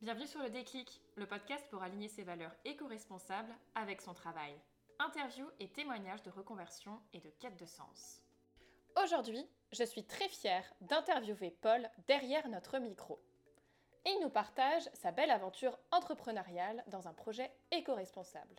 Bienvenue 0.00 0.28
sur 0.28 0.40
le 0.40 0.48
Déclic, 0.48 1.02
le 1.16 1.26
podcast 1.26 1.66
pour 1.72 1.82
aligner 1.82 2.06
ses 2.06 2.22
valeurs 2.22 2.54
éco-responsables 2.64 3.52
avec 3.74 4.00
son 4.00 4.14
travail. 4.14 4.54
Interviews 5.00 5.50
et 5.58 5.66
témoignages 5.66 6.22
de 6.22 6.30
reconversion 6.30 7.00
et 7.12 7.18
de 7.18 7.30
quête 7.40 7.58
de 7.58 7.66
sens. 7.66 8.22
Aujourd'hui, 9.02 9.44
je 9.72 9.82
suis 9.82 10.04
très 10.04 10.28
fière 10.28 10.62
d'interviewer 10.82 11.50
Paul 11.50 11.90
derrière 12.06 12.48
notre 12.48 12.78
micro. 12.78 13.20
Il 14.06 14.20
nous 14.22 14.30
partage 14.30 14.88
sa 14.94 15.10
belle 15.10 15.32
aventure 15.32 15.76
entrepreneuriale 15.90 16.84
dans 16.86 17.08
un 17.08 17.12
projet 17.12 17.50
éco-responsable. 17.72 18.54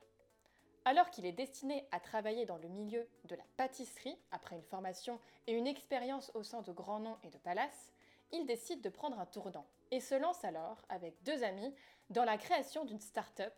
Alors 0.83 1.09
qu'il 1.09 1.25
est 1.25 1.31
destiné 1.31 1.87
à 1.93 2.01
travailler 2.01 2.45
dans 2.45 2.57
le 2.57 2.67
milieu 2.67 3.07
de 3.29 3.35
la 3.35 3.45
pâtisserie, 3.55 4.19
après 4.31 4.57
une 4.57 4.63
formation 4.63 5.21
et 5.47 5.53
une 5.53 5.67
expérience 5.67 6.31
au 6.33 6.43
sein 6.43 6.63
de 6.63 6.73
grands 6.73 6.99
noms 6.99 7.17
et 7.23 7.29
de 7.29 7.37
palaces, 7.37 7.93
il 8.31 8.45
décide 8.45 8.81
de 8.81 8.89
prendre 8.89 9.19
un 9.19 9.25
tournant 9.25 9.67
et 9.91 9.99
se 9.99 10.15
lance 10.15 10.43
alors, 10.43 10.85
avec 10.89 11.21
deux 11.23 11.43
amis, 11.43 11.73
dans 12.09 12.23
la 12.23 12.37
création 12.37 12.85
d'une 12.85 12.99
start-up, 12.99 13.53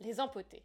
Les 0.00 0.20
Empotés, 0.20 0.64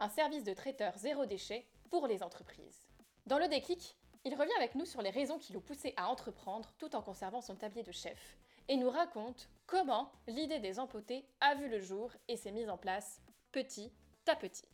un 0.00 0.08
service 0.08 0.44
de 0.44 0.54
traiteur 0.54 0.96
zéro 0.96 1.26
déchet 1.26 1.66
pour 1.90 2.06
les 2.06 2.22
entreprises. 2.22 2.86
Dans 3.26 3.38
le 3.38 3.48
déclic, 3.48 3.96
il 4.24 4.34
revient 4.34 4.56
avec 4.56 4.74
nous 4.74 4.84
sur 4.84 5.02
les 5.02 5.10
raisons 5.10 5.38
qui 5.38 5.52
l'ont 5.52 5.60
poussé 5.60 5.94
à 5.96 6.08
entreprendre 6.08 6.72
tout 6.78 6.94
en 6.94 7.02
conservant 7.02 7.40
son 7.40 7.56
tablier 7.56 7.82
de 7.82 7.92
chef 7.92 8.36
et 8.68 8.76
nous 8.76 8.90
raconte 8.90 9.48
comment 9.66 10.12
l'idée 10.26 10.58
des 10.58 10.78
empotés 10.78 11.24
a 11.40 11.54
vu 11.54 11.68
le 11.68 11.80
jour 11.80 12.12
et 12.28 12.36
s'est 12.36 12.52
mise 12.52 12.68
en 12.68 12.76
place 12.76 13.20
petit 13.52 13.92
à 14.26 14.36
petit. 14.36 14.68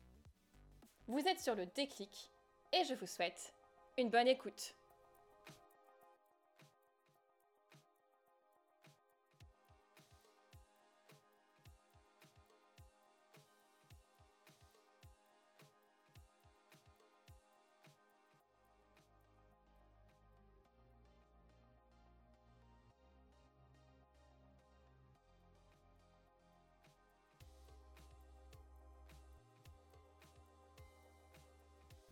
Vous 1.07 1.21
êtes 1.21 1.41
sur 1.41 1.55
le 1.55 1.67
déclic 1.67 2.33
et 2.73 2.85
je 2.85 2.95
vous 2.95 3.07
souhaite 3.07 3.55
une 3.97 4.11
bonne 4.11 4.29
écoute. 4.29 4.75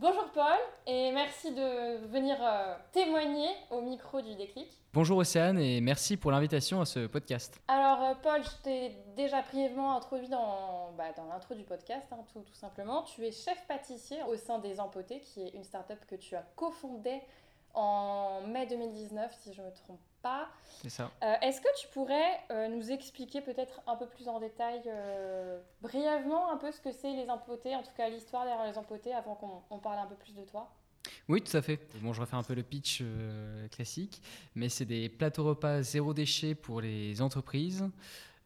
Bonjour 0.02 0.28
Paul 0.34 0.58
et 0.84 1.12
merci 1.12 1.54
de 1.54 2.04
venir 2.08 2.36
euh, 2.40 2.74
témoigner 2.90 3.46
au 3.70 3.80
micro 3.82 4.20
du 4.20 4.34
déclic. 4.34 4.66
Bonjour 4.92 5.18
Océane 5.18 5.60
et 5.60 5.80
merci 5.80 6.16
pour 6.16 6.32
l'invitation 6.32 6.80
à 6.80 6.86
ce 6.86 7.06
podcast. 7.06 7.60
Alors 7.68 8.02
euh, 8.02 8.14
Paul, 8.20 8.42
je 8.42 8.62
t'ai 8.64 8.96
déjà 9.14 9.42
brièvement 9.42 9.96
introduit 9.96 10.28
dans, 10.28 10.90
bah, 10.98 11.12
dans 11.16 11.26
l'intro 11.26 11.54
du 11.54 11.62
podcast, 11.62 12.04
hein, 12.10 12.18
tout, 12.32 12.40
tout, 12.40 12.54
simplement. 12.54 13.02
Tu 13.02 13.24
es 13.24 13.30
chef 13.30 13.64
pâtissier 13.68 14.24
au 14.28 14.34
sein 14.34 14.58
des 14.58 14.80
Empotés, 14.80 15.20
qui 15.20 15.40
est 15.40 15.50
une 15.50 15.62
start-up 15.62 16.00
que 16.08 16.16
tu 16.16 16.34
as 16.34 16.44
cofondée 16.56 17.20
en 17.72 18.40
mai 18.48 18.66
2019, 18.66 19.32
si 19.40 19.54
je 19.54 19.60
ne 19.60 19.66
me 19.68 19.72
trompe 19.72 20.00
pas. 20.22 20.48
C'est 20.82 20.88
ça. 20.88 21.10
Euh, 21.22 21.34
Est-ce 21.42 21.60
que 21.60 21.68
tu 21.80 21.88
pourrais 21.88 22.40
euh, 22.50 22.68
nous 22.68 22.90
expliquer 22.90 23.40
peut-être 23.40 23.80
un 23.86 23.96
peu 23.96 24.06
plus 24.06 24.28
en 24.28 24.40
détail, 24.40 24.82
euh, 24.86 25.60
brièvement, 25.80 26.50
un 26.50 26.56
peu 26.56 26.72
ce 26.72 26.80
que 26.80 26.92
c'est 26.92 27.12
les 27.12 27.28
empotés, 27.28 27.74
en 27.74 27.82
tout 27.82 27.92
cas 27.96 28.08
l'histoire 28.08 28.44
derrière 28.44 28.66
les 28.66 28.78
empotés, 28.78 29.12
avant 29.12 29.34
qu'on 29.34 29.78
parle 29.78 29.98
un 29.98 30.06
peu 30.06 30.16
plus 30.16 30.34
de 30.34 30.44
toi? 30.44 30.70
Oui, 31.28 31.42
tout 31.42 31.56
à 31.56 31.62
fait. 31.62 31.80
Bon, 32.00 32.12
je 32.12 32.20
refais 32.20 32.36
un 32.36 32.42
peu 32.42 32.54
le 32.54 32.62
pitch 32.62 33.02
classique, 33.70 34.22
mais 34.54 34.68
c'est 34.68 34.84
des 34.84 35.08
plateaux 35.08 35.44
repas 35.44 35.82
zéro 35.82 36.14
déchet 36.14 36.54
pour 36.54 36.80
les 36.80 37.20
entreprises, 37.20 37.88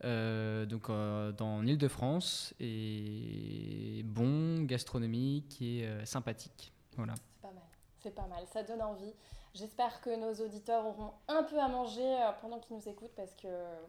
euh, 0.04 0.66
donc 0.66 0.88
euh, 0.88 1.32
dans 1.32 1.60
l'Île-de-France, 1.62 2.54
et 2.60 4.02
bon, 4.04 4.62
gastronomique 4.64 5.60
et 5.60 5.86
euh, 5.86 6.04
sympathique. 6.04 6.72
Voilà. 6.96 7.14
C'est 7.14 7.40
pas 7.42 7.52
mal, 7.52 7.64
c'est 8.02 8.14
pas 8.14 8.26
mal, 8.26 8.44
ça 8.52 8.62
donne 8.62 8.82
envie. 8.82 9.14
J'espère 9.56 10.02
que 10.02 10.14
nos 10.14 10.34
auditeurs 10.44 10.84
auront 10.84 11.12
un 11.28 11.42
peu 11.42 11.58
à 11.58 11.68
manger 11.68 12.02
euh, 12.02 12.30
pendant 12.42 12.58
qu'ils 12.58 12.76
nous 12.76 12.88
écoutent, 12.88 13.14
parce 13.16 13.34
que 13.34 13.48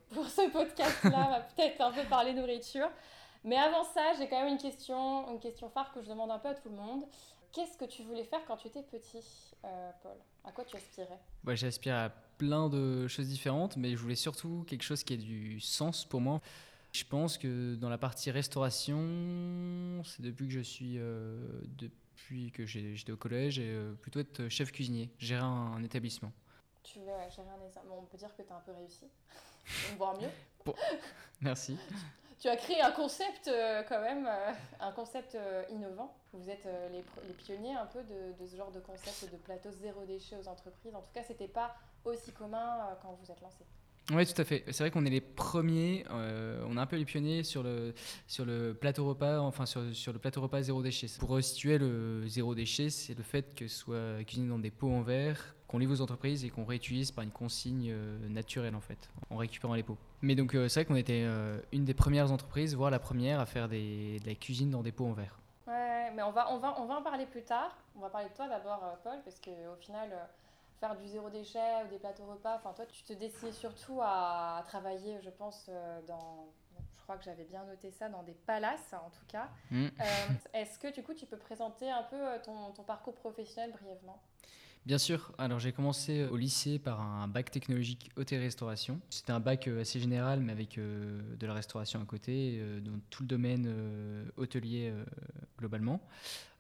pour 0.14 0.26
ce 0.26 0.50
podcast-là, 0.50 1.26
on 1.28 1.32
va 1.32 1.40
peut-être 1.56 1.82
un 1.82 1.92
peu 1.92 2.04
parler 2.10 2.34
nourriture. 2.34 2.90
Mais 3.44 3.58
avant 3.58 3.84
ça, 3.84 4.14
j'ai 4.18 4.28
quand 4.30 4.40
même 4.40 4.54
une 4.54 4.58
question, 4.58 5.30
une 5.30 5.40
question 5.40 5.70
phare 5.70 5.92
que 5.94 6.02
je 6.02 6.08
demande 6.10 6.32
un 6.32 6.40
peu 6.40 6.50
à 6.50 6.56
tout 6.56 6.70
le 6.70 6.76
monde. 6.76 7.04
Qu'est-ce 7.52 7.78
que 7.78 7.86
tu 7.86 8.04
voulais 8.04 8.24
faire 8.24 8.40
quand 8.48 8.58
tu 8.58 8.68
étais 8.68 8.82
petit, 8.82 9.24
euh, 9.66 9.92
Paul? 10.02 10.18
À 10.46 10.52
quoi 10.52 10.64
tu 10.64 10.78
aspirais? 10.78 11.20
Ouais, 11.46 11.56
J'aspire 11.56 11.96
à 11.96 12.10
plein 12.38 12.70
de 12.70 13.08
choses 13.08 13.28
différentes, 13.28 13.76
mais 13.76 13.92
je 13.92 13.98
voulais 13.98 14.16
surtout 14.16 14.64
quelque 14.68 14.84
chose 14.84 15.04
qui 15.04 15.14
ait 15.14 15.18
du 15.18 15.60
sens 15.60 16.06
pour 16.06 16.22
moi. 16.22 16.40
Je 16.94 17.04
pense 17.04 17.38
que 17.38 17.76
dans 17.76 17.90
la 17.90 17.98
partie 17.98 18.32
restauration, 18.32 20.02
c'est 20.06 20.22
depuis 20.22 20.48
que 20.48 20.54
je 20.54 20.62
suis, 20.62 20.98
euh, 20.98 21.38
depuis 22.28 22.52
que 22.52 22.66
j'étais 22.66 23.12
au 23.12 23.18
collège, 23.18 23.60
et 23.60 23.70
euh, 23.70 23.94
plutôt 23.94 24.20
être 24.20 24.50
chef 24.50 24.72
cuisinier, 24.72 25.10
gérer 25.18 25.42
un, 25.42 25.74
un 25.78 25.84
établissement. 25.84 26.32
Tu 26.84 27.00
voulais 27.00 27.14
ouais, 27.14 27.30
gérer 27.34 27.48
un. 27.50 27.88
Bon, 27.88 28.00
on 28.00 28.06
peut 28.06 28.18
dire 28.18 28.36
que 28.36 28.42
tu 28.42 28.52
as 28.52 28.56
un 28.56 28.62
peu 28.62 28.72
réussi, 28.74 29.06
voire 29.98 30.20
mieux. 30.20 30.30
Merci. 31.42 31.78
Tu 32.40 32.50
as 32.50 32.56
créé 32.56 32.82
un 32.82 32.92
concept 32.92 33.48
euh, 33.48 33.82
quand 33.88 34.02
même, 34.02 34.28
euh, 34.28 34.52
un 34.80 34.92
concept 34.92 35.36
euh, 35.36 35.64
innovant. 35.70 36.14
Vous 36.34 36.50
êtes 36.50 36.68
les, 36.92 37.34
pionniers 37.34 37.74
un 37.74 37.86
peu 37.86 38.04
de, 38.04 38.34
de 38.40 38.48
ce 38.48 38.56
genre 38.56 38.72
de 38.72 38.80
concept 38.80 39.32
de 39.32 39.38
plateau 39.38 39.72
zéro 39.72 40.06
déchet 40.06 40.36
aux 40.36 40.48
entreprises. 40.48 40.94
En 40.94 41.02
tout 41.02 41.12
cas, 41.14 41.24
c'était 41.24 41.48
pas 41.48 41.76
aussi 42.06 42.32
commun 42.32 42.96
quand 43.02 43.18
vous 43.20 43.32
êtes 43.32 43.42
lancé. 43.42 43.66
Oui, 44.14 44.26
tout 44.26 44.42
à 44.42 44.46
fait. 44.46 44.64
C'est 44.68 44.84
vrai 44.84 44.92
qu'on 44.92 45.06
est 45.06 45.10
les 45.10 45.20
premiers, 45.20 46.06
euh, 46.12 46.64
on 46.70 46.78
est 46.78 46.80
un 46.80 46.86
peu 46.86 46.96
les 46.96 47.04
pionniers 47.04 47.44
sur 47.44 47.62
le, 47.62 47.94
sur 48.26 48.46
le 48.46 48.74
plateau 48.74 49.06
repas, 49.06 49.40
enfin 49.40 49.66
sur, 49.66 49.82
sur 49.94 50.14
le 50.14 50.20
plateau 50.20 50.42
repas 50.42 50.62
zéro 50.62 50.82
déchet. 50.82 51.08
Pour 51.20 51.30
resituer 51.30 51.78
le 51.78 52.26
zéro 52.26 52.56
déchet, 52.56 52.90
c'est 52.90 53.18
le 53.18 53.24
fait 53.24 53.54
que 53.54 53.68
ce 53.68 53.78
soit 53.78 54.24
cuisiné 54.26 54.48
dans 54.48 54.60
des 54.60 54.72
pots 54.72 54.92
en 54.92 55.02
verre, 55.02 55.56
qu'on 55.68 55.78
livre 55.78 55.92
aux 55.92 56.00
entreprises 56.00 56.46
et 56.46 56.50
qu'on 56.50 56.64
réutilise 56.64 57.12
par 57.12 57.26
une 57.26 57.32
consigne 57.32 57.92
euh, 57.92 58.30
naturelle 58.30 58.76
en 58.76 58.80
fait, 58.82 59.10
en 59.30 59.36
récupérant 59.36 59.74
les 59.74 59.84
pots. 59.84 59.98
Mais 60.22 60.36
donc 60.36 60.56
euh, 60.56 60.70
c'est 60.70 60.80
vrai 60.80 60.86
qu'on 60.86 60.96
était 60.96 61.26
une 61.74 61.84
des 61.84 61.94
premières 61.94 62.32
entreprises, 62.32 62.76
voire 62.76 62.92
la 62.92 63.00
première 63.00 63.42
à 63.42 63.46
faire 63.46 63.68
des, 63.68 64.22
de 64.22 64.26
la 64.26 64.36
cuisine 64.36 64.70
dans 64.70 64.84
des 64.84 64.94
pots 64.94 65.08
en 65.08 65.14
verre. 65.14 65.38
Ouais, 65.68 66.12
mais 66.16 66.22
on 66.22 66.32
va, 66.32 66.50
on, 66.54 66.60
va, 66.60 66.80
on 66.80 66.86
va 66.86 66.96
en 66.96 67.02
parler 67.02 67.26
plus 67.26 67.44
tard. 67.44 67.76
On 67.98 68.00
va 68.00 68.10
parler 68.10 68.30
de 68.30 68.34
toi 68.34 68.48
d'abord, 68.48 68.98
Paul, 69.04 69.18
parce 69.26 69.38
qu'au 69.42 69.76
final, 69.82 70.10
faire 70.80 70.96
du 70.96 71.08
zéro 71.08 71.30
déchet 71.30 71.84
ou 71.86 71.88
des 71.90 72.00
plateaux 72.00 72.26
repas, 72.26 72.56
enfin 72.56 72.74
toi, 72.74 72.86
tu 72.86 73.04
te 73.04 73.14
destinais 73.14 73.52
surtout 73.52 74.00
à 74.02 74.64
travailler, 74.68 75.20
je 75.24 75.30
pense, 75.30 75.66
euh, 75.70 76.02
dans. 76.08 76.48
Je 76.98 77.04
crois 77.04 77.18
que 77.18 77.24
j'avais 77.24 77.46
bien 77.46 77.64
noté 77.64 77.90
ça 77.90 78.10
dans 78.10 78.22
des 78.24 78.34
palaces, 78.34 78.94
en 78.94 79.10
tout 79.10 79.26
cas. 79.30 79.48
Mm. 79.72 79.86
Euh, 79.86 80.06
Est-ce 80.54 80.78
que 80.78 80.94
du 80.94 81.04
coup, 81.04 81.14
tu 81.14 81.26
peux 81.26 81.38
présenter 81.38 81.90
un 81.90 82.04
peu 82.04 82.18
euh, 82.18 82.38
ton, 82.44 82.72
ton 82.74 82.84
parcours 82.84 83.16
professionnel 83.16 83.72
brièvement? 83.72 84.22
Bien 84.88 84.98
sûr. 84.98 85.34
Alors 85.38 85.60
j'ai 85.60 85.74
commencé 85.74 86.24
au 86.28 86.38
lycée 86.38 86.80
par 86.80 87.02
un 87.02 87.28
bac 87.28 87.52
technologique 87.52 88.10
hôtellerie-restauration. 88.16 89.02
C'était 89.10 89.34
un 89.34 89.42
bac 89.42 89.68
euh, 89.68 89.82
assez 89.82 90.00
général, 90.00 90.40
mais 90.40 90.54
avec 90.54 90.78
euh, 90.78 91.20
de 91.36 91.46
la 91.46 91.54
restauration 91.54 92.02
à 92.02 92.06
côté, 92.06 92.58
euh, 92.62 92.80
dans 92.80 92.98
tout 93.10 93.24
le 93.24 93.28
domaine 93.28 93.66
euh, 93.68 94.24
hôtelier 94.38 94.90
euh, 94.94 95.04
globalement, 95.60 96.00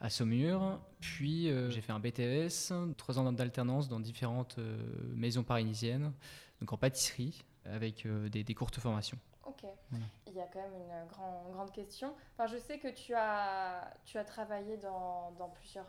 à 0.02 0.10
Saumur. 0.10 0.78
Puis 1.00 1.50
euh, 1.50 1.70
j'ai 1.70 1.80
fait 1.80 1.94
un 1.94 2.00
BTS, 2.02 2.74
trois 2.98 3.18
ans 3.18 3.32
d'alternance 3.32 3.88
dans 3.88 4.02
différentes 4.02 4.58
euh, 4.59 4.78
maisons 5.16 5.44
parisiennes, 5.44 6.12
donc 6.59 6.74
en 6.74 6.78
pâtisserie, 6.78 7.46
avec 7.64 8.06
euh, 8.06 8.28
des, 8.28 8.44
des 8.44 8.54
courtes 8.54 8.78
formations. 8.78 9.18
Ok. 9.46 9.64
Voilà. 9.90 10.06
Il 10.28 10.34
y 10.34 10.42
a 10.42 10.48
quand 10.52 10.59
même 10.59 10.74
une 10.74 11.08
grand- 11.08 11.50
grande 11.54 11.72
question. 11.72 12.14
Enfin, 12.34 12.48
je 12.54 12.58
sais 12.58 12.78
que 12.78 12.90
tu 12.94 13.14
as, 13.14 13.90
tu 14.04 14.18
as 14.18 14.26
travaillé 14.26 14.76
dans, 14.76 15.32
dans 15.40 15.48
plusieurs 15.48 15.88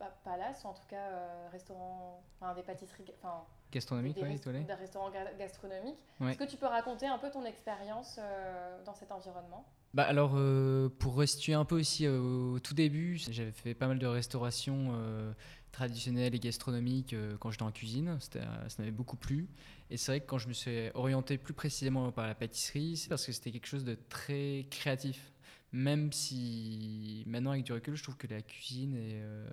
euh, 0.00 0.04
pa- 0.04 0.14
palaces, 0.24 0.62
ou 0.64 0.68
en 0.68 0.74
tout 0.74 0.86
cas 0.88 0.96
euh, 1.10 1.48
restaurants, 1.52 2.22
enfin, 2.40 2.54
des 2.54 2.62
pâtisseries, 2.62 3.04
enfin 3.22 3.44
Gastronomique, 3.72 4.16
des, 4.16 4.74
restaurants 4.74 5.10
ga- 5.10 5.32
gastronomiques. 5.38 5.98
Ouais. 6.20 6.30
Est-ce 6.30 6.38
que 6.38 6.44
tu 6.50 6.56
peux 6.56 6.66
raconter 6.66 7.06
un 7.06 7.18
peu 7.18 7.30
ton 7.30 7.44
expérience 7.44 8.18
euh, 8.20 8.84
dans 8.84 8.94
cet 8.94 9.12
environnement? 9.12 9.64
Bah 9.94 10.04
alors, 10.04 10.32
euh, 10.34 10.88
pour 10.88 11.16
restituer 11.18 11.54
un 11.54 11.64
peu 11.64 11.76
aussi 11.78 12.06
euh, 12.06 12.18
au 12.54 12.58
tout 12.60 12.74
début, 12.74 13.16
j'avais 13.18 13.50
fait 13.52 13.74
pas 13.74 13.88
mal 13.88 13.98
de 13.98 14.06
restauration 14.06 14.90
euh, 14.94 15.32
traditionnelle 15.72 16.34
et 16.34 16.38
gastronomique 16.38 17.12
euh, 17.12 17.36
quand 17.38 17.50
j'étais 17.50 17.64
en 17.64 17.72
cuisine. 17.72 18.16
C'était, 18.20 18.40
ça 18.40 18.76
m'avait 18.78 18.90
beaucoup 18.92 19.16
plu. 19.16 19.48
Et 19.90 19.96
c'est 19.96 20.12
vrai 20.12 20.20
que 20.20 20.26
quand 20.26 20.38
je 20.38 20.46
me 20.48 20.52
suis 20.52 20.90
orienté 20.94 21.38
plus 21.38 21.54
précisément 21.54 22.10
par 22.12 22.26
la 22.28 22.34
pâtisserie, 22.36 22.96
c'est 22.96 23.08
parce 23.08 23.26
que 23.26 23.32
c'était 23.32 23.50
quelque 23.50 23.66
chose 23.66 23.84
de 23.84 23.96
très 24.08 24.66
créatif. 24.70 25.32
Même 25.72 26.12
si 26.12 27.24
maintenant, 27.26 27.52
avec 27.52 27.64
du 27.64 27.72
recul, 27.72 27.94
je 27.94 28.02
trouve 28.02 28.16
que 28.16 28.26
la 28.26 28.42
cuisine 28.42 28.96
est 28.96 29.22
euh, 29.22 29.48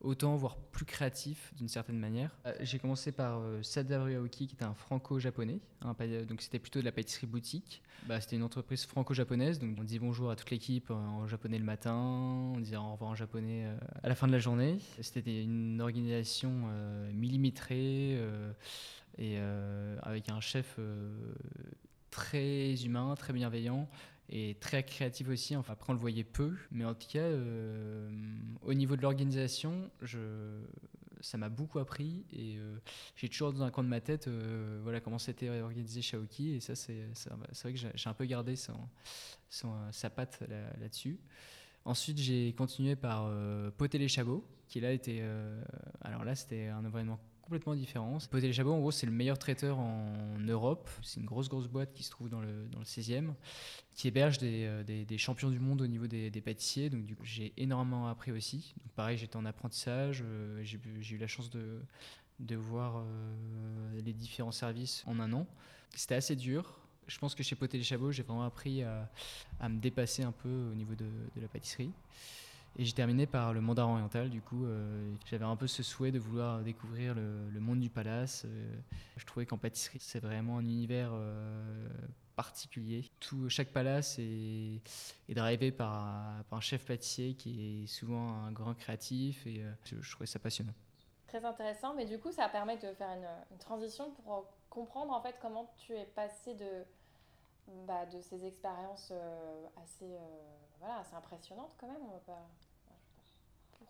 autant, 0.00 0.36
voire 0.36 0.56
plus 0.56 0.84
créatif 0.84 1.52
d'une 1.56 1.68
certaine 1.68 1.98
manière. 1.98 2.30
Euh, 2.46 2.54
J'ai 2.60 2.78
commencé 2.78 3.12
par 3.12 3.40
euh, 3.40 3.62
Sadaru 3.62 4.14
Aoki, 4.16 4.46
qui 4.46 4.54
était 4.54 4.64
un 4.64 4.74
franco-japonais. 4.74 5.60
donc 6.28 6.40
c'était 6.40 6.58
plutôt 6.58 6.80
de 6.80 6.84
la 6.84 6.92
pâtisserie 6.92 7.26
boutique. 7.26 7.82
Bah, 8.06 8.20
c'était 8.20 8.36
une 8.36 8.42
entreprise 8.42 8.84
franco-japonaise, 8.86 9.58
donc 9.58 9.76
on 9.78 9.84
dit 9.84 9.98
bonjour 9.98 10.30
à 10.30 10.36
toute 10.36 10.50
l'équipe 10.50 10.90
en 10.90 11.26
japonais 11.26 11.58
le 11.58 11.64
matin, 11.64 11.94
on 11.94 12.60
disait 12.60 12.76
au 12.76 12.92
revoir 12.92 13.10
en 13.10 13.14
japonais 13.14 13.66
euh, 13.66 13.76
à 14.02 14.08
la 14.08 14.14
fin 14.14 14.26
de 14.26 14.32
la 14.32 14.38
journée. 14.38 14.78
C'était 15.00 15.42
une 15.42 15.80
organisation 15.80 16.50
millimétrée 17.12 18.20
et 19.18 19.38
avec 20.02 20.28
un 20.28 20.40
chef 20.40 20.78
très 22.10 22.74
humain, 22.84 23.14
très 23.16 23.32
bienveillant 23.32 23.88
et 24.28 24.56
très 24.60 24.82
créatif 24.82 25.28
aussi. 25.28 25.56
Enfin, 25.56 25.74
après, 25.74 25.90
on 25.90 25.94
le 25.94 26.00
voyait 26.00 26.24
peu, 26.24 26.54
mais 26.70 26.84
en 26.84 26.94
tout 26.94 27.08
cas, 27.08 27.18
euh, 27.18 28.10
au 28.62 28.74
niveau 28.74 28.96
de 28.96 29.02
l'organisation, 29.02 29.90
je, 30.02 30.60
ça 31.20 31.38
m'a 31.38 31.48
beaucoup 31.48 31.78
appris 31.78 32.24
et 32.32 32.56
euh, 32.56 32.76
j'ai 33.14 33.28
toujours 33.28 33.52
dans 33.52 33.62
un 33.62 33.70
coin 33.70 33.84
de 33.84 33.88
ma 33.88 34.00
tête 34.00 34.28
euh, 34.28 34.80
voilà, 34.82 35.00
comment 35.00 35.18
c'était 35.18 35.48
organisé 35.60 36.02
Shaoki 36.02 36.54
et 36.54 36.60
ça, 36.60 36.74
c'est, 36.74 37.08
vrai 37.62 37.72
que 37.72 37.78
j'ai 37.78 38.08
un 38.08 38.14
peu 38.14 38.24
gardé 38.24 38.56
sa 38.56 40.10
patte 40.10 40.42
là-dessus. 40.80 41.18
Ensuite, 41.84 42.18
j'ai 42.18 42.52
continué 42.52 42.96
par 42.96 43.30
Poter 43.76 43.98
les 43.98 44.08
Chabots, 44.08 44.44
qui 44.66 44.80
là 44.80 44.90
était. 44.90 45.22
alors 46.00 46.24
là, 46.24 46.34
c'était 46.34 46.66
un 46.66 46.84
environnement 46.84 47.20
complètement 47.46 47.76
différent. 47.76 48.18
Poté 48.28 48.48
les 48.48 48.52
Chabots, 48.52 48.72
en 48.72 48.80
gros, 48.80 48.90
c'est 48.90 49.06
le 49.06 49.12
meilleur 49.12 49.38
traiteur 49.38 49.78
en 49.78 50.36
Europe. 50.40 50.90
C'est 51.02 51.20
une 51.20 51.26
grosse, 51.26 51.48
grosse 51.48 51.68
boîte 51.68 51.94
qui 51.94 52.02
se 52.02 52.10
trouve 52.10 52.28
dans 52.28 52.40
le, 52.40 52.66
dans 52.72 52.80
le 52.80 52.84
16e, 52.84 53.34
qui 53.94 54.08
héberge 54.08 54.38
des, 54.38 54.64
euh, 54.64 54.82
des, 54.82 55.04
des, 55.04 55.16
champions 55.16 55.50
du 55.50 55.60
monde 55.60 55.80
au 55.80 55.86
niveau 55.86 56.08
des, 56.08 56.28
des 56.28 56.40
pâtissiers. 56.40 56.90
Donc, 56.90 57.06
du 57.06 57.14
coup, 57.14 57.24
j'ai 57.24 57.52
énormément 57.56 58.08
appris 58.08 58.32
aussi. 58.32 58.74
Pareil, 58.96 59.16
j'étais 59.16 59.36
en 59.36 59.44
apprentissage. 59.44 60.24
Euh, 60.26 60.60
j'ai 60.64 61.14
eu 61.14 61.18
la 61.18 61.28
chance 61.28 61.48
de, 61.48 61.80
de 62.40 62.56
voir 62.56 62.96
euh, 62.98 64.00
les 64.04 64.12
différents 64.12 64.52
services 64.52 65.04
en 65.06 65.20
un 65.20 65.32
an. 65.32 65.46
C'était 65.94 66.16
assez 66.16 66.34
dur. 66.34 66.80
Je 67.06 67.16
pense 67.18 67.36
que 67.36 67.44
chez 67.44 67.54
Poté 67.54 67.78
les 67.78 67.84
Chabots, 67.84 68.10
j'ai 68.10 68.24
vraiment 68.24 68.42
appris 68.42 68.82
à, 68.82 69.08
à, 69.60 69.68
me 69.68 69.78
dépasser 69.78 70.24
un 70.24 70.32
peu 70.32 70.48
au 70.72 70.74
niveau 70.74 70.96
de, 70.96 71.06
de 71.36 71.40
la 71.40 71.46
pâtisserie. 71.46 71.92
Et 72.78 72.84
j'ai 72.84 72.92
terminé 72.92 73.26
par 73.26 73.54
le 73.54 73.62
mandarin 73.62 73.92
oriental. 73.92 74.28
Du 74.28 74.42
coup, 74.42 74.66
euh, 74.66 75.14
j'avais 75.24 75.46
un 75.46 75.56
peu 75.56 75.66
ce 75.66 75.82
souhait 75.82 76.12
de 76.12 76.18
vouloir 76.18 76.60
découvrir 76.60 77.14
le, 77.14 77.58
monde 77.58 77.80
du 77.80 77.88
palace. 77.88 78.42
Euh, 78.44 78.76
je 79.16 79.24
trouvais 79.24 79.46
qu'en 79.46 79.56
pâtisserie, 79.56 79.98
c'est 79.98 80.20
vraiment 80.20 80.58
un 80.58 80.64
univers 80.64 81.10
euh, 81.14 81.88
particulier. 82.36 83.10
Tout, 83.18 83.48
chaque 83.48 83.68
palace 83.68 84.18
est, 84.18 84.82
drivé 85.30 85.72
par, 85.72 86.44
un 86.52 86.60
chef 86.60 86.84
pâtissier 86.84 87.34
qui 87.34 87.84
est 87.84 87.86
souvent 87.86 88.44
un 88.44 88.52
grand 88.52 88.74
créatif 88.74 89.46
et 89.46 89.64
je, 89.84 90.10
trouvais 90.10 90.26
ça 90.26 90.38
passionnant. 90.38 90.74
Très 91.28 91.42
intéressant, 91.44 91.94
mais 91.94 92.04
du 92.04 92.18
coup, 92.18 92.30
ça 92.30 92.46
permet 92.50 92.76
de 92.76 92.92
faire 92.92 93.08
une, 93.08 93.58
transition 93.58 94.10
pour 94.10 94.52
comprendre 94.68 95.14
en 95.14 95.22
fait 95.22 95.36
comment 95.40 95.72
tu 95.78 95.94
es 95.94 96.04
passé 96.04 96.54
de, 96.54 96.84
bah, 97.86 98.04
ces 98.20 98.44
expériences 98.44 99.14
assez, 99.82 100.14
voilà, 100.78 100.98
assez 100.98 101.14
impressionnantes 101.14 101.74
quand 101.78 101.86
même. 101.86 102.02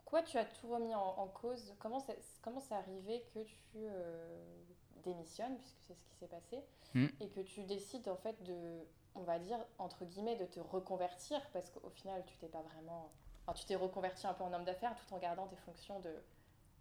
Pourquoi 0.07 0.23
tu 0.23 0.39
as 0.39 0.45
tout 0.45 0.69
remis 0.69 0.95
en, 0.95 1.27
cause? 1.27 1.75
Comment 1.81 1.99
c'est 1.99 2.17
comment 2.41 2.63
arrivé 2.71 3.25
que 3.35 3.41
tu 3.41 3.57
euh, 3.75 4.39
démissionnes, 5.03 5.59
puisque 5.59 5.81
c'est 5.81 5.95
ce 5.95 6.05
qui 6.05 6.15
s'est 6.15 6.29
passé, 6.29 6.65
hmm. 6.95 7.07
et 7.21 7.29
que 7.29 7.41
tu 7.41 7.65
décides 7.65 8.09
en 8.09 8.15
fait 8.15 8.41
de, 8.45 8.87
on 9.17 9.23
va 9.23 9.41
dire, 9.41 9.59
entre 9.79 10.05
guillemets, 10.05 10.37
de 10.37 10.45
te 10.45 10.61
reconvertir, 10.61 11.41
parce 11.53 11.71
qu'au 11.71 11.91
final, 11.91 12.23
tu 12.25 12.37
t'es 12.37 12.47
pas 12.47 12.63
vraiment... 12.63 13.11
Enfin, 13.43 13.59
tu 13.59 13.65
t'es 13.65 13.75
reconverti 13.75 14.29
un 14.29 14.35
peu 14.35 14.45
en 14.45 14.53
homme 14.53 14.65
d'affaires 14.65 14.95
tout 14.95 15.13
en 15.13 15.19
gardant 15.19 15.49
tes 15.49 15.57
fonctions 15.57 15.99
de, 15.99 16.15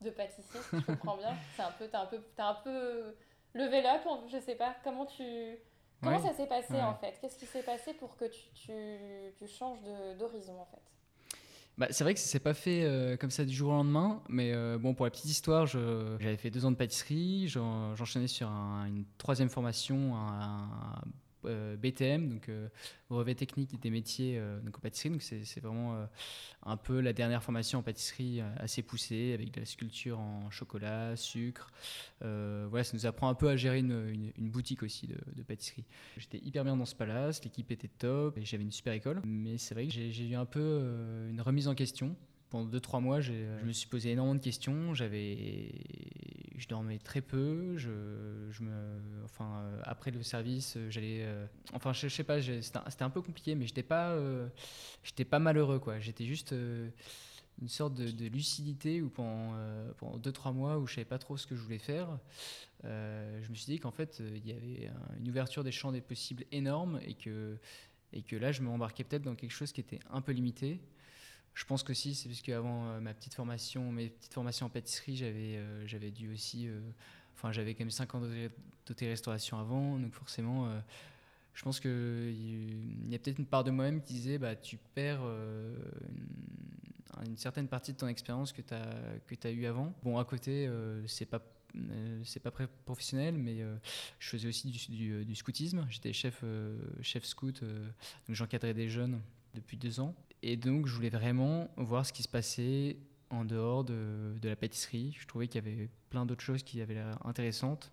de 0.01 0.11
pâtissier, 0.11 0.59
si 0.61 0.79
je 0.79 0.85
comprends 0.85 1.17
bien. 1.17 1.35
C'est 1.55 1.63
un 1.63 1.71
peu, 1.71 1.87
t'as 1.87 2.01
un 2.01 2.05
peu, 2.05 2.21
as 2.37 2.47
un 2.47 2.55
peu 2.63 3.15
levé 3.55 3.83
up, 3.87 4.07
je 4.27 4.37
sais 4.37 4.55
pas. 4.55 4.75
Comment 4.83 5.07
tu... 5.07 5.57
Comment 6.03 6.19
ça 6.19 6.33
s'est 6.33 6.45
passé 6.45 6.79
en 6.79 6.93
fait? 6.93 7.17
Qu'est-ce 7.19 7.39
qui 7.39 7.47
s'est 7.47 7.63
passé 7.63 7.95
pour 7.95 8.15
que 8.17 8.25
tu, 8.25 8.51
tu, 8.53 9.33
tu 9.35 9.47
changes 9.47 9.81
d'horizon 10.15 10.61
en 10.61 10.65
fait? 10.65 10.94
Bah, 11.77 11.87
c'est 11.89 12.03
vrai 12.05 12.13
que 12.13 12.19
ça 12.19 12.27
s'est 12.27 12.39
pas 12.39 12.53
fait 12.53 12.83
euh, 12.83 13.17
comme 13.17 13.31
ça 13.31 13.43
du 13.43 13.53
jour 13.53 13.69
au 13.69 13.73
lendemain, 13.73 14.21
mais 14.29 14.53
euh, 14.53 14.77
bon, 14.77 14.93
pour 14.93 15.05
la 15.05 15.11
petite 15.11 15.29
histoire, 15.29 15.65
j'avais 15.65 16.37
fait 16.37 16.49
deux 16.49 16.65
ans 16.65 16.71
de 16.71 16.77
pâtisserie, 16.77 17.47
j'enchaînais 17.47 18.27
sur 18.27 18.47
une 18.47 19.03
troisième 19.17 19.49
formation, 19.49 20.15
un, 20.15 20.69
BTM, 21.45 22.29
donc 22.29 22.49
euh, 22.49 22.67
brevet 23.09 23.35
technique 23.35 23.79
des 23.81 23.89
métiers 23.89 24.37
euh, 24.37 24.59
donc 24.61 24.77
en 24.77 24.81
pâtisserie. 24.81 25.09
Donc 25.09 25.21
c'est 25.21 25.59
vraiment 25.59 26.07
un 26.63 26.77
peu 26.77 26.99
la 26.99 27.13
dernière 27.13 27.43
formation 27.43 27.79
en 27.79 27.83
pâtisserie 27.83 28.41
assez 28.57 28.81
poussée 28.81 29.33
avec 29.33 29.51
de 29.51 29.59
la 29.59 29.65
sculpture 29.65 30.19
en 30.19 30.49
chocolat, 30.49 31.15
sucre. 31.15 31.71
voilà, 32.21 32.83
ça 32.83 32.95
nous 32.95 33.05
apprend 33.05 33.29
un 33.29 33.35
peu 33.35 33.49
à 33.49 33.55
gérer 33.55 33.79
une, 33.79 34.31
boutique 34.37 34.83
aussi 34.83 35.07
de, 35.07 35.43
pâtisserie. 35.43 35.85
J'étais 36.17 36.39
hyper 36.39 36.63
bien 36.63 36.77
dans 36.77 36.85
ce 36.85 36.95
palace, 36.95 37.43
l'équipe 37.43 37.71
était 37.71 37.87
top 37.87 38.37
j'avais 38.41 38.63
une 38.63 38.71
super 38.71 38.93
école. 38.93 39.21
Mais 39.25 39.57
c'est 39.57 39.73
vrai 39.73 39.87
que 39.87 39.93
j'ai 39.93 40.27
eu 40.27 40.35
un 40.35 40.45
peu 40.45 41.27
une 41.29 41.41
remise 41.41 41.67
en 41.67 41.75
question 41.75 42.15
pendant 42.55 42.69
2-3 42.69 43.01
mois, 43.01 43.19
je 43.19 43.33
me 43.65 43.73
suis 43.73 43.87
posé 43.87 44.11
énormément 44.11 44.35
de 44.35 44.43
questions. 44.43 44.93
J'avais, 44.93 45.71
je 46.57 46.67
dormais 46.67 46.99
très 46.99 47.21
peu. 47.21 47.77
Je, 47.77 47.89
je 48.49 48.63
me, 48.63 48.71
enfin, 49.25 49.59
euh, 49.59 49.81
après 49.83 50.11
le 50.11 50.23
service, 50.23 50.75
euh, 50.77 50.89
j'allais, 50.89 51.23
euh, 51.23 51.45
enfin, 51.73 51.91
je, 51.91 52.07
sais 52.07 52.23
pas, 52.23 52.41
c'était 52.41 53.03
un 53.03 53.09
peu 53.09 53.21
compliqué, 53.21 53.55
mais 53.55 53.67
j'étais 53.67 53.83
pas, 53.83 54.17
j'étais 55.03 55.25
pas 55.25 55.39
malheureux, 55.39 55.79
quoi. 55.79 55.99
J'étais 55.99 56.25
juste 56.25 56.53
une 57.61 57.67
sorte 57.67 57.93
de, 57.95 58.27
lucidité 58.27 59.01
où 59.01 59.09
pendant, 59.09 59.53
pendant 59.97 60.17
2-3 60.17 60.53
mois 60.53 60.77
où 60.77 60.87
je 60.87 60.95
savais 60.95 61.05
pas 61.05 61.19
trop 61.19 61.35
ce 61.35 61.47
que 61.47 61.55
je 61.55 61.61
voulais 61.61 61.79
faire, 61.79 62.07
je 62.83 63.49
me 63.49 63.55
suis 63.55 63.73
dit 63.73 63.79
qu'en 63.79 63.91
fait, 63.91 64.21
il 64.21 64.47
y 64.47 64.51
avait 64.51 64.91
une 65.19 65.27
ouverture 65.27 65.63
des 65.63 65.71
champs 65.71 65.91
des 65.91 66.01
possibles 66.01 66.45
énorme 66.51 66.99
et 67.05 67.15
que, 67.15 67.57
et 68.13 68.21
que 68.21 68.37
là, 68.37 68.53
je 68.53 68.61
me 68.61 68.69
embarquais 68.69 69.03
peut-être 69.03 69.23
dans 69.23 69.35
quelque 69.35 69.51
chose 69.51 69.73
qui 69.73 69.81
était 69.81 69.99
un 70.09 70.21
peu 70.21 70.31
limité. 70.31 70.79
Je 71.55 71.63
pense 71.63 71.83
que 71.83 71.93
si, 71.93 72.13
c'est 72.15 72.27
parce 72.27 72.41
qu'avant 72.41 72.85
euh, 72.85 72.99
ma 72.99 73.13
petite 73.13 73.33
formation, 73.33 73.89
mes 73.89 74.09
petites 74.09 74.33
formations 74.33 74.65
en 74.65 74.69
pâtisserie, 74.69 75.15
j'avais 75.15 75.55
euh, 75.55 75.87
j'avais 75.87 76.11
dû 76.11 76.31
aussi. 76.31 76.67
Euh, 76.67 76.81
enfin, 77.33 77.53
j'avais 77.53 77.73
quand 77.73 77.85
même 77.85 77.91
5 77.91 78.13
ans 78.13 78.21
d'hôtellerie-restauration 78.85 79.57
avant, 79.57 79.97
donc 79.97 80.13
forcément, 80.13 80.69
je 81.53 81.63
pense 81.63 81.79
qu'il 81.79 83.09
y 83.09 83.15
a 83.15 83.19
peut-être 83.19 83.39
une 83.39 83.45
part 83.45 83.63
de 83.63 83.71
moi-même 83.71 84.01
qui 84.01 84.13
disait 84.13 84.37
bah, 84.37 84.55
tu 84.55 84.77
perds 84.77 85.21
une, 87.25 87.37
certaine 87.37 87.67
partie 87.67 87.93
de 87.93 87.97
ton 87.97 88.07
expérience 88.07 88.53
que 88.53 88.61
tu 88.61 88.73
as, 88.73 88.95
que 89.27 89.47
as 89.47 89.51
eu 89.51 89.65
avant. 89.65 89.93
Bon, 90.03 90.17
à 90.17 90.25
côté, 90.25 90.69
c'est 91.07 91.25
pas 91.25 91.41
c'est 92.23 92.39
pas 92.39 92.51
professionnel, 92.85 93.37
mais 93.37 93.57
je 94.19 94.29
faisais 94.29 94.47
aussi 94.47 94.69
du, 94.69 95.25
du, 95.25 95.35
scoutisme. 95.35 95.85
J'étais 95.89 96.13
chef, 96.13 96.43
chef 97.01 97.25
scout, 97.25 97.61
donc 97.63 98.35
j'encadrais 98.35 98.73
des 98.73 98.87
jeunes 98.87 99.19
depuis 99.53 99.77
deux 99.77 99.99
ans. 99.99 100.15
Et 100.47 100.57
donc, 100.57 100.85
je 100.85 100.93
voulais 100.93 101.09
vraiment 101.09 101.71
voir 101.75 102.05
ce 102.05 102.13
qui 102.13 102.21
se 102.21 102.27
passait 102.27 102.97
en 103.31 103.45
dehors 103.45 103.83
de, 103.83 104.37
de 104.39 104.47
la 104.47 104.55
pâtisserie. 104.55 105.17
Je 105.19 105.25
trouvais 105.25 105.47
qu'il 105.47 105.55
y 105.55 105.67
avait 105.67 105.89
plein 106.11 106.27
d'autres 106.27 106.43
choses 106.43 106.61
qui 106.61 106.81
avaient 106.81 106.93
l'air 106.93 107.17
intéressantes. 107.25 107.91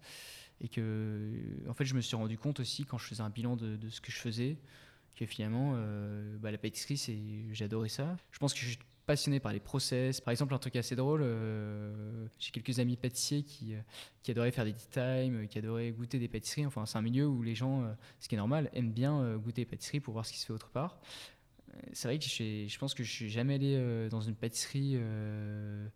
Et 0.61 0.69
que, 0.69 1.33
en 1.67 1.73
fait, 1.73 1.87
je 1.87 1.95
me 1.95 2.03
suis 2.03 2.15
rendu 2.15 2.37
compte 2.37 2.61
aussi, 2.61 2.85
quand 2.85 2.99
je 2.99 3.07
faisais 3.07 3.23
un 3.23 3.31
bilan 3.31 3.57
de, 3.57 3.77
de 3.77 3.89
ce 3.89 4.03
que 4.03 4.13
je 4.13 4.19
faisais, 4.19 4.59
que 5.17 5.25
finalement, 5.25 5.73
euh, 5.77 6.37
bah, 6.41 6.51
la 6.51 6.59
pâtisserie, 6.59 7.47
j'adorais 7.53 7.89
ça. 7.89 8.19
Je 8.31 8.39
pense 8.39 8.53
que 8.53 8.61
je 8.61 8.67
suis 8.67 8.79
passionné 9.07 9.41
par 9.41 9.55
les 9.55 9.59
process. 9.59 10.21
Par 10.21 10.33
exemple, 10.33 10.53
un 10.53 10.59
truc 10.59 10.77
assez 10.77 10.95
drôle, 10.95 11.23
euh, 11.25 12.27
j'ai 12.39 12.51
quelques 12.51 12.81
amis 12.81 12.99
pâtissiers 12.99 13.45
qui, 13.45 13.77
qui 14.23 14.31
adoraient 14.31 14.53
faire 14.53 14.67
des 14.67 14.75
tea 14.75 14.89
time, 14.91 15.49
qui 15.49 15.57
adoraient 15.57 15.91
goûter 15.91 16.19
des 16.19 16.29
pâtisseries. 16.29 16.67
Enfin, 16.67 16.85
c'est 16.85 16.99
un 16.99 17.03
milieu 17.03 17.27
où 17.27 17.43
les 17.43 17.55
gens, 17.55 17.83
euh, 17.83 17.95
ce 18.21 18.29
qui 18.29 18.35
est 18.35 18.39
normal, 18.39 18.69
aiment 18.75 18.93
bien 18.93 19.37
goûter 19.39 19.63
des 19.63 19.71
pâtisseries 19.71 20.01
pour 20.01 20.13
voir 20.13 20.27
ce 20.27 20.33
qui 20.33 20.39
se 20.39 20.45
fait 20.45 20.53
autre 20.53 20.69
part 20.69 21.01
c'est 21.93 22.09
vrai 22.09 22.19
que 22.19 22.25
je 22.25 22.79
pense 22.79 22.95
que 22.95 23.03
je 23.03 23.11
suis 23.11 23.31
jamais 23.31 23.55
allé 23.55 23.75
euh, 23.77 24.09
dans 24.09 24.21
une 24.21 24.35
pâtisserie 24.35 24.93
euh, 24.97 25.87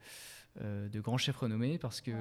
euh, 0.60 0.88
de 0.88 1.00
grands 1.00 1.18
chefs 1.18 1.36
renommés 1.36 1.78
parce 1.78 2.00
que 2.00 2.12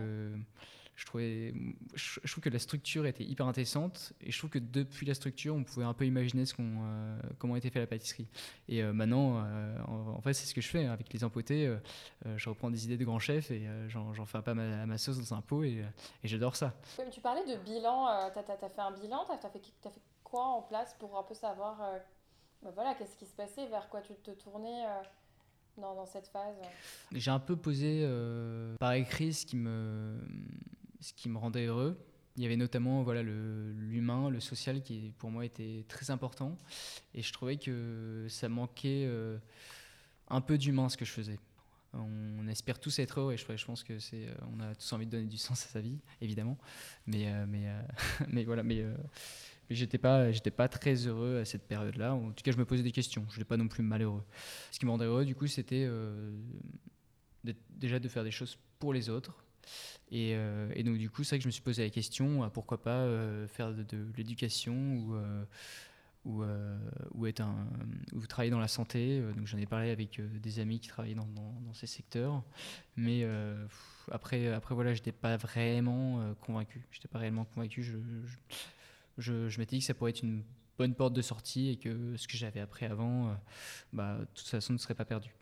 je 0.96 1.06
trouvais 1.06 1.54
je, 1.94 2.32
trouve 2.32 2.42
que 2.42 2.50
la 2.50 2.60
structure 2.60 3.06
était 3.06 3.26
hyper 3.26 3.48
intéressante 3.48 4.14
et 4.22 4.32
je 4.32 4.38
trouve 4.38 4.50
que 4.50 4.60
depuis 4.60 5.06
la 5.06 5.14
structure 5.14 5.54
on 5.54 5.64
pouvait 5.66 5.86
un 5.86 5.94
peu 5.94 6.06
imaginer 6.06 6.46
comment 7.38 7.58
était 7.58 7.70
fait 7.70 7.80
la 7.80 7.88
pâtisserie. 7.88 8.28
Et 8.70 8.82
maintenant 8.82 9.46
en, 9.86 10.22
fait 10.22 10.32
c'est 10.34 10.46
ce 10.46 10.54
que 10.54 10.62
je 10.62 10.70
fais 10.70 10.86
hein, 10.86 10.94
avec 10.94 11.12
les 11.12 11.26
empotés 11.26 11.70
je 12.38 12.50
reprends 12.50 12.72
des 12.72 12.86
idées 12.86 12.96
de 12.96 13.04
grands 13.04 13.20
chefs 13.20 13.52
et 13.52 13.68
j'en 13.90 14.26
fais 14.26 14.38
un 14.38 14.42
peu 14.42 14.52
à 14.52 14.86
ma, 14.86 14.98
sauce 14.98 15.18
dans 15.18 15.36
un 15.36 15.42
pot 15.42 15.66
et, 15.66 15.84
j'adore 16.24 16.56
ça. 16.56 16.74
Tu 17.12 17.20
parlais 17.20 17.44
de 17.44 17.62
bilan 17.62 18.32
tu 18.32 18.40
as, 18.40 18.70
fait 18.70 18.80
un 18.80 18.92
bilan 18.92 19.26
tu 19.26 19.46
as 19.46 19.92
fait 19.92 20.02
quoi 20.24 20.46
en 20.46 20.62
place 20.62 20.96
pour 20.98 21.20
un 21.20 21.24
peu 21.24 21.34
savoir 21.34 21.82
bah 22.66 22.72
voilà, 22.74 22.96
qu'est-ce 22.96 23.16
qui 23.16 23.28
se 23.28 23.34
passait, 23.36 23.68
vers 23.68 23.88
quoi 23.90 24.02
tu 24.02 24.16
te 24.16 24.32
tournais 24.32 24.86
euh, 24.88 25.02
dans, 25.78 26.06
cette 26.08 26.28
phase? 26.28 26.56
J'ai 27.12 27.30
un 27.30 27.40
peu 27.40 27.56
posé 27.56 28.02
euh, 28.04 28.76
par 28.78 28.94
écrit 28.94 29.34
ce 29.34 29.46
qui, 29.46 29.56
me, 29.56 30.18
ce 31.00 31.14
qui 31.14 31.30
me 31.30 31.38
rendait 31.38 31.68
heureux. 31.68 31.96
Il 32.38 32.44
y 32.44 32.46
avait 32.48 32.58
notamment 32.58 33.04
voilà, 33.04 33.22
l'humain, 33.22 34.32
le, 34.32 34.40
social 34.40 34.82
qui 34.82 35.14
pour 35.20 35.30
moi 35.30 35.46
était 35.46 35.86
très 35.88 36.10
important. 36.10 36.58
Et 37.14 37.22
je 37.22 37.32
trouvais 37.32 37.58
que 37.58 38.26
ça 38.30 38.50
manquait 38.50 39.06
euh, 39.06 39.38
un 40.30 40.42
peu 40.42 40.58
d'humain 40.58 40.90
ce 40.90 40.98
que 40.98 41.06
je 41.06 41.12
faisais. 41.12 41.40
On 41.94 42.48
espère 42.48 42.80
tous 42.80 42.98
être 42.98 43.22
heureux 43.22 43.34
et 43.34 43.38
je, 43.38 43.66
pense 43.66 43.84
que 43.84 44.00
c'est, 44.00 44.28
on 44.54 44.60
a 44.60 44.74
tous 44.76 44.92
envie 44.92 45.06
de 45.06 45.12
donner 45.12 45.28
du 45.28 45.38
sens 45.38 45.64
à 45.66 45.70
sa 45.70 45.80
vie, 45.80 46.00
évidemment. 46.20 46.58
Mais, 47.06 47.32
mais, 47.46 47.72
mais 48.28 48.44
voilà, 48.44 48.64
mais 48.64 48.84
j'étais 49.70 49.98
pas, 49.98 50.32
j'étais 50.32 50.52
pas 50.52 50.68
très 50.68 51.08
heureux 51.08 51.40
à 51.40 51.46
cette 51.46 51.68
période-là. 51.68 52.14
En 52.14 52.32
tout 52.32 52.44
cas, 52.44 52.52
je 52.52 52.58
me 52.58 52.66
posais 52.66 52.84
des 52.84 52.92
questions. 52.92 53.26
Je 53.30 53.36
n'étais 53.36 53.48
pas 53.48 53.58
non 53.58 53.68
plus 53.68 53.84
malheureux. 53.84 54.24
Ce 54.72 54.80
qui 54.80 54.86
me 54.86 54.92
rendait 54.92 55.06
heureux, 55.06 55.26
du 55.26 55.36
coup, 55.36 55.48
c'était 55.48 55.86
euh, 55.88 56.36
déjà 57.70 58.00
de 58.00 58.08
faire 58.08 58.24
des 58.24 58.32
choses 58.32 58.58
pour 58.80 58.94
les 58.94 59.10
autres. 59.10 59.44
Et, 60.12 60.36
et, 60.76 60.84
donc 60.84 61.00
du 61.00 61.10
coup, 61.10 61.24
c'est 61.24 61.32
vrai 61.32 61.38
que 61.40 61.44
je 61.44 61.48
me 61.48 61.52
suis 61.52 61.64
posé 61.64 61.84
la 61.84 61.90
question, 61.90 62.48
pourquoi 62.52 62.84
pas 62.84 63.08
faire 63.48 63.74
de, 63.74 63.98
l'éducation 64.16 64.76
ou 64.98 65.16
ou, 66.26 66.44
euh, 66.44 66.78
être 67.28 67.42
un, 67.42 67.68
ou 68.14 68.26
travailler 68.26 68.52
dans 68.52 68.60
la 68.60 68.68
santé. 68.68 69.20
Euh, 69.20 69.32
donc 69.34 69.48
j'en 69.48 69.58
ai 69.58 69.66
parlé 69.66 69.92
avec 69.92 70.20
euh, 70.20 70.28
des 70.40 70.60
amis 70.60 70.80
qui 70.80 70.90
travaillaient 70.90 71.16
dans, 71.16 71.26
ces 71.74 71.88
secteurs. 71.88 72.44
Mais 72.96 73.28
après, 74.12 74.48
après, 74.48 74.76
voilà, 74.76 74.94
je 74.94 75.00
n'étais 75.00 75.12
pas 75.12 75.36
vraiment 75.36 76.34
convaincu. 76.40 76.86
Je 76.92 77.00
n'étais 77.00 77.10
pas 77.10 77.20
réellement 77.20 77.44
convaincu. 77.44 77.84
Je, 79.18 79.60
m'étais 79.60 79.76
dit 79.76 79.80
que 79.80 79.86
ça 79.86 79.94
pourrait 79.94 80.12
être 80.12 80.24
une 80.24 80.44
bonne 80.78 80.94
porte 80.94 81.14
de 81.14 81.22
sortie 81.22 81.70
et 81.70 81.78
que 81.78 82.18
ce 82.18 82.28
que 82.28 82.38
j'avais 82.38 82.60
appris 82.60 82.86
avant, 82.86 83.36
bah, 83.94 84.18
de 84.20 84.26
toute 84.34 84.48
façon, 84.48 84.74
ne 84.74 84.78
serait 84.78 84.96
pas 84.96 85.06
perdu. 85.06 85.34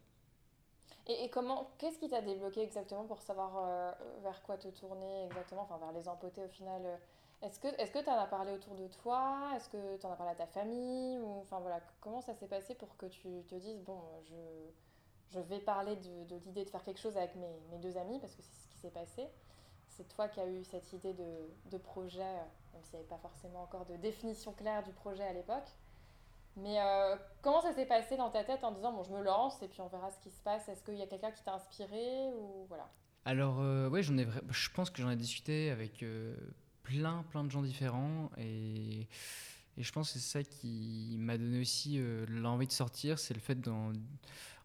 Et, 1.07 1.29
comment, 1.29 1.71
qu'est-ce 1.79 1.99
qui 1.99 2.09
t'a 2.09 2.21
débloqué 2.21 2.61
exactement 2.61 3.03
pour 3.05 3.21
savoir 3.21 3.95
vers 4.21 4.41
quoi 4.43 4.57
te 4.57 4.67
tourner 4.69 5.25
exactement, 5.25 5.63
enfin 5.63 5.77
vers 5.77 5.91
les 5.91 6.07
empoter 6.07 6.43
au 6.43 6.49
final 6.49 6.81
est-ce 7.43 7.59
que 7.59 7.99
tu 8.01 8.09
en 8.09 8.17
as 8.17 8.27
parlé 8.27 8.53
autour 8.53 8.73
de 8.75 8.87
toi? 8.87 9.51
Est-ce 9.55 9.67
que 9.67 9.97
tu 9.97 10.05
en 10.05 10.11
as 10.11 10.15
parlé 10.15 10.31
à 10.31 10.35
ta 10.35 10.47
famille? 10.47 11.19
Ou, 11.19 11.41
enfin, 11.41 11.59
voilà, 11.59 11.81
Comment 11.99 12.21
ça 12.21 12.33
s'est 12.33 12.47
passé 12.47 12.73
pour 12.73 12.95
que 12.95 13.05
tu 13.05 13.43
te 13.49 13.55
dises, 13.55 13.81
bon, 13.81 13.99
je, 14.23 14.35
je 15.29 15.39
vais 15.39 15.59
parler 15.59 15.97
de, 15.97 16.23
de 16.23 16.35
l'idée 16.45 16.63
de 16.63 16.69
faire 16.69 16.83
quelque 16.83 17.01
chose 17.01 17.17
avec 17.17 17.35
mes, 17.35 17.59
mes 17.71 17.79
deux 17.79 17.97
amis, 17.97 18.19
parce 18.19 18.33
que 18.35 18.41
c'est 18.41 18.63
ce 18.63 18.69
qui 18.69 18.77
s'est 18.77 18.91
passé? 18.91 19.27
C'est 19.95 20.07
toi 20.09 20.27
qui 20.27 20.39
as 20.39 20.47
eu 20.47 20.63
cette 20.63 20.91
idée 20.93 21.13
de, 21.13 21.71
de 21.71 21.77
projet, 21.77 22.19
même 22.73 22.83
s'il 22.83 22.93
n'y 22.93 22.99
avait 22.99 23.09
pas 23.09 23.19
forcément 23.19 23.63
encore 23.63 23.85
de 23.85 23.95
définition 23.97 24.53
claire 24.53 24.83
du 24.83 24.91
projet 24.91 25.23
à 25.23 25.33
l'époque. 25.33 25.69
Mais 26.55 26.79
euh, 26.79 27.15
comment 27.41 27.61
ça 27.61 27.73
s'est 27.73 27.85
passé 27.85 28.15
dans 28.15 28.29
ta 28.29 28.43
tête 28.43 28.63
en 28.63 28.71
disant, 28.71 28.91
bon, 28.93 29.03
je 29.03 29.11
me 29.11 29.23
lance 29.23 29.61
et 29.61 29.67
puis 29.67 29.81
on 29.81 29.87
verra 29.87 30.11
ce 30.11 30.19
qui 30.19 30.29
se 30.29 30.41
passe 30.41 30.67
Est-ce 30.69 30.83
qu'il 30.83 30.95
y 30.95 31.01
a 31.01 31.07
quelqu'un 31.07 31.31
qui 31.31 31.43
t'a 31.43 31.53
inspiré 31.53 32.27
ou 32.35 32.65
voilà? 32.67 32.89
Alors, 33.25 33.59
euh, 33.59 33.89
ouais, 33.89 34.03
j'en 34.03 34.17
ai, 34.17 34.27
je 34.49 34.69
pense 34.69 34.89
que 34.89 35.01
j'en 35.01 35.09
ai 35.09 35.15
discuté 35.15 35.71
avec 35.71 36.03
euh, 36.03 36.35
plein, 36.83 37.23
plein 37.31 37.43
de 37.43 37.49
gens 37.49 37.61
différents. 37.61 38.29
Et, 38.37 39.07
et 39.77 39.83
je 39.83 39.91
pense 39.91 40.13
que 40.13 40.19
c'est 40.19 40.39
ça 40.39 40.43
qui 40.43 41.15
m'a 41.17 41.37
donné 41.37 41.59
aussi 41.59 41.95
euh, 41.97 42.25
l'envie 42.29 42.67
de 42.67 42.71
sortir, 42.71 43.17
c'est 43.17 43.33
le 43.33 43.39
fait 43.39 43.59
d'en, 43.59 43.91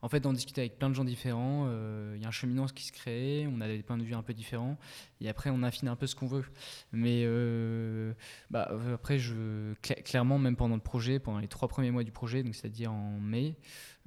en 0.03 0.09
fait, 0.09 0.21
d'en 0.21 0.35
discuter 0.35 0.61
avec 0.61 0.79
plein 0.79 0.91
de 0.91 0.95
gens 0.95 1.05
différents. 1.05 1.65
Euh, 1.69 2.13
il 2.17 2.23
y 2.23 2.27
a 2.27 2.29
un 2.29 2.33
cheminement 2.33 2.67
qui 2.67 2.85
se 2.85 2.93
crée, 2.93 3.49
on 3.51 3.61
a 3.63 3.69
des 3.69 3.83
points 3.83 3.97
de 3.97 4.03
vue 4.03 4.15
un 4.15 4.23
peu 4.23 4.35
différents, 4.35 4.77
et 5.23 5.31
après 5.31 5.49
on 5.49 5.63
affine 5.63 5.89
un 5.89 5.97
peu 5.97 6.07
ce 6.07 6.15
qu'on 6.15 6.27
veut. 6.27 6.45
Mais 6.93 7.23
euh, 7.25 8.13
bah, 8.51 8.71
après, 8.93 9.19
je, 9.19 9.73
clairement, 10.05 10.39
même 10.39 10.57
pendant 10.57 10.77
le 10.77 10.83
projet, 10.83 11.19
pendant 11.19 11.39
les 11.39 11.49
trois 11.49 11.69
premiers 11.69 11.91
mois 11.91 12.05
du 12.05 12.13
projet, 12.13 12.43
donc 12.43 12.55
c'est-à-dire 12.55 12.93
en 12.93 13.19
mai, 13.19 13.57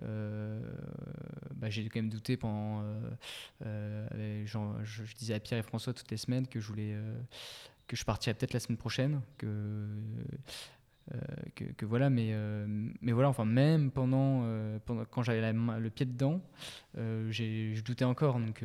bah, 0.01 1.70
j'ai 1.70 1.84
quand 1.89 2.00
même 2.00 2.10
douté 2.10 2.38
pendant. 2.38 2.84
Genre, 4.46 4.75
je, 4.84 5.03
disais 5.15 5.34
à 5.34 5.39
Pierre 5.39 5.60
et 5.60 5.63
François 5.63 5.93
toutes 5.93 6.12
les 6.12 6.17
semaines 6.17 6.48
que 6.48 6.60
je 6.60 6.67
voulais 6.67 6.96
que 7.88 7.98
je 7.98 8.05
partirai 8.05 8.34
peut-être 8.34 8.53
la 8.53 8.62
semaine 8.62 8.77
prochaine, 8.77 9.22
que, 9.38 9.86
euh, 11.13 11.20
que, 11.55 11.86
voilà, 11.86 12.10
mais, 12.10 12.29
euh, 12.31 12.65
mais 13.01 13.12
voilà, 13.12 13.29
enfin, 13.29 13.46
même 13.46 13.91
pendant, 13.91 14.41
euh, 14.43 14.79
pendant 14.86 15.05
quand 15.05 15.24
j'avais 15.24 15.51
le 15.51 15.89
pied 15.89 16.05
dedans, 16.05 16.41
je 16.96 17.81
doutais 17.81 18.05
encore, 18.05 18.39
donc 18.39 18.63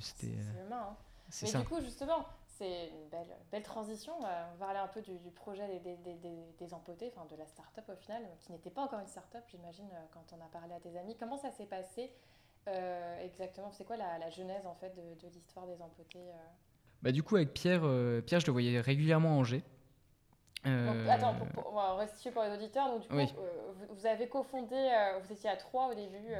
c'était. 0.00 0.32
C'est. 0.36 0.72
Hein. 0.72 0.96
Mais 1.42 1.48
ça. 1.48 1.58
du 1.58 1.66
coup, 1.66 1.80
justement, 1.82 2.26
c'est 2.46 2.88
une 2.88 3.08
belle, 3.10 3.36
belle 3.52 3.62
transition. 3.62 4.14
On 4.18 4.22
va 4.22 4.46
parler 4.58 4.78
un 4.78 4.88
peu 4.88 5.02
du, 5.02 5.30
projet 5.34 5.66
des, 5.68 5.96
des, 5.96 6.14
des, 6.14 6.36
des 6.58 6.74
empotés, 6.74 7.12
enfin 7.14 7.26
de 7.30 7.38
la 7.38 7.46
start-up 7.46 7.84
au 7.88 7.96
final, 7.96 8.22
qui 8.40 8.52
n'était 8.52 8.70
pas 8.70 8.82
encore 8.82 9.00
une 9.00 9.06
start-up, 9.06 9.44
j'imagine, 9.50 9.88
quand 10.12 10.24
on 10.32 10.42
a 10.42 10.48
parlé 10.48 10.74
à 10.74 10.80
tes 10.80 10.96
amis. 10.98 11.16
Comment 11.18 11.36
ça 11.36 11.50
s'est 11.50 11.66
passé 11.66 12.10
exactement? 13.22 13.70
C'est 13.72 13.84
quoi 13.84 13.96
la, 13.96 14.18
la, 14.18 14.30
genèse 14.30 14.66
en 14.66 14.74
fait 14.74 14.94
de, 14.94 15.26
de 15.26 15.32
l'histoire 15.32 15.66
des 15.66 15.80
empotés 15.80 16.30
bah, 17.02 17.12
du 17.12 17.22
coup, 17.22 17.36
avec 17.36 17.52
Pierre, 17.52 17.82
euh, 17.84 18.20
Pierre, 18.20 18.40
je 18.40 18.46
le 18.46 18.52
voyais 18.52 18.80
régulièrement 18.80 19.30
à 19.30 19.32
Angers. 19.32 19.62
Euh... 20.66 21.08
attends, 21.08 21.34
pour, 21.34 21.46
pour, 21.48 21.72
on 21.72 21.76
va 21.76 21.94
rester 21.96 22.30
pour 22.30 22.42
les 22.42 22.50
auditeurs. 22.50 22.88
Donc, 22.88 23.02
du 23.02 23.08
coup, 23.08 23.14
euh, 23.16 23.72
vous, 23.90 24.06
avez 24.06 24.28
cofondé, 24.28 24.74
euh, 24.74 25.18
vous 25.20 25.32
étiez 25.32 25.48
à 25.48 25.56
trois 25.56 25.88
au 25.88 25.94
début 25.94 26.34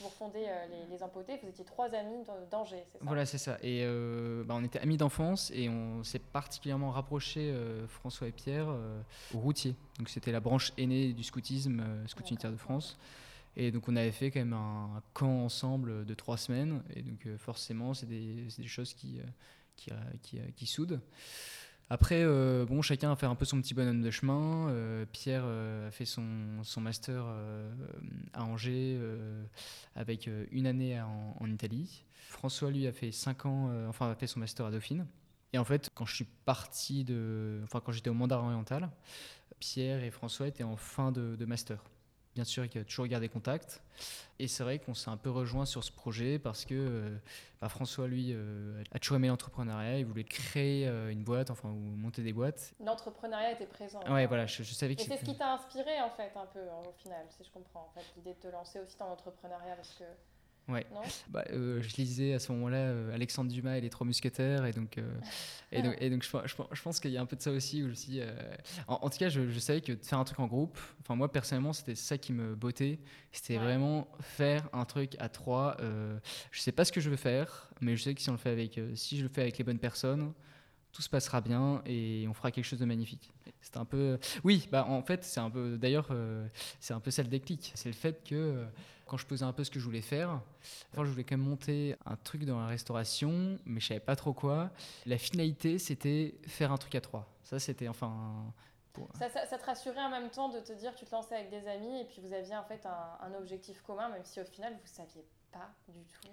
pour, 0.00 0.12
fonder 0.12 0.46
les, 0.70 0.94
les 0.94 1.02
Empotés. 1.02 1.38
Vous 1.42 1.48
étiez 1.48 1.64
trois 1.64 1.94
amis 1.94 2.24
d'Angers, 2.50 2.84
c'est 2.92 2.98
ça? 2.98 3.04
Voilà, 3.04 3.24
c'est 3.26 3.38
ça. 3.38 3.56
Et 3.62 3.84
bah, 4.44 4.54
on 4.56 4.64
était 4.64 4.78
amis 4.80 4.96
d'enfance 4.96 5.50
et 5.54 5.68
on 5.68 6.04
s'est 6.04 6.18
particulièrement 6.18 6.90
rapprochés, 6.90 7.54
François 7.88 8.28
et 8.28 8.32
Pierre, 8.32 8.68
au 9.34 9.38
routier. 9.38 9.74
Donc, 9.98 10.08
c'était 10.08 10.32
la 10.32 10.40
branche 10.40 10.72
aînée 10.76 11.12
du 11.12 11.22
scoutisme, 11.22 11.82
Scout 12.06 12.28
Unitaire 12.30 12.52
de 12.52 12.56
France. 12.56 12.98
Et 13.56 13.72
donc 13.72 13.88
on 13.88 13.96
avait 13.96 14.12
fait 14.12 14.30
quand 14.30 14.38
même 14.38 14.52
un, 14.52 15.02
camp 15.12 15.44
ensemble 15.44 16.06
de 16.06 16.14
trois 16.14 16.36
semaines. 16.36 16.82
Et 16.94 17.02
donc 17.02 17.26
forcément, 17.36 17.94
c'est 17.94 18.06
des, 18.06 18.46
des, 18.56 18.66
choses 18.68 18.94
qui, 18.94 19.20
qui, 19.76 19.90
qui, 20.22 20.38
qui 20.54 20.66
soude. 20.66 21.00
Après, 21.92 22.22
euh, 22.22 22.64
bon, 22.66 22.82
chacun 22.82 23.10
a 23.10 23.16
fait 23.16 23.26
un 23.26 23.34
peu 23.34 23.44
son 23.44 23.60
petit 23.60 23.74
bonhomme 23.74 24.00
de 24.00 24.12
chemin. 24.12 24.68
Euh, 24.68 25.04
Pierre 25.10 25.42
euh, 25.44 25.88
a 25.88 25.90
fait 25.90 26.04
son, 26.04 26.22
son 26.62 26.80
master 26.80 27.24
à 28.32 28.44
Angers 28.44 28.98
avec 29.96 30.30
une 30.52 30.68
année 30.68 31.00
en, 31.00 31.50
Italie. 31.50 32.04
François, 32.28 32.70
lui, 32.70 32.86
a 32.86 32.92
fait 32.92 33.10
cinq 33.10 33.44
ans, 33.44 33.70
enfin, 33.88 34.08
a 34.08 34.14
fait 34.14 34.28
son 34.28 34.38
master 34.38 34.66
à 34.66 34.70
Dauphine. 34.70 35.04
Et 35.52 35.58
en 35.58 35.64
fait, 35.64 35.90
quand 35.92 36.06
je 36.06 36.14
suis 36.14 36.28
parti 36.44 37.02
de, 37.02 37.60
enfin, 37.64 37.82
quand 37.84 37.90
j'étais 37.90 38.10
au 38.10 38.14
mandat 38.14 38.38
oriental, 38.38 38.88
Pierre 39.58 40.04
et 40.04 40.12
François 40.12 40.46
étaient 40.46 40.62
en 40.62 40.76
fin 40.76 41.10
de, 41.10 41.34
de 41.34 41.44
master 41.44 41.82
bien 42.34 42.44
sûr, 42.44 42.68
qui 42.68 42.78
a 42.78 42.84
toujours 42.84 43.06
gardé 43.06 43.28
contact. 43.28 43.82
Et 44.38 44.48
c'est 44.48 44.62
vrai 44.62 44.78
qu'on 44.78 44.94
s'est 44.94 45.10
un 45.10 45.16
peu 45.16 45.30
rejoint 45.30 45.66
sur 45.66 45.84
ce 45.84 45.92
projet 45.92 46.38
parce 46.38 46.64
que 46.64 46.74
euh, 46.74 47.18
bah, 47.60 47.68
François, 47.68 48.08
lui, 48.08 48.32
euh, 48.32 48.82
a 48.92 48.98
toujours 48.98 49.16
aimé 49.16 49.28
l'entrepreneuriat. 49.28 49.98
Il 49.98 50.06
voulait 50.06 50.24
créer 50.24 50.86
euh, 50.86 51.10
une 51.10 51.22
boîte, 51.22 51.50
enfin, 51.50 51.68
ou 51.68 51.96
monter 51.96 52.22
des 52.22 52.32
boîtes. 52.32 52.72
L'entrepreneuriat 52.82 53.52
était 53.52 53.66
présent. 53.66 54.00
Ouais, 54.10 54.26
voilà, 54.26 54.46
je, 54.46 54.62
savais 54.62 54.96
que 54.96 55.02
c'est 55.02 55.16
ce 55.16 55.24
qui 55.24 55.36
t'a 55.36 55.52
inspiré, 55.52 56.00
en 56.00 56.10
fait, 56.10 56.32
un 56.36 56.46
peu, 56.46 56.60
au 56.60 56.92
final, 56.92 57.26
si 57.28 57.44
je 57.44 57.50
comprends. 57.50 57.90
En 57.90 58.00
fait, 58.00 58.06
l'idée 58.16 58.34
de 58.34 58.40
te 58.40 58.48
lancer 58.48 58.80
aussi 58.80 58.96
dans 58.96 59.08
l'entrepreneuriat 59.08 59.76
parce 59.76 59.94
que 59.94 60.04
Ouais. 60.70 60.86
Bah, 61.28 61.44
euh, 61.52 61.82
je 61.82 61.96
lisais 61.96 62.32
à 62.34 62.38
ce 62.38 62.52
moment-là 62.52 62.78
euh, 62.78 63.14
Alexandre 63.14 63.50
Dumas 63.50 63.76
et 63.76 63.80
les 63.80 63.90
Trois 63.90 64.06
Mousquetaires, 64.06 64.64
et 64.64 64.72
donc, 64.72 64.98
euh, 64.98 65.02
et 65.72 65.82
donc, 65.82 65.96
et 66.00 66.10
donc 66.10 66.22
je, 66.22 66.28
je, 66.72 66.82
pense 66.82 67.00
qu'il 67.00 67.10
y 67.10 67.16
a 67.16 67.20
un 67.20 67.26
peu 67.26 67.36
de 67.36 67.42
ça 67.42 67.50
aussi. 67.50 67.82
Où 67.82 67.88
je 67.88 67.94
suis, 67.94 68.20
en, 68.86 69.10
tout 69.10 69.18
cas, 69.18 69.28
je, 69.28 69.58
savais 69.58 69.80
que 69.80 69.92
de 69.92 70.04
faire 70.04 70.18
un 70.18 70.24
truc 70.24 70.38
en 70.38 70.46
groupe, 70.46 70.78
enfin 71.00 71.16
moi 71.16 71.30
personnellement, 71.30 71.72
c'était 71.72 71.94
ça 71.94 72.18
qui 72.18 72.32
me 72.32 72.54
bottait. 72.54 73.00
C'était 73.32 73.58
vraiment 73.58 74.08
faire 74.20 74.68
un 74.72 74.84
truc 74.84 75.16
à 75.18 75.28
trois. 75.28 75.76
je 76.50 76.60
sais 76.60 76.72
pas 76.72 76.84
ce 76.84 76.92
que 76.92 77.00
je 77.00 77.10
veux 77.10 77.16
faire, 77.16 77.70
mais 77.80 77.96
je 77.96 78.02
sais 78.04 78.14
que 78.14 78.20
si 78.20 78.28
on 78.28 78.34
le 78.34 78.38
fait 78.38 78.50
avec, 78.50 78.80
si 78.94 79.18
je 79.18 79.22
le 79.24 79.28
fais 79.28 79.42
avec 79.42 79.58
les 79.58 79.64
bonnes 79.64 79.78
personnes, 79.78 80.32
tout 80.92 81.02
se 81.02 81.08
passera 81.08 81.40
bien 81.40 81.82
et 81.86 82.26
on 82.28 82.34
fera 82.34 82.50
quelque 82.50 82.64
chose 82.64 82.80
de 82.80 82.84
magnifique. 82.84 83.30
C'est 83.60 83.76
un 83.76 83.84
peu, 83.84 84.18
oui, 84.42 84.68
bah 84.72 84.86
en 84.88 85.02
fait, 85.02 85.24
c'est 85.24 85.40
un 85.40 85.50
peu, 85.50 85.76
d'ailleurs, 85.78 86.08
c'est 86.78 86.94
un 86.94 87.00
peu 87.00 87.10
ça 87.10 87.22
le 87.22 87.28
déclic. 87.28 87.72
C'est 87.74 87.88
le 87.88 87.94
fait 87.94 88.22
que 88.24 88.66
quand 89.10 89.16
je 89.16 89.26
posais 89.26 89.44
un 89.44 89.52
peu 89.52 89.64
ce 89.64 89.72
que 89.72 89.80
je 89.80 89.84
voulais 89.84 90.02
faire, 90.02 90.40
enfin, 90.92 91.04
je 91.04 91.10
voulais 91.10 91.24
quand 91.24 91.36
même 91.36 91.46
monter 91.46 91.96
un 92.06 92.14
truc 92.14 92.44
dans 92.44 92.60
la 92.60 92.68
restauration, 92.68 93.58
mais 93.64 93.80
je 93.80 93.88
savais 93.88 93.98
pas 93.98 94.14
trop 94.14 94.32
quoi. 94.32 94.70
La 95.04 95.18
finalité, 95.18 95.80
c'était 95.80 96.34
faire 96.46 96.70
un 96.70 96.78
truc 96.78 96.94
à 96.94 97.00
trois. 97.00 97.26
Ça, 97.42 97.58
c'était 97.58 97.88
enfin. 97.88 98.54
Ça, 99.14 99.28
ça, 99.28 99.58
te 99.58 99.64
rassurait 99.64 100.02
en 100.02 100.10
même 100.10 100.30
temps 100.30 100.48
de 100.48 100.60
te 100.60 100.72
dire 100.72 100.94
que 100.94 100.98
tu 100.98 101.06
te 101.06 101.10
lançais 101.12 101.34
avec 101.34 101.50
des 101.50 101.66
amis 101.66 102.00
et 102.00 102.04
puis 102.04 102.20
vous 102.20 102.32
aviez 102.32 102.56
en 102.56 102.64
fait 102.64 102.84
un, 102.86 103.18
un 103.20 103.34
objectif 103.34 103.80
commun, 103.82 104.08
même 104.10 104.24
si 104.24 104.40
au 104.40 104.44
final 104.44 104.74
vous 104.74 104.86
saviez 104.86 105.24
pas 105.50 105.70
du 105.88 106.04
tout. 106.04 106.28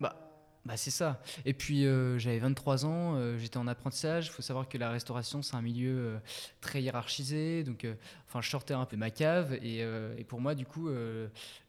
Bah. 0.00 0.16
Euh, 0.16 0.39
bah, 0.66 0.76
c'est 0.76 0.90
ça. 0.90 1.22
Et 1.46 1.54
puis 1.54 1.86
euh, 1.86 2.18
j'avais 2.18 2.38
23 2.38 2.84
ans, 2.84 3.14
euh, 3.14 3.38
j'étais 3.38 3.56
en 3.56 3.66
apprentissage. 3.66 4.26
Il 4.26 4.30
faut 4.30 4.42
savoir 4.42 4.68
que 4.68 4.76
la 4.76 4.90
restauration, 4.90 5.42
c'est 5.42 5.56
un 5.56 5.62
milieu 5.62 5.96
euh, 5.96 6.18
très 6.60 6.82
hiérarchisé. 6.82 7.64
Donc, 7.64 7.86
enfin, 8.28 8.40
je 8.42 8.50
sortais 8.50 8.74
un 8.74 8.84
peu 8.84 8.96
de 8.96 9.00
ma 9.00 9.10
cave. 9.10 9.54
Et, 9.62 9.78
et 9.80 10.24
pour 10.24 10.40
moi, 10.40 10.54
du 10.54 10.66
coup, 10.66 10.88
je 10.88 11.28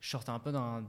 sortais 0.10 0.32
un 0.32 0.40
peu 0.40 0.52
d'un 0.52 0.84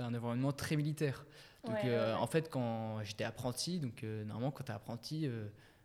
environnement 0.00 0.52
très 0.52 0.76
militaire. 0.76 1.26
Donc, 1.64 1.76
en 1.84 2.26
fait, 2.26 2.48
quand 2.50 3.02
j'étais 3.02 3.24
apprenti, 3.24 3.78
donc 3.78 4.02
normalement, 4.02 4.50
quand 4.50 4.64
tu 4.64 4.72
es 4.72 4.74
apprenti, 4.74 5.30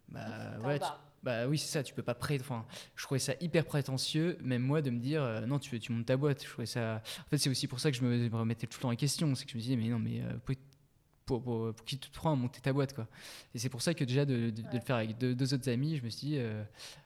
bah, 0.09 0.27
ouais, 0.63 0.79
bah 1.23 1.47
oui, 1.47 1.57
c'est 1.57 1.67
ça, 1.67 1.83
tu 1.83 1.93
peux 1.93 2.03
pas 2.03 2.15
prêter. 2.15 2.43
Enfin, 2.43 2.65
je 2.95 3.03
trouvais 3.03 3.19
ça 3.19 3.33
hyper 3.39 3.65
prétentieux, 3.65 4.37
même 4.41 4.61
moi, 4.61 4.81
de 4.81 4.89
me 4.89 4.99
dire 4.99 5.43
non, 5.47 5.59
tu, 5.59 5.79
tu 5.79 5.91
montes 5.91 6.05
ta 6.05 6.17
boîte. 6.17 6.43
Je 6.43 6.49
trouvais 6.49 6.65
ça. 6.65 7.01
En 7.19 7.29
fait, 7.29 7.37
c'est 7.37 7.49
aussi 7.49 7.67
pour 7.67 7.79
ça 7.79 7.91
que 7.91 7.97
je 7.97 8.03
me 8.03 8.35
remettais 8.35 8.67
tout 8.67 8.79
le 8.79 8.81
temps 8.81 8.91
en 8.91 8.95
question. 8.95 9.33
C'est 9.35 9.45
que 9.45 9.51
je 9.51 9.57
me 9.57 9.61
disais, 9.61 9.75
mais 9.75 9.89
non, 9.89 9.99
mais 9.99 10.21
pour, 11.39 11.41
pour, 11.41 11.85
qui 11.85 11.97
tu 11.97 12.09
te 12.09 12.15
prends 12.15 12.31
à 12.31 12.35
monter 12.35 12.61
ta 12.61 12.73
boîte 12.73 12.93
quoi. 12.93 13.07
Et 13.53 13.59
c'est 13.59 13.69
pour 13.69 13.81
ça 13.81 13.93
que 13.93 14.03
déjà 14.03 14.25
de, 14.25 14.49
de, 14.49 14.63
le 14.73 14.79
faire 14.79 14.97
avec 14.97 15.17
deux, 15.17 15.35
deux, 15.35 15.53
autres 15.53 15.69
amis, 15.69 15.97
je 15.97 16.03
me 16.03 16.09
suis 16.09 16.27
dit 16.27 16.37
euh, 16.37 16.63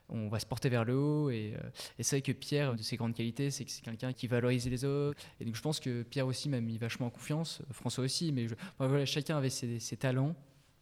on 0.09 0.27
va 0.29 0.39
se 0.39 0.45
porter 0.45 0.69
vers 0.69 0.85
le 0.85 0.95
haut 0.95 1.29
et, 1.29 1.53
euh, 1.55 1.69
et 1.99 2.03
c'est 2.03 2.17
vrai 2.17 2.21
que 2.21 2.31
Pierre 2.31 2.75
de 2.75 2.81
ses 2.81 2.95
grandes 2.95 3.13
qualités 3.13 3.51
c'est 3.51 3.65
que 3.65 3.71
c'est 3.71 3.83
quelqu'un 3.83 4.13
qui 4.13 4.27
valorise 4.27 4.67
les 4.67 4.85
autres 4.85 5.19
et 5.39 5.45
donc 5.45 5.55
je 5.55 5.61
pense 5.61 5.79
que 5.79 6.03
Pierre 6.03 6.27
aussi 6.27 6.49
m'a 6.49 6.61
mis 6.61 6.77
vachement 6.77 7.07
en 7.07 7.11
confiance, 7.11 7.61
François 7.71 8.03
aussi, 8.03 8.31
mais 8.31 8.47
voilà 8.79 9.05
chacun 9.05 9.37
avait 9.37 9.49
ses, 9.49 9.79
ses 9.79 9.97
talents 9.97 10.35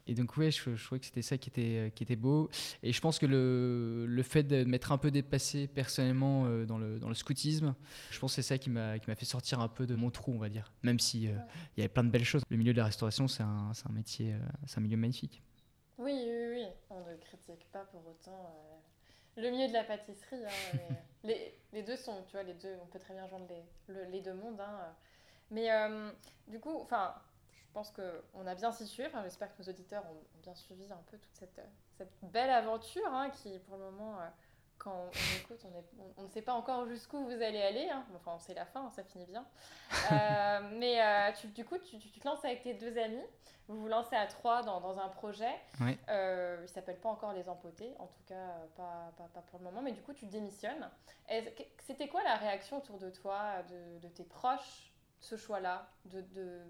Et 0.06 0.16
donc, 0.16 0.36
ouais, 0.36 0.52
je, 0.52 0.76
je 0.76 0.86
trouvais 0.86 1.00
que 1.00 1.06
c'était 1.06 1.22
ça 1.22 1.38
qui 1.38 1.50
était, 1.50 1.92
qui 1.96 2.04
était 2.04 2.16
beau. 2.16 2.50
Et 2.82 2.92
je 2.92 3.00
pense 3.00 3.20
que 3.20 3.26
le, 3.26 4.06
le 4.06 4.24
fait 4.24 4.44
de 4.44 4.66
m'être 4.66 4.92
un 4.92 4.98
peu 4.98 5.12
dépassé 5.12 5.68
personnellement 5.68 6.46
euh, 6.46 6.66
dans, 6.66 6.78
le, 6.78 7.00
dans 7.00 7.08
le 7.08 7.16
scoutisme, 7.16 7.74
je 8.12 8.20
pense 8.20 8.32
que 8.32 8.42
c'est 8.42 8.48
ça 8.48 8.58
qui 8.58 8.70
m'a 8.70 9.00
fait 9.00 9.26
sortir 9.26 9.62
un 9.62 9.70
peu 9.70 9.86
de 9.86 9.96
mon 9.96 10.12
trou, 10.12 10.34
on 10.34 10.40
va 10.40 10.50
dire. 10.50 10.74
Même 10.84 11.00
si 11.00 11.28
euh, 11.28 11.36
il 11.76 11.80
y 11.80 11.84
avait 11.84 11.94
plein 11.94 12.04
de 12.04 12.10
belles 12.10 12.26
choses. 12.26 12.44
Le 12.50 12.58
milieu 12.58 12.74
de 12.74 12.78
la 12.78 12.86
restauration, 12.86 13.28
c'est 13.28 13.44
un, 13.44 13.72
un, 13.72 13.92
métier, 13.94 14.34
euh, 14.34 14.40
c'est 14.68 14.80
un 14.80 14.82
milieu 14.82 14.98
magnifique. 14.98 15.42
Oui, 15.98 16.12
oui, 16.14 16.48
oui. 16.50 16.66
On 16.90 17.00
ne 17.00 17.16
critique 17.18 17.66
pas 17.72 17.86
pour 17.86 18.06
autant 18.06 18.84
le 19.38 19.50
milieu 19.50 19.70
de 19.70 19.74
la 19.74 19.86
pâtisserie. 19.86 20.44
Hein, 20.46 20.80
les, 21.24 21.56
les, 21.72 21.84
deux 21.84 21.96
sont, 21.96 22.24
tu 22.26 22.34
vois, 22.34 22.44
les 22.44 22.56
deux, 22.56 22.76
on 22.82 22.88
peut 22.88 23.00
très 23.00 23.14
bien 23.14 23.28
joindre 23.28 23.48
les, 23.88 24.06
les 24.12 24.22
deux 24.22 24.34
mondes. 24.34 24.60
Hein. 24.60 24.94
Mais 25.50 25.70
du 26.48 26.60
coup, 26.60 26.78
enfin 26.82 27.14
pense 27.74 27.92
qu'on 27.92 28.48
a 28.48 28.56
bien 28.56 28.72
situé. 28.72 29.06
Enfin, 29.08 29.24
J'espère 29.24 29.56
que 29.56 29.62
nos 29.62 29.70
auditeurs 29.70 30.04
ont, 30.06 30.24
bien 30.42 30.56
suivi 30.56 30.92
un 30.92 31.02
peu 31.10 31.18
toute 31.18 31.36
cette, 31.36 31.62
cette 31.98 32.14
belle 32.22 32.50
aventure 32.50 33.08
hein, 33.08 33.30
qui, 33.30 33.58
pour 33.60 33.78
le 33.78 33.86
moment, 33.86 34.20
euh, 34.20 34.28
quand 34.78 34.92
on, 34.92 35.38
écoute, 35.40 35.66
on, 35.66 35.78
est, 35.78 35.86
on, 36.18 36.24
ne 36.24 36.28
sait 36.28 36.42
pas 36.42 36.54
encore 36.54 36.86
jusqu'où 36.86 37.24
vous 37.24 37.42
allez 37.42 37.62
aller. 37.62 37.90
Hein. 37.90 38.06
Enfin, 38.16 38.38
c'est 38.40 38.54
la 38.54 38.66
fin, 38.66 38.90
ça 38.92 39.04
finit 39.04 39.26
bien. 39.26 39.46
Euh, 40.12 40.60
mais 40.78 41.02
euh, 41.02 41.32
tu, 41.40 41.48
du 41.48 41.66
coup, 41.66 41.78
tu, 41.78 41.98
tu, 41.98 42.20
te 42.20 42.28
lances 42.28 42.44
avec 42.44 42.64
tes 42.64 42.74
deux 42.74 42.98
amis. 42.98 43.24
Vous 43.70 43.80
vous 43.80 43.88
lancez 43.88 44.16
à 44.16 44.28
trois 44.28 44.62
dans, 44.62 44.82
dans 44.82 45.00
un 45.00 45.08
projet. 45.08 45.56
Oui. 45.80 45.98
Euh, 46.10 46.60
il 46.62 46.68
s'appelle 46.68 47.00
pas 47.00 47.08
encore 47.08 47.32
Les 47.32 47.48
Empotés, 47.48 47.96
en 47.98 48.08
tout 48.08 48.24
cas 48.26 48.50
pas, 48.76 49.14
pas, 49.18 49.30
pas, 49.34 49.42
pour 49.42 49.60
le 49.60 49.66
moment. 49.66 49.82
Mais 49.82 49.94
du 49.94 50.02
coup, 50.02 50.12
tu 50.12 50.26
démissionnes. 50.26 50.90
C'était 51.80 52.10
quoi 52.10 52.24
la 52.24 52.36
réaction 52.36 52.80
autour 52.80 53.00
de 53.00 53.10
toi, 53.10 53.64
de, 53.70 54.00
de 54.00 54.08
tes 54.10 54.26
proches, 54.26 54.94
ce 55.22 55.38
choix-là 55.38 55.88
de, 56.06 56.20
de 56.20 56.62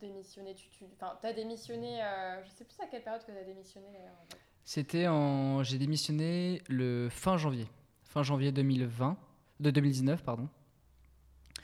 démissionné 0.00 0.54
Tu, 0.54 0.68
tu 0.68 0.86
as 1.26 1.32
démissionné, 1.32 2.02
euh, 2.02 2.42
je 2.44 2.50
sais 2.50 2.64
plus 2.64 2.80
à 2.80 2.86
quelle 2.86 3.02
période 3.02 3.24
que 3.24 3.32
tu 3.32 3.38
as 3.38 3.44
démissionné 3.44 3.86
d'ailleurs. 3.92 4.16
C'était 4.64 5.08
en. 5.08 5.62
J'ai 5.62 5.78
démissionné 5.78 6.62
le 6.68 7.08
fin 7.10 7.36
janvier. 7.36 7.66
Fin 8.04 8.22
janvier 8.22 8.52
2020. 8.52 9.16
De 9.60 9.70
2019, 9.70 10.22
pardon. 10.22 10.48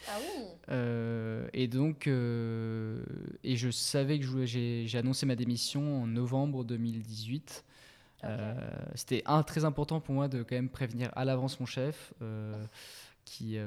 Ah 0.09 0.19
oui 0.19 0.45
euh, 0.71 1.49
Et 1.53 1.69
donc. 1.69 2.07
Euh, 2.07 3.05
et 3.45 3.57
je 3.57 3.71
savais 3.71 4.19
que 4.19 4.45
j'ai 4.45 4.99
annoncé 4.99 5.25
ma 5.27 5.37
démission 5.37 6.03
en 6.03 6.07
novembre 6.07 6.65
2018. 6.65 7.65
Euh, 8.25 8.55
C'était 8.95 9.23
un 9.27 9.43
très 9.43 9.65
important 9.65 10.01
pour 10.01 10.15
moi 10.15 10.29
de 10.29 10.43
quand 10.43 10.57
même 10.57 10.69
prévenir 10.69 11.11
à 11.15 11.25
l'avance 11.25 11.61
mon 11.61 11.67
chef 11.67 12.13
qui 13.25 13.59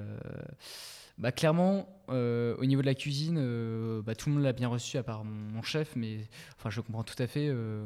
bah, 1.19 1.33
clairement, 1.33 1.85
euh, 2.09 2.55
au 2.57 2.65
niveau 2.65 2.81
de 2.81 2.87
la 2.87 2.95
cuisine, 2.95 3.37
euh, 3.37 4.01
bah, 4.01 4.15
tout 4.15 4.29
le 4.29 4.35
monde 4.35 4.43
l'a 4.43 4.53
bien 4.53 4.69
reçu 4.69 4.97
à 4.97 5.03
part 5.03 5.25
mon, 5.25 5.61
chef, 5.61 5.95
mais 5.97 6.19
enfin, 6.57 6.69
je 6.69 6.79
comprends 6.79 7.03
tout 7.03 7.21
à 7.21 7.27
fait. 7.27 7.49
Euh, 7.49 7.85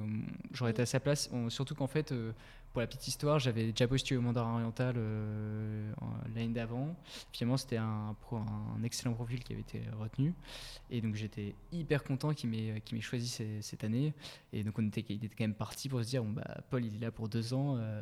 j'aurais 0.54 0.72
été 0.72 0.84
à 0.84 0.86
sa 0.86 1.00
place, 1.00 1.30
surtout 1.50 1.74
qu'en 1.74 1.88
fait, 1.88 2.14
pour 2.74 2.82
la 2.82 2.88
petite 2.88 3.08
histoire, 3.08 3.38
j'avais 3.38 3.72
déjà 3.72 3.88
postulé 3.88 4.18
au 4.18 4.22
Mandarin 4.22 4.56
Oriental 4.56 4.96
euh, 4.98 5.94
l'année 6.36 6.54
d'avant. 6.54 6.96
Finalement, 7.32 7.56
c'était 7.56 7.78
un, 7.78 8.16
un, 8.32 8.84
excellent 8.84 9.14
profil 9.14 9.44
qui 9.44 9.54
avait 9.54 9.62
été 9.62 9.84
retenu. 10.00 10.34
Et 10.90 11.00
donc, 11.00 11.14
j'étais 11.14 11.54
hyper 11.72 12.04
content 12.04 12.34
qu'il 12.34 12.50
m'ait 12.50 12.82
choisi 13.00 13.62
cette 13.62 13.84
année. 13.84 14.14
Et 14.52 14.64
donc, 14.64 14.80
on 14.80 14.88
était, 14.88 15.06
il 15.08 15.24
était 15.24 15.36
quand 15.36 15.44
même 15.44 15.54
parti 15.54 15.88
pour 15.88 16.04
se 16.04 16.10
dire 16.10 16.24
bon, 16.24 16.32
bah, 16.32 16.62
Paul, 16.72 16.84
il 16.84 16.96
est 16.96 17.00
là 17.00 17.12
pour 17.12 17.30
deux 17.30 17.54
ans. 17.54 17.76
Euh, 17.78 18.02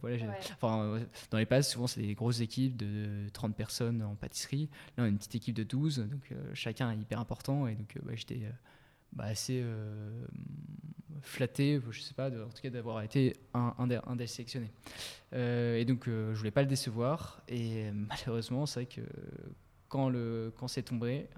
voilà, 0.00 0.24
enfin, 0.52 1.00
dans 1.32 1.38
les 1.38 1.46
passes, 1.46 1.72
souvent, 1.72 1.88
c'est 1.88 2.00
des 2.00 2.14
grosses 2.14 2.40
équipes 2.40 2.76
de 2.76 3.28
30 3.32 3.56
personnes 3.56 4.02
en 4.02 4.14
pâtisserie. 4.14 4.68
Là, 4.96 5.02
on 5.02 5.06
a 5.06 5.08
une 5.08 5.18
petite 5.18 5.34
équipe 5.34 5.56
de 5.56 5.64
12. 5.64 5.98
Donc, 5.98 6.30
euh, 6.30 6.50
chacun 6.54 6.92
est 6.92 6.96
hyper 6.96 7.18
important. 7.18 7.66
Et 7.66 7.74
donc, 7.74 7.98
bah, 8.04 8.12
j'étais 8.14 8.42
bah, 9.12 9.24
assez 9.24 9.64
flatté, 11.22 11.80
je 11.90 12.00
sais 12.00 12.14
pas, 12.14 12.30
de, 12.30 12.42
en 12.42 12.48
tout 12.48 12.60
cas 12.62 12.70
d'avoir 12.70 13.02
été 13.02 13.34
un, 13.54 13.74
un, 13.78 13.86
des, 13.86 13.98
un 14.06 14.16
des 14.16 14.26
sélectionnés. 14.26 14.70
Euh, 15.32 15.78
et 15.78 15.84
donc, 15.84 16.08
euh, 16.08 16.32
je 16.34 16.38
voulais 16.38 16.50
pas 16.50 16.62
le 16.62 16.68
décevoir. 16.68 17.42
Et 17.48 17.90
malheureusement, 17.92 18.66
c'est 18.66 18.80
vrai 18.80 18.86
que 18.86 19.00
quand, 19.88 20.08
le, 20.08 20.52
quand 20.58 20.68
c'est 20.68 20.82
tombé, 20.82 21.28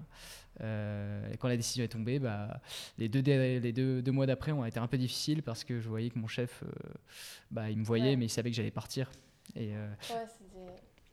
euh, 0.61 1.33
quand 1.39 1.47
la 1.47 1.57
décision 1.57 1.83
est 1.83 1.89
tombée, 1.89 2.19
bah, 2.19 2.61
les, 2.97 3.09
deux, 3.09 3.21
les 3.21 3.73
deux, 3.73 4.01
deux 4.01 4.11
mois 4.11 4.25
d'après 4.25 4.51
ont 4.51 4.65
été 4.65 4.79
un 4.79 4.87
peu 4.87 4.97
difficiles 4.97 5.43
parce 5.43 5.63
que 5.63 5.79
je 5.79 5.87
voyais 5.87 6.09
que 6.09 6.19
mon 6.19 6.27
chef, 6.27 6.63
bah, 7.51 7.69
il 7.69 7.77
me 7.77 7.85
voyait, 7.85 8.15
mais 8.15 8.25
il 8.25 8.29
savait 8.29 8.49
que 8.49 8.55
j'allais 8.55 8.71
partir. 8.71 9.11
Et, 9.55 9.69
ouais, 9.73 10.25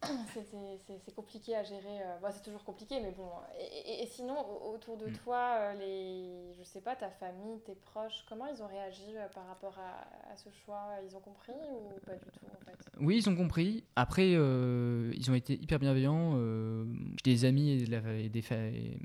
c'est 1.05 1.15
compliqué 1.15 1.55
à 1.57 1.63
gérer. 1.63 2.01
Euh, 2.01 2.19
bah, 2.21 2.31
c'est 2.33 2.43
toujours 2.43 2.65
compliqué, 2.65 3.01
mais 3.01 3.13
bon. 3.13 3.29
Et, 3.87 4.07
sinon, 4.07 4.35
autour 4.73 4.97
de 4.97 5.07
mm. 5.07 5.13
toi, 5.25 5.57
euh, 5.59 5.75
les, 5.75 6.55
je 6.59 6.65
sais 6.65 6.81
pas, 6.81 6.97
ta 6.97 7.11
famille, 7.11 7.61
tes 7.65 7.75
proches, 7.75 8.25
comment 8.29 8.47
ils 8.47 8.63
ont 8.63 8.67
réagi 8.67 9.17
euh, 9.17 9.29
par 9.35 9.47
rapport 9.47 9.79
à, 9.79 10.37
ce 10.37 10.49
choix? 10.65 10.87
Ils 11.07 11.15
ont 11.17 11.21
compris 11.21 11.53
ou 11.71 12.01
pas 12.07 12.15
du 12.15 12.25
tout 12.25 12.47
en 12.47 12.65
fait? 12.65 12.77
Oui, 13.01 13.19
ils 13.19 13.29
ont 13.29 13.37
compris. 13.37 13.85
Après, 13.97 14.31
ils 14.31 15.31
ont 15.31 15.35
été 15.35 15.55
hyper 15.55 15.79
bienveillants. 15.79 16.37
Des 17.25 17.45
amis 17.45 17.71
et, 17.71 18.29
des 18.29 18.43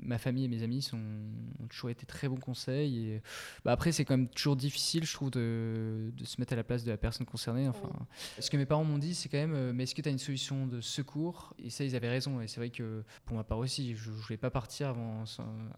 ma 0.02 0.18
famille 0.18 0.44
et 0.44 0.48
mes 0.48 0.62
amis 0.62 0.82
sont, 0.82 0.96
ont 0.96 1.66
toujours 1.68 1.90
été 1.90 2.06
très 2.06 2.28
bons 2.28 2.40
conseils. 2.40 3.12
Et, 3.12 3.22
bah, 3.64 3.72
après, 3.72 3.92
c'est 3.92 4.04
quand 4.04 4.16
même 4.16 4.28
toujours 4.28 4.56
difficile, 4.56 5.04
je 5.04 5.12
trouve, 5.12 5.30
de, 5.30 6.10
de, 6.16 6.24
se 6.24 6.40
mettre 6.40 6.54
à 6.54 6.56
la 6.56 6.64
place 6.64 6.84
de 6.84 6.90
la 6.90 6.96
personne 6.96 7.26
concernée. 7.26 7.68
Enfin, 7.68 7.90
Ce 8.38 8.50
que 8.50 8.56
mes 8.56 8.66
parents 8.66 8.84
m'ont 8.84 8.98
dit, 8.98 9.14
c'est 9.14 9.28
quand 9.28 9.38
même, 9.38 9.72
mais 9.72 9.82
est-ce 9.84 9.94
que 9.94 10.02
tu 10.02 10.08
as 10.08 10.12
une 10.12 10.18
solution 10.18 10.66
de 10.66 10.80
secours. 10.88 11.54
Et 11.58 11.70
ça, 11.70 11.84
ils 11.84 11.94
avaient 11.94 12.08
raison. 12.08 12.40
Et 12.40 12.48
c'est 12.48 12.60
vrai 12.60 12.70
que 12.70 13.04
pour 13.24 13.36
ma 13.36 13.44
part 13.44 13.58
aussi, 13.58 13.94
je 13.94 14.10
ne 14.10 14.14
voulais 14.16 14.36
pas 14.36 14.50
partir 14.50 14.88
avant, 14.88 15.24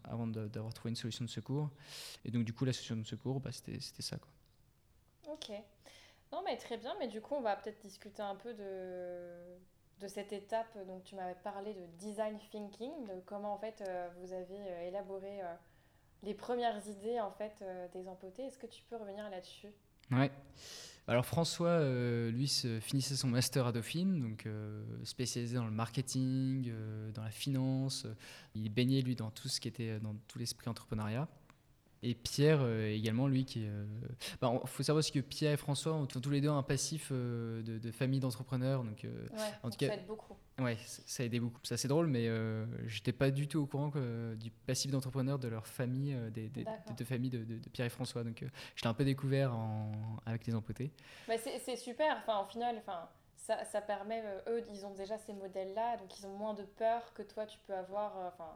avant 0.03 0.27
d'avoir 0.27 0.73
trouvé 0.73 0.89
une 0.89 0.95
solution 0.95 1.25
de 1.25 1.29
secours. 1.29 1.69
Et 2.25 2.31
donc, 2.31 2.43
du 2.43 2.53
coup, 2.53 2.65
la 2.65 2.73
solution 2.73 2.95
de 2.95 3.03
secours, 3.03 3.39
bah, 3.39 3.51
c'était 3.51 3.79
ça. 3.79 4.17
Quoi. 4.17 5.33
Ok. 5.33 5.51
Non, 6.31 6.41
mais 6.45 6.57
très 6.57 6.77
bien. 6.77 6.95
Mais 6.99 7.07
du 7.07 7.21
coup, 7.21 7.35
on 7.35 7.41
va 7.41 7.55
peut-être 7.55 7.81
discuter 7.81 8.21
un 8.21 8.35
peu 8.35 8.53
de, 8.53 9.57
de 9.99 10.07
cette 10.07 10.33
étape. 10.33 10.77
Donc, 10.87 11.03
tu 11.03 11.15
m'avais 11.15 11.39
parlé 11.43 11.73
de 11.73 11.85
design 11.97 12.37
thinking, 12.51 13.05
de 13.05 13.21
comment 13.25 13.53
en 13.53 13.57
fait 13.57 13.81
euh, 13.81 14.09
vous 14.19 14.33
avez 14.33 14.59
euh, 14.59 14.87
élaboré 14.87 15.41
euh, 15.41 15.53
les 16.23 16.33
premières 16.33 16.85
idées 16.87 17.19
en 17.19 17.31
fait 17.31 17.63
des 17.93 18.07
empotés. 18.07 18.43
Est-ce 18.43 18.57
que 18.57 18.67
tu 18.67 18.83
peux 18.83 18.95
revenir 18.95 19.29
là-dessus? 19.29 19.69
Ouais. 20.11 20.31
Alors 21.07 21.25
François, 21.25 21.67
euh, 21.67 22.31
lui, 22.31 22.47
finissait 22.79 23.15
son 23.15 23.27
master 23.27 23.65
à 23.65 23.71
Dauphine, 23.71 24.21
donc 24.21 24.45
euh, 24.45 24.83
spécialisé 25.03 25.55
dans 25.55 25.65
le 25.65 25.71
marketing, 25.71 26.69
euh, 26.69 27.11
dans 27.11 27.23
la 27.23 27.31
finance. 27.31 28.05
Il 28.55 28.69
baignait, 28.69 29.01
lui, 29.01 29.15
dans 29.15 29.31
tout 29.31 29.47
ce 29.47 29.59
qui 29.59 29.67
était 29.67 29.99
dans 29.99 30.15
tout 30.27 30.39
l'esprit 30.39 30.69
entrepreneuriat. 30.69 31.27
Et 32.03 32.15
Pierre 32.15 32.65
également, 32.87 33.27
lui, 33.27 33.45
qui. 33.45 33.59
Il 33.59 33.69
bah, 34.41 34.59
faut 34.65 34.81
savoir 34.81 34.99
aussi 34.99 35.11
que 35.11 35.19
Pierre 35.19 35.53
et 35.53 35.57
François 35.57 35.93
ont 35.93 36.07
tous 36.07 36.31
les 36.31 36.41
deux 36.41 36.49
un 36.49 36.63
passif 36.63 37.11
de, 37.11 37.91
famille 37.91 38.19
d'entrepreneurs. 38.19 38.83
Donc, 38.83 39.05
en 39.61 39.69
tout 39.69 39.77
cas, 39.77 39.87
ça 39.87 39.93
aide 39.93 40.07
beaucoup. 40.07 40.35
Ouais, 40.61 40.77
ça 40.85 41.23
a 41.23 41.25
aidé 41.25 41.39
beaucoup. 41.39 41.59
C'est 41.63 41.73
assez 41.73 41.87
drôle, 41.87 42.07
mais 42.07 42.29
j'étais 42.87 43.13
pas 43.13 43.31
du 43.31 43.47
tout 43.47 43.59
au 43.59 43.65
courant 43.65 43.89
que, 43.89 44.35
du 44.35 44.51
passif 44.51 44.91
d'entrepreneurs 44.91 45.39
de 45.39 45.47
leur 45.47 45.67
famille, 45.67 46.15
des, 46.31 46.49
des, 46.49 46.65
deux 46.97 47.05
familles 47.05 47.29
de, 47.29 47.43
de, 47.43 47.69
Pierre 47.69 47.87
et 47.87 47.89
François. 47.89 48.23
Donc, 48.23 48.45
j'étais 48.75 48.87
un 48.87 48.93
peu 48.93 49.03
découvert 49.03 49.53
en, 49.55 49.91
avec 50.25 50.45
les 50.45 50.55
empotés. 50.55 50.91
Bah, 51.27 51.35
c'est 51.37 51.75
super. 51.75 52.17
Enfin, 52.17 52.41
au 52.41 52.45
final, 52.49 52.77
enfin. 52.77 53.07
Ça, 53.37 53.65
ça 53.65 53.81
permet, 53.81 54.23
eux, 54.47 54.63
ils 54.69 54.85
ont 54.85 54.93
déjà 54.93 55.17
ces 55.17 55.33
modèles-là, 55.33 55.97
donc 55.97 56.15
ils 56.19 56.27
ont 56.27 56.37
moins 56.37 56.53
de 56.53 56.61
peur 56.61 57.11
que 57.15 57.23
toi, 57.23 57.47
tu 57.47 57.57
peux 57.65 57.73
avoir. 57.73 58.15
Enfin, 58.27 58.55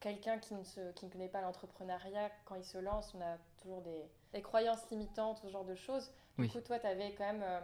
quelqu'un 0.00 0.38
qui 0.38 0.54
ne, 0.54 0.62
se, 0.62 0.92
qui 0.92 1.06
ne 1.06 1.10
connaît 1.10 1.28
pas 1.28 1.40
l'entrepreneuriat, 1.40 2.30
quand 2.44 2.54
il 2.54 2.64
se 2.64 2.78
lance, 2.78 3.14
on 3.14 3.20
a 3.20 3.36
toujours 3.60 3.82
des, 3.82 4.04
des 4.32 4.42
croyances 4.42 4.88
limitantes, 4.90 5.38
ce 5.42 5.48
genre 5.48 5.64
de 5.64 5.74
choses. 5.74 6.10
Du 6.38 6.48
coup, 6.48 6.60
toi, 6.60 6.78
tu 6.78 6.86
avais 6.86 7.12
quand 7.12 7.24
même 7.24 7.42
euh, 7.42 7.60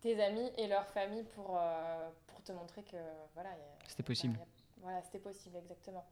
tes 0.00 0.22
amis 0.22 0.50
et 0.56 0.66
leur 0.66 0.86
famille 0.88 1.26
euh, 1.38 2.08
pour 2.26 2.27
te 2.48 2.52
montrer 2.52 2.82
que 2.82 2.96
voilà, 3.34 3.50
c'était 3.86 4.02
possible. 4.02 4.38
voilà, 4.78 5.02
c'était 5.02 5.18
possible, 5.18 5.56
exactement. 5.56 6.04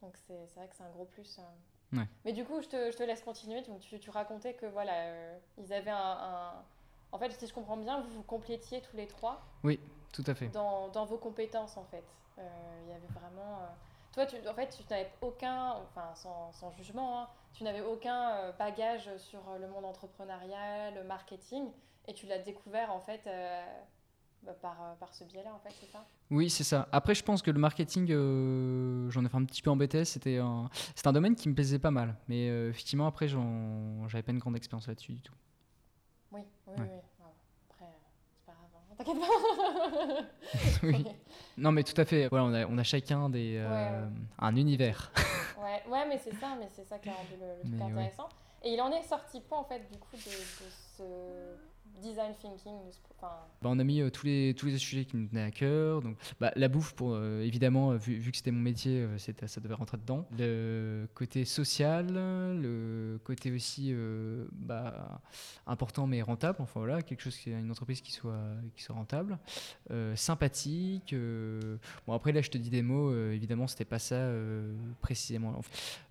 Donc, 0.00 0.16
c'est 0.26 0.54
vrai 0.56 0.68
que 0.68 0.74
c'est 0.74 0.82
un 0.82 0.90
gros 0.90 1.04
plus. 1.04 1.38
Euh. 1.38 2.04
Mais 2.24 2.32
du 2.32 2.44
coup, 2.44 2.60
je 2.62 2.68
te, 2.68 2.90
je 2.90 2.96
te, 2.96 3.02
laisse 3.02 3.22
continuer. 3.22 3.62
Donc, 3.62 3.80
tu, 3.80 3.98
tu 4.00 4.10
racontais 4.10 4.54
que 4.54 4.66
voilà, 4.66 5.36
ils 5.58 5.72
avaient 5.72 5.90
un, 5.90 5.96
un, 5.96 6.64
En 7.12 7.18
fait, 7.18 7.30
si 7.32 7.46
je 7.46 7.52
comprends 7.52 7.76
bien, 7.76 8.00
vous 8.00 8.10
vous 8.10 8.22
complétiez 8.22 8.80
tous 8.80 8.96
les 8.96 9.06
trois. 9.06 9.42
Oui, 9.62 9.78
tout 10.12 10.24
à 10.26 10.34
fait. 10.34 10.48
Dans, 10.48 10.88
dans 10.88 11.04
vos 11.04 11.18
compétences, 11.18 11.76
en 11.76 11.84
fait. 11.84 12.04
Il 12.38 12.88
y 12.88 12.92
avait 12.92 13.06
vraiment 13.14 13.68
toi, 14.12 14.26
tu, 14.26 14.36
en 14.46 14.54
fait, 14.54 14.68
tu 14.68 14.82
n'avais 14.90 15.10
aucun, 15.22 15.72
enfin, 15.72 16.14
sans, 16.14 16.52
sans 16.52 16.70
jugement, 16.72 17.20
hein, 17.20 17.28
tu 17.54 17.64
n'avais 17.64 17.80
aucun 17.80 18.32
euh, 18.32 18.52
bagage 18.52 19.08
sur 19.16 19.40
euh, 19.48 19.58
le 19.58 19.68
monde 19.68 19.86
entrepreneurial, 19.86 20.94
le 20.94 21.04
marketing, 21.04 21.70
et 22.06 22.12
tu 22.12 22.26
l'as 22.26 22.38
découvert, 22.38 22.92
en 22.92 23.00
fait, 23.00 23.26
euh, 23.26 23.64
bah, 24.44 24.52
par, 24.60 24.96
par 24.98 25.14
ce 25.14 25.24
biais-là, 25.24 25.54
en 25.54 25.58
fait, 25.58 25.74
c'est 25.80 25.90
ça? 25.90 26.04
Oui, 26.30 26.50
c'est 26.50 26.64
ça. 26.64 26.88
Après, 26.92 27.14
je 27.14 27.22
pense 27.22 27.42
que 27.42 27.50
le 27.50 27.58
marketing, 27.58 28.08
j'en 29.10 29.24
ai 29.24 29.28
fait 29.28 29.36
un 29.36 29.44
petit 29.44 29.62
peu 29.62 29.70
en 29.70 29.76
BTS, 29.76 30.04
c'était 30.04 30.38
un, 30.38 30.68
un 31.04 31.12
domaine 31.12 31.34
qui 31.34 31.48
me 31.48 31.54
plaisait 31.54 31.78
pas 31.78 31.90
mal. 31.90 32.16
Mais 32.28 32.46
effectivement, 32.68 33.06
après, 33.06 33.28
j'avais 33.28 34.22
pas 34.22 34.32
une 34.32 34.38
grande 34.38 34.56
expérience 34.56 34.88
là-dessus 34.88 35.12
du 35.12 35.22
tout. 35.22 35.34
Oui, 36.32 36.40
oui, 36.66 36.74
oui. 36.78 36.86
oui. 40.82 41.04
Non, 41.56 41.72
mais 41.72 41.82
tout 41.82 41.98
à 42.00 42.04
fait. 42.04 42.28
Voilà, 42.28 42.44
on, 42.44 42.54
a, 42.54 42.66
on 42.66 42.78
a 42.78 42.82
chacun 42.82 43.28
des, 43.28 43.56
euh, 43.58 44.06
un 44.38 44.56
univers. 44.56 45.12
ouais. 45.62 45.82
ouais, 45.90 46.08
mais 46.08 46.18
c'est 46.18 46.34
ça, 46.34 46.56
mais 46.58 46.68
c'est 46.74 46.84
ça 46.84 46.98
qui 46.98 47.08
a 47.08 47.12
rendu 47.12 47.34
le, 47.40 47.68
truc 47.68 47.80
intéressant. 47.80 48.28
Et 48.64 48.74
il 48.74 48.80
en 48.80 48.90
est 48.92 49.02
sorti 49.02 49.42
quoi 49.42 49.58
en 49.58 49.64
fait 49.64 49.80
du 49.90 49.98
coup 49.98 50.14
de, 50.14 50.20
de 50.20 50.70
ce 50.96 51.02
design 52.00 52.34
thinking 52.40 52.78
bah, 53.20 53.48
On 53.64 53.78
a 53.78 53.84
mis 53.84 54.00
euh, 54.00 54.10
tous, 54.10 54.26
les, 54.26 54.54
tous 54.54 54.66
les 54.66 54.78
sujets 54.78 55.04
qui 55.04 55.16
nous 55.16 55.26
tenaient 55.26 55.42
à 55.42 55.50
cœur. 55.50 56.02
Donc, 56.02 56.16
bah, 56.40 56.52
la 56.56 56.68
bouffe, 56.68 56.94
pour, 56.94 57.12
euh, 57.14 57.42
évidemment, 57.42 57.94
vu, 57.94 58.18
vu 58.18 58.30
que 58.30 58.36
c'était 58.36 58.50
mon 58.50 58.60
métier, 58.60 59.00
euh, 59.00 59.18
c'était, 59.18 59.46
ça 59.46 59.60
devait 59.60 59.74
rentrer 59.74 59.96
dedans. 59.98 60.26
Le 60.38 61.06
côté 61.14 61.44
social, 61.44 62.06
le 62.12 63.20
côté 63.24 63.52
aussi 63.52 63.94
bah, 64.52 65.20
important 65.66 66.06
mais 66.06 66.22
rentable. 66.22 66.58
Enfin 66.60 66.80
voilà, 66.80 67.02
quelque 67.02 67.20
chose 67.20 67.36
qui 67.36 67.50
une 67.50 67.70
entreprise 67.70 68.00
qui 68.00 68.12
soit, 68.12 68.40
qui 68.74 68.82
soit 68.82 68.94
rentable, 68.94 69.38
sympathique. 70.14 71.14
bon 72.06 72.12
après 72.12 72.32
là, 72.32 72.40
je 72.40 72.50
te 72.50 72.58
dis 72.58 72.70
des 72.70 72.82
mots. 72.82 73.14
évidemment, 73.30 73.66
c'était 73.66 73.84
pas 73.84 73.98
ça 73.98 74.30
précisément. 75.00 75.60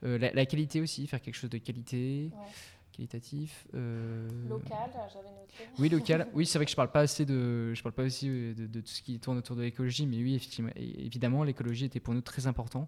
La, 0.02 0.46
qualité 0.46 0.82
aussi, 0.82 1.08
faire 1.08 1.22
quelque 1.22 1.36
chose 1.36 1.50
de 1.50 1.58
qualité 1.58 2.32
qualitatif. 2.92 3.68
Euh... 3.74 4.28
Local, 4.48 4.90
j'avais 5.12 5.30
noté. 5.30 5.70
Oui, 5.80 5.90
local. 5.90 6.28
Oui, 6.34 6.46
c'est 6.46 6.58
vrai 6.58 6.66
que 6.66 6.72
je 6.72 6.76
parle 6.76 6.92
pas 6.92 7.02
assez 7.02 7.26
de, 7.26 7.74
je 7.74 7.82
parle 7.82 7.94
pas 7.94 8.04
aussi 8.04 8.30
euh, 8.30 8.54
de, 8.54 8.82
tout 8.82 8.88
ce 8.88 9.02
qui 9.02 9.20
tourne 9.20 9.38
autour 9.38 9.56
de 9.56 9.62
l'écologie, 9.62 10.06
mais 10.06 10.18
oui, 10.18 10.36
effectivement, 10.36 10.72
évidemment, 10.76 11.44
l'écologie 11.44 11.86
était 11.86 12.00
pour 12.00 12.14
nous 12.14 12.22
très 12.22 12.48
important. 12.48 12.88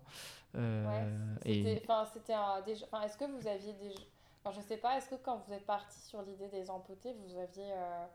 Euh, 0.56 0.86
ouais, 0.86 1.42
c'était, 1.44 2.34
déjà. 2.66 2.86
Est-ce 3.04 3.18
que 3.18 3.26
vous 3.26 3.48
aviez 3.48 3.74
déjà, 3.74 4.00
enfin, 4.44 4.60
je 4.60 4.66
sais 4.66 4.78
pas, 4.78 4.98
est-ce 4.98 5.10
que 5.10 5.16
quand 5.16 5.44
vous 5.48 5.54
êtes 5.54 5.66
parti 5.66 6.00
sur 6.00 6.22
l'idée 6.22 6.48
des 6.50 6.70
empotés, 6.70 7.14
vous 7.14 7.38
aviez, 7.38 7.72
euh, 7.72 8.06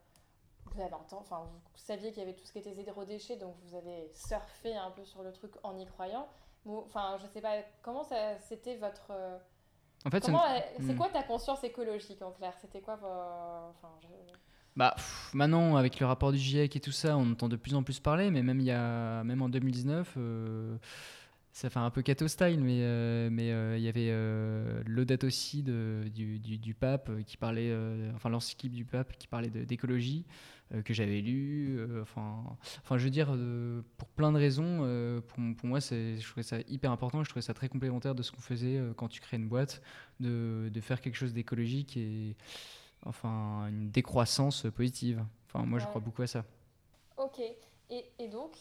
vous 0.66 0.80
avez 0.80 0.94
enfin, 1.12 1.44
vous 1.50 1.60
saviez 1.74 2.10
qu'il 2.10 2.20
y 2.20 2.22
avait 2.22 2.34
tout 2.34 2.44
ce 2.44 2.52
qui 2.52 2.58
était 2.58 2.74
zéro 2.74 3.04
déchet, 3.04 3.36
donc 3.36 3.54
vous 3.64 3.76
avez 3.76 4.10
surfé 4.14 4.76
un 4.76 4.90
peu 4.90 5.04
sur 5.04 5.22
le 5.22 5.32
truc 5.32 5.52
en 5.62 5.76
y 5.76 5.86
croyant. 5.86 6.28
Enfin, 6.66 7.16
je 7.20 7.26
sais 7.26 7.40
pas, 7.40 7.56
comment 7.82 8.04
ça, 8.04 8.38
c'était 8.40 8.76
votre 8.76 9.12
en 10.04 10.10
fait, 10.10 10.24
c'est 10.24 10.32
hmm. 10.32 10.96
quoi 10.96 11.08
ta 11.08 11.22
conscience 11.22 11.64
écologique 11.64 12.22
en 12.22 12.30
clair? 12.30 12.52
C'était 12.60 12.80
quoi 12.80 12.94
enfin, 12.94 13.88
Bah, 14.76 14.94
maintenant, 15.32 15.76
avec 15.76 15.98
le 15.98 16.06
rapport 16.06 16.30
du 16.32 16.38
GIEC 16.38 16.76
et 16.76 16.80
tout 16.80 16.92
ça, 16.92 17.16
on 17.16 17.32
entend 17.32 17.48
de 17.48 17.56
plus 17.56 17.74
en 17.74 17.82
plus 17.82 17.98
parler, 17.98 18.30
mais 18.30 18.42
même, 18.42 18.60
il 18.60 18.66
y 18.66 18.70
a, 18.70 19.24
même 19.24 19.42
en 19.42 19.48
2019, 19.48 20.14
euh, 20.16 20.76
ça 21.52 21.68
fait 21.68 21.80
un 21.80 21.90
peu 21.90 22.02
cato 22.02 22.28
style, 22.28 22.60
mais 22.62 22.80
euh, 22.82 23.28
mais 23.32 23.50
euh, 23.50 23.76
il 23.76 23.82
y 23.82 23.88
avait 23.88 24.12
l'audate 24.86 25.24
aussi 25.24 25.64
de, 25.64 26.04
du, 26.14 26.38
du, 26.38 26.58
du, 26.58 26.74
pape 26.74 27.10
qui 27.26 27.36
parlait, 27.36 27.74
enfin 28.14 28.28
l'encyclique 28.28 28.72
du 28.72 28.84
pape 28.84 29.16
qui 29.18 29.26
parlait 29.26 29.50
d'écologie. 29.50 30.24
Euh, 30.74 30.82
que 30.82 30.92
j'avais 30.92 31.20
lu. 31.20 31.78
Euh, 31.78 32.02
enfin, 32.02 32.44
enfin, 32.82 32.98
je 32.98 33.04
veux 33.04 33.10
dire, 33.10 33.28
euh, 33.30 33.80
pour 33.96 34.08
plein 34.08 34.32
de 34.32 34.38
raisons, 34.38 34.78
pour, 35.26 35.38
pour, 35.56 35.66
moi, 35.66 35.80
je 35.80 36.26
trouvais 36.26 36.42
ça 36.42 36.58
hyper 36.68 36.92
important. 36.92 37.24
Je 37.24 37.30
trouvais 37.30 37.42
ça 37.42 37.54
très 37.54 37.68
complémentaire 37.68 38.14
de 38.14 38.22
ce 38.22 38.32
qu'on 38.32 38.40
faisait 38.40 38.80
quand 38.96 39.08
tu 39.08 39.20
crées 39.20 39.38
une 39.38 39.48
boîte, 39.48 39.80
de, 40.20 40.68
de 40.72 40.80
faire 40.80 41.00
quelque 41.00 41.16
chose 41.16 41.32
d'écologique 41.32 41.96
et 41.96 42.36
enfin 43.06 43.66
une 43.68 43.90
décroissance 43.90 44.66
positive. 44.74 45.24
Enfin, 45.46 45.64
moi, 45.64 45.78
je 45.78 45.86
crois 45.86 46.00
beaucoup 46.00 46.22
à 46.22 46.26
ça. 46.26 46.44
Ok. 47.16 47.40
Et, 47.90 48.04
et 48.18 48.28
donc, 48.28 48.56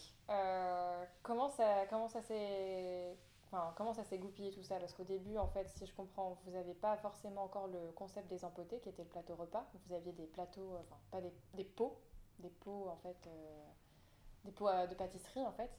comment 1.22 1.50
ça, 1.50 1.84
comment 1.90 2.08
ça 2.08 2.22
s'est 2.22 3.16
Enfin, 3.50 3.72
comment 3.76 3.94
ça 3.94 4.04
s'est 4.04 4.18
goupillé 4.18 4.50
tout 4.50 4.62
ça? 4.62 4.76
Parce 4.76 4.92
qu'au 4.92 5.04
début, 5.04 5.38
en 5.38 5.48
fait, 5.48 5.68
si 5.70 5.86
je 5.86 5.94
comprends, 5.94 6.38
vous 6.44 6.52
n'avez 6.52 6.74
pas 6.74 6.96
forcément 6.98 7.44
encore 7.44 7.66
le 7.68 7.92
concept 7.94 8.28
des 8.28 8.44
empotés, 8.44 8.78
qui 8.80 8.90
était 8.90 9.02
le 9.02 9.08
plateau 9.08 9.36
repas. 9.36 9.66
Vous 9.86 9.94
aviez 9.94 10.12
des 10.12 10.26
plateaux, 10.26 10.76
enfin, 10.80 10.96
pas 11.10 11.20
des, 11.22 11.32
des 11.54 11.64
pots, 11.64 11.98
des 12.40 12.50
pots, 12.50 12.88
en 12.90 12.96
fait, 12.96 13.16
euh, 13.26 13.64
des 14.44 14.52
pots 14.52 14.68
de 14.68 14.94
pâtisserie, 14.94 15.46
en 15.46 15.52
fait. 15.52 15.70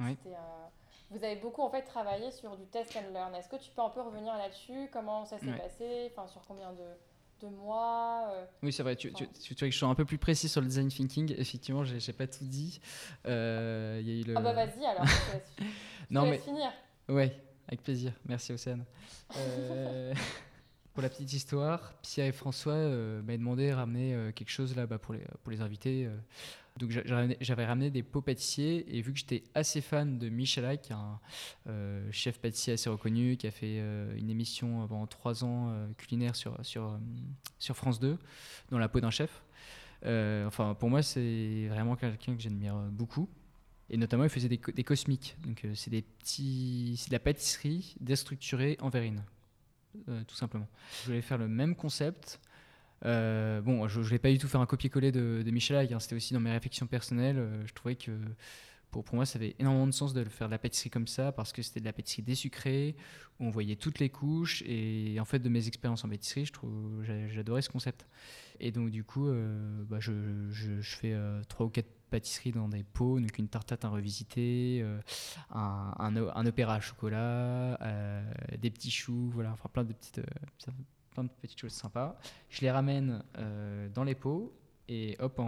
Oui. 0.00 0.16
Euh, 0.26 0.66
vous 1.10 1.22
avez 1.22 1.36
beaucoup, 1.36 1.62
en 1.62 1.70
fait, 1.70 1.82
travaillé 1.82 2.32
sur 2.32 2.56
du 2.56 2.66
test 2.66 2.96
and 2.96 3.12
learn. 3.12 3.32
Est-ce 3.36 3.48
que 3.48 3.56
tu 3.56 3.70
peux 3.70 3.82
un 3.82 3.90
peu 3.90 4.00
revenir 4.00 4.36
là-dessus? 4.36 4.90
Comment 4.92 5.24
ça 5.24 5.38
s'est 5.38 5.56
passé? 5.56 6.10
Enfin, 6.10 6.26
sur 6.26 6.42
combien 6.44 6.72
de, 6.72 7.46
de 7.46 7.54
mois 7.54 8.30
euh, 8.32 8.46
Oui, 8.64 8.72
c'est 8.72 8.82
vrai. 8.82 8.96
Tu, 8.96 9.12
tu, 9.12 9.28
tu, 9.28 9.54
veux 9.54 9.68
que 9.68 9.70
je 9.70 9.78
sois 9.78 9.88
un 9.88 9.94
peu 9.94 10.04
plus 10.04 10.18
précis 10.18 10.48
sur 10.48 10.60
le 10.60 10.66
design 10.66 10.88
thinking 10.88 11.32
Effectivement, 11.38 11.84
j'ai 11.84 12.12
pas 12.12 12.26
tout 12.26 12.44
dit. 12.44 12.80
Il 13.24 13.30
y 13.30 13.32
a 13.32 14.00
eu 14.00 14.24
le... 14.24 14.34
Ah 14.36 14.40
bah 14.40 14.52
vas-y 14.52 14.84
alors. 14.84 15.06
non, 16.10 16.26
mais... 16.26 16.38
finir. 16.38 16.72
Oui, 17.08 17.30
avec 17.68 17.82
plaisir. 17.84 18.12
Merci 18.28 18.52
Océane. 18.52 18.84
Euh, 19.36 20.12
pour 20.92 21.04
la 21.04 21.08
petite 21.08 21.32
histoire, 21.32 21.94
Pierre 22.02 22.26
et 22.26 22.32
François 22.32 22.72
euh, 22.72 23.22
m'avaient 23.22 23.38
demandé 23.38 23.68
de 23.68 23.74
ramener 23.74 24.12
euh, 24.12 24.32
quelque 24.32 24.50
chose 24.50 24.74
là 24.74 24.88
bas 24.88 24.98
pour, 24.98 25.14
les, 25.14 25.20
pour 25.44 25.52
les 25.52 25.60
invités. 25.60 26.08
Donc 26.78 26.90
j'avais 26.90 27.64
ramené 27.64 27.90
des 27.90 28.02
pots 28.02 28.22
pâtissiers 28.22 28.84
et 28.94 29.00
vu 29.02 29.12
que 29.12 29.18
j'étais 29.20 29.44
assez 29.54 29.80
fan 29.80 30.18
de 30.18 30.26
est 30.26 30.92
un 30.92 31.20
chef 32.10 32.38
pâtissier 32.38 32.74
assez 32.74 32.90
reconnu, 32.90 33.36
qui 33.38 33.46
a 33.46 33.50
fait 33.50 33.78
une 34.18 34.28
émission 34.28 34.86
pendant 34.86 35.06
trois 35.06 35.42
ans 35.42 35.72
culinaire 35.96 36.36
sur, 36.36 36.58
sur, 36.66 37.00
sur 37.58 37.76
France 37.76 37.98
2, 37.98 38.18
dans 38.70 38.78
la 38.78 38.90
peau 38.90 39.00
d'un 39.00 39.10
chef. 39.10 39.42
enfin, 40.04 40.74
pour 40.74 40.90
moi, 40.90 41.02
c'est 41.02 41.66
vraiment 41.70 41.96
quelqu'un 41.96 42.36
que 42.36 42.42
j'admire 42.42 42.76
beaucoup. 42.90 43.26
Et 43.90 43.96
notamment, 43.96 44.24
il 44.24 44.30
faisait 44.30 44.48
des, 44.48 44.58
cosmiques. 44.84 45.36
Donc, 45.44 45.64
euh, 45.64 45.72
c'est 45.74 45.90
des 45.90 46.02
petits, 46.02 47.04
de 47.08 47.12
la 47.12 47.20
pâtisserie 47.20 47.94
déstructurée 48.00 48.76
en 48.80 48.88
verrine, 48.88 49.22
euh, 50.08 50.22
tout 50.26 50.34
simplement. 50.34 50.68
Je 51.02 51.06
voulais 51.06 51.22
faire 51.22 51.38
le 51.38 51.48
même 51.48 51.76
concept. 51.76 52.40
Euh, 53.04 53.60
bon, 53.60 53.86
je 53.86 54.00
ne 54.00 54.04
vais 54.04 54.18
pas 54.18 54.30
du 54.30 54.38
tout 54.38 54.48
faire 54.48 54.60
un 54.60 54.66
copier-coller 54.66 55.12
de, 55.12 55.42
de 55.44 55.50
Michel 55.50 55.92
hein, 55.92 56.00
c'était 56.00 56.16
aussi 56.16 56.32
dans 56.32 56.40
mes 56.40 56.50
réflexions 56.50 56.86
personnelles. 56.86 57.46
je 57.66 57.72
trouvais 57.74 57.94
que 57.94 58.10
pour, 58.90 59.04
pour, 59.04 59.14
moi, 59.14 59.26
ça 59.26 59.38
avait 59.38 59.56
énormément 59.58 59.86
de 59.86 59.92
sens 59.92 60.14
de 60.14 60.24
faire 60.24 60.48
de 60.48 60.52
la 60.52 60.58
pâtisserie 60.58 60.90
comme 60.90 61.06
ça, 61.06 61.32
parce 61.32 61.52
que 61.52 61.62
c'était 61.62 61.80
de 61.80 61.84
la 61.84 61.92
pâtisserie 61.92 62.22
désucrée, 62.22 62.96
où 63.38 63.46
on 63.46 63.50
voyait 63.50 63.76
toutes 63.76 63.98
les 63.98 64.08
couches. 64.08 64.62
Et 64.66 65.18
en 65.20 65.24
fait, 65.24 65.38
de 65.38 65.48
mes 65.48 65.68
expériences 65.68 66.04
en 66.04 66.08
pâtisserie, 66.08 66.50
j'adorais 67.28 67.62
ce 67.62 67.70
concept. 67.70 68.06
Et 68.60 68.72
donc, 68.72 68.90
du 68.90 69.04
coup, 69.04 69.30
bah, 69.88 69.98
je, 70.00 70.12
je, 70.50 70.80
fais 70.80 71.14
trois 71.48 71.66
ou 71.66 71.68
quatre 71.68 71.90
pâtisserie 72.10 72.52
dans 72.52 72.68
des 72.68 72.82
pots, 72.82 73.20
donc 73.20 73.38
une 73.38 73.48
tarte 73.48 73.68
tatin 73.68 73.88
revisitée, 73.88 74.80
euh, 74.82 75.00
un, 75.50 75.92
un, 75.98 76.46
opéra 76.46 76.74
à 76.74 76.80
chocolat, 76.80 77.78
euh, 77.82 78.22
des 78.58 78.70
petits 78.70 78.90
choux, 78.90 79.30
voilà, 79.32 79.52
enfin 79.52 79.68
plein 79.72 79.84
de 79.84 79.92
petites, 79.92 80.18
euh, 80.18 80.72
plein 81.10 81.24
de 81.24 81.30
petites 81.40 81.58
choses 81.58 81.72
sympas. 81.72 82.18
Je 82.48 82.60
les 82.60 82.70
ramène 82.70 83.22
dans 83.94 84.04
les 84.04 84.14
pots 84.14 84.52
et 84.88 85.16
hop, 85.18 85.40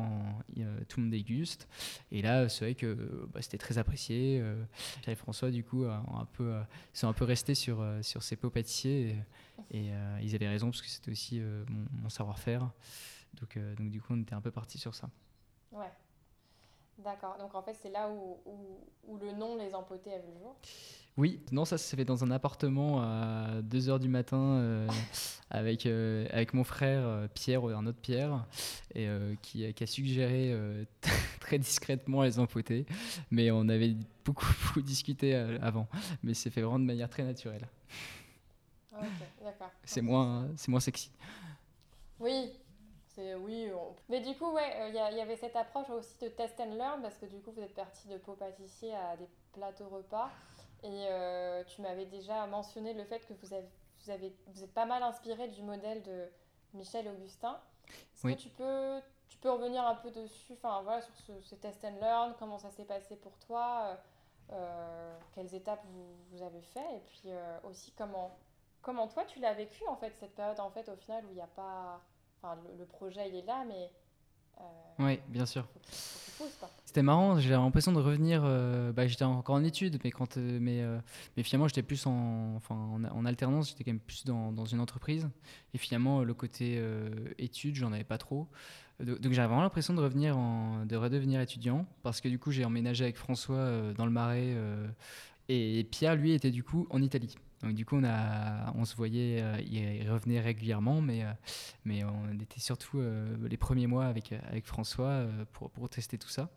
tout 0.89 1.01
le 1.01 1.03
monde 1.03 1.11
déguste. 1.11 1.69
Et 2.11 2.23
là, 2.23 2.49
c'est 2.49 2.65
vrai 2.65 2.75
que 2.75 3.29
bah, 3.33 3.43
c'était 3.43 3.59
très 3.59 3.79
apprécié. 3.79 4.43
Et 5.07 5.15
François, 5.15 5.51
du 5.51 5.65
coup, 5.65 5.85
un 5.85 6.27
sont 6.93 7.09
un 7.09 7.13
peu 7.13 7.25
restés 7.25 7.55
sur, 7.55 7.85
sur 8.03 8.23
ces 8.23 8.37
pots 8.37 8.51
pâtissiers 8.51 9.17
et, 9.71 9.91
ils 10.23 10.35
avaient 10.35 10.49
raison 10.49 10.71
parce 10.71 10.83
que 10.83 10.89
c'était 10.89 11.11
aussi 11.11 11.41
mon, 11.41 11.87
mon 12.03 12.09
savoir-faire. 12.09 12.71
Donc, 13.41 13.59
donc, 13.77 13.91
du 13.91 14.01
coup, 14.01 14.15
on 14.15 14.21
était 14.23 14.35
un 14.35 14.41
peu 14.41 14.51
parti 14.51 14.79
sur 14.79 14.95
ça. 14.95 15.11
Ouais. 15.73 15.91
D'accord, 16.99 17.37
donc 17.39 17.55
en 17.55 17.63
fait 17.63 17.77
c'est 17.81 17.91
là 17.91 18.11
où, 18.11 18.39
où, 19.07 19.17
le 19.19 19.31
nom 19.33 19.57
Les 19.57 19.73
Empotés 19.75 20.13
a 20.13 20.19
vu 20.19 20.27
le 20.35 20.41
jour 20.41 20.57
Oui, 21.17 21.41
non, 21.53 21.65
ça 21.65 21.79
s'est 21.79 21.97
fait 21.97 22.05
dans 22.05 22.25
un 22.25 22.31
appartement 22.33 23.01
à 23.01 23.63
2h 23.63 24.01
du 24.01 24.09
matin 24.09 24.37
euh, 24.37 24.89
avec, 25.51 25.87
euh, 25.87 26.27
avec 26.33 26.55
mon 26.55 26.65
frère 26.65 27.07
euh, 27.07 27.29
Pierre, 27.33 27.65
un 27.65 27.87
autre 27.87 28.01
Pierre, 28.01 28.45
et, 28.97 29.09
qui, 29.43 29.73
qui, 29.75 29.85
a 29.85 29.87
suggéré 29.87 30.53
très 31.41 31.59
discrètement 31.59 32.23
Les 32.23 32.41
Empotés, 32.41 32.85
mais 33.31 33.53
on 33.53 33.69
avait 33.69 33.95
beaucoup, 34.25 34.47
beaucoup 34.67 34.83
discuté 34.83 35.37
avant, 35.37 35.87
mais 36.25 36.35
c'est 36.35 36.51
fait 36.51 36.63
vraiment 36.63 36.81
de 36.81 36.85
manière 36.85 37.09
très 37.09 37.23
naturelle. 37.23 37.69
Ok, 38.93 39.07
d'accord. 39.45 39.71
C'est 39.85 40.03
moins, 40.03 40.49
moins 40.67 40.81
sexy. 40.81 41.13
Oui, 42.19 42.51
oui. 43.39 43.71
Mais 44.09 44.21
du 44.21 44.37
coup, 44.37 44.51
ouais, 44.53 44.91
il 44.91 44.97
euh, 44.97 45.11
y, 45.11 45.21
avait 45.21 45.37
cette 45.37 45.57
approche 45.57 45.91
aussi 45.91 46.19
de 46.21 46.29
test 46.29 46.59
and 46.61 46.75
learn 46.75 47.03
parce 47.03 47.19
que 47.19 47.27
du 47.27 47.41
coup, 47.41 47.51
vous 47.53 47.63
êtes 47.63 47.75
parti 47.75 48.07
de 48.09 48.17
pot 48.17 48.35
pâtissier 48.35 48.95
à 48.95 49.17
des 49.17 49.29
plateaux 49.53 49.89
repas. 49.89 50.31
Et 50.83 51.07
euh, 51.09 51.65
tu 51.65 51.83
m'avais 51.83 52.07
déjà 52.07 52.47
mentionné 52.47 52.95
le 52.95 53.05
fait 53.05 53.21
que 53.27 53.33
vous, 53.35 53.53
avez, 53.53 53.69
vous, 54.01 54.11
avez, 54.11 54.37
vous 54.47 54.63
êtes 54.63 54.73
pas 54.73 54.87
mal 54.87 55.03
inspiré 55.03 55.49
du 55.49 55.63
modèle 55.63 56.03
de 56.03 56.29
Michel 56.75 57.09
Augustin. 57.09 57.61
Est-ce 58.15 58.35
que 58.35 58.41
tu 58.41 58.49
peux, 58.51 59.01
tu 59.29 59.39
peux 59.39 59.51
revenir 59.51 59.85
un 59.85 59.97
peu 59.97 60.11
dessus, 60.11 60.53
enfin 60.53 60.83
voilà, 60.83 61.03
sur 61.03 61.43
ce, 61.43 61.55
test 61.57 61.85
and 61.85 61.99
learn, 62.01 62.35
comment 62.39 62.59
ça 62.59 62.71
s'est 62.71 62.85
passé 62.85 63.17
pour 63.17 63.37
toi, 63.39 63.97
euh, 64.53 65.19
quelles 65.33 65.55
étapes 65.55 65.83
vous, 65.87 66.15
vous, 66.31 66.43
avez 66.43 66.61
fait, 66.61 66.97
et 66.97 67.01
puis 67.07 67.31
aussi 67.65 67.93
comment, 67.93 68.37
comment 68.83 69.09
toi 69.09 69.25
tu 69.25 69.41
l'as 69.41 69.55
vécu 69.55 69.87
en 69.89 69.97
fait 69.97 70.15
cette 70.21 70.35
période 70.35 70.61
en 70.61 70.71
fait 70.71 70.89
au 70.91 70.97
final 70.97 71.25
où 71.25 71.31
il 71.31 71.37
n'y 71.37 71.41
a 71.41 71.47
pas 71.47 72.03
Enfin, 72.43 72.57
le, 72.79 72.85
projet, 72.85 73.29
il 73.29 73.37
est 73.37 73.47
là, 73.47 73.65
mais. 73.67 73.91
Euh, 74.61 74.63
oui, 75.01 75.21
bien 75.29 75.47
sûr. 75.47 75.67
C'était 76.85 77.03
marrant, 77.03 77.39
j'ai 77.39 77.51
l'impression 77.51 77.93
de 77.93 77.99
revenir. 77.99 78.43
Euh, 78.45 78.93
bah, 78.93 79.07
j'étais 79.07 79.25
encore 79.25 79.57
en 79.57 79.65
études, 79.65 79.99
mais, 80.05 80.11
quand, 80.11 80.37
euh, 80.37 80.59
mais, 80.61 80.85
mais 81.37 81.43
finalement, 81.43 81.69
j'étais 81.69 81.83
plus 81.83 82.07
en, 82.07 82.55
enfin, 82.57 82.77
en, 82.77 83.25
alternance, 83.25 83.71
j'étais 83.71 83.85
quand 83.85 83.91
même 83.91 84.01
plus 84.01 84.25
dans, 84.25 84.53
dans, 84.53 84.65
une 84.65 84.81
entreprise. 84.81 85.29
Et 85.75 85.79
finalement, 85.79 86.23
le 86.23 86.35
côté 86.35 86.83
études, 87.39 87.75
j'en 87.75 87.93
avais 87.93 88.05
pas 88.05 88.19
trop. 88.19 88.47
Donc, 89.01 89.33
j'avais 89.33 89.47
vraiment 89.47 89.63
l'impression 89.63 89.95
de 89.95 90.01
revenir, 90.01 90.37
en, 90.39 90.85
de 90.87 90.97
redevenir 90.97 91.41
étudiant, 91.41 91.87
parce 92.03 92.21
que 92.21 92.29
du 92.29 92.39
coup, 92.39 92.51
j'ai 92.51 92.65
emménagé 92.65 93.05
avec 93.05 93.17
François 93.17 93.93
dans 93.97 94.07
le 94.07 94.13
Marais. 94.13 94.55
Et 95.49 95.85
Pierre, 95.85 96.17
lui, 96.17 96.33
était 96.33 96.51
du 96.51 96.63
coup 96.63 96.87
en 96.91 97.03
Italie. 97.03 97.37
Donc 97.63 97.75
du 97.75 97.85
coup, 97.85 97.97
on, 97.97 98.85
se 98.85 98.95
voyait, 98.95 99.43
il 99.65 100.09
revenait 100.09 100.41
régulièrement, 100.41 101.01
mais, 101.01 101.25
mais 101.85 102.05
on 102.05 102.39
était 102.41 102.61
surtout 102.61 103.01
les 103.43 103.57
premiers 103.57 103.89
mois 103.89 104.07
avec, 104.07 104.33
François 104.65 105.27
pour, 105.53 105.89
tester 105.89 106.19
tout 106.19 106.29
ça. 106.29 106.51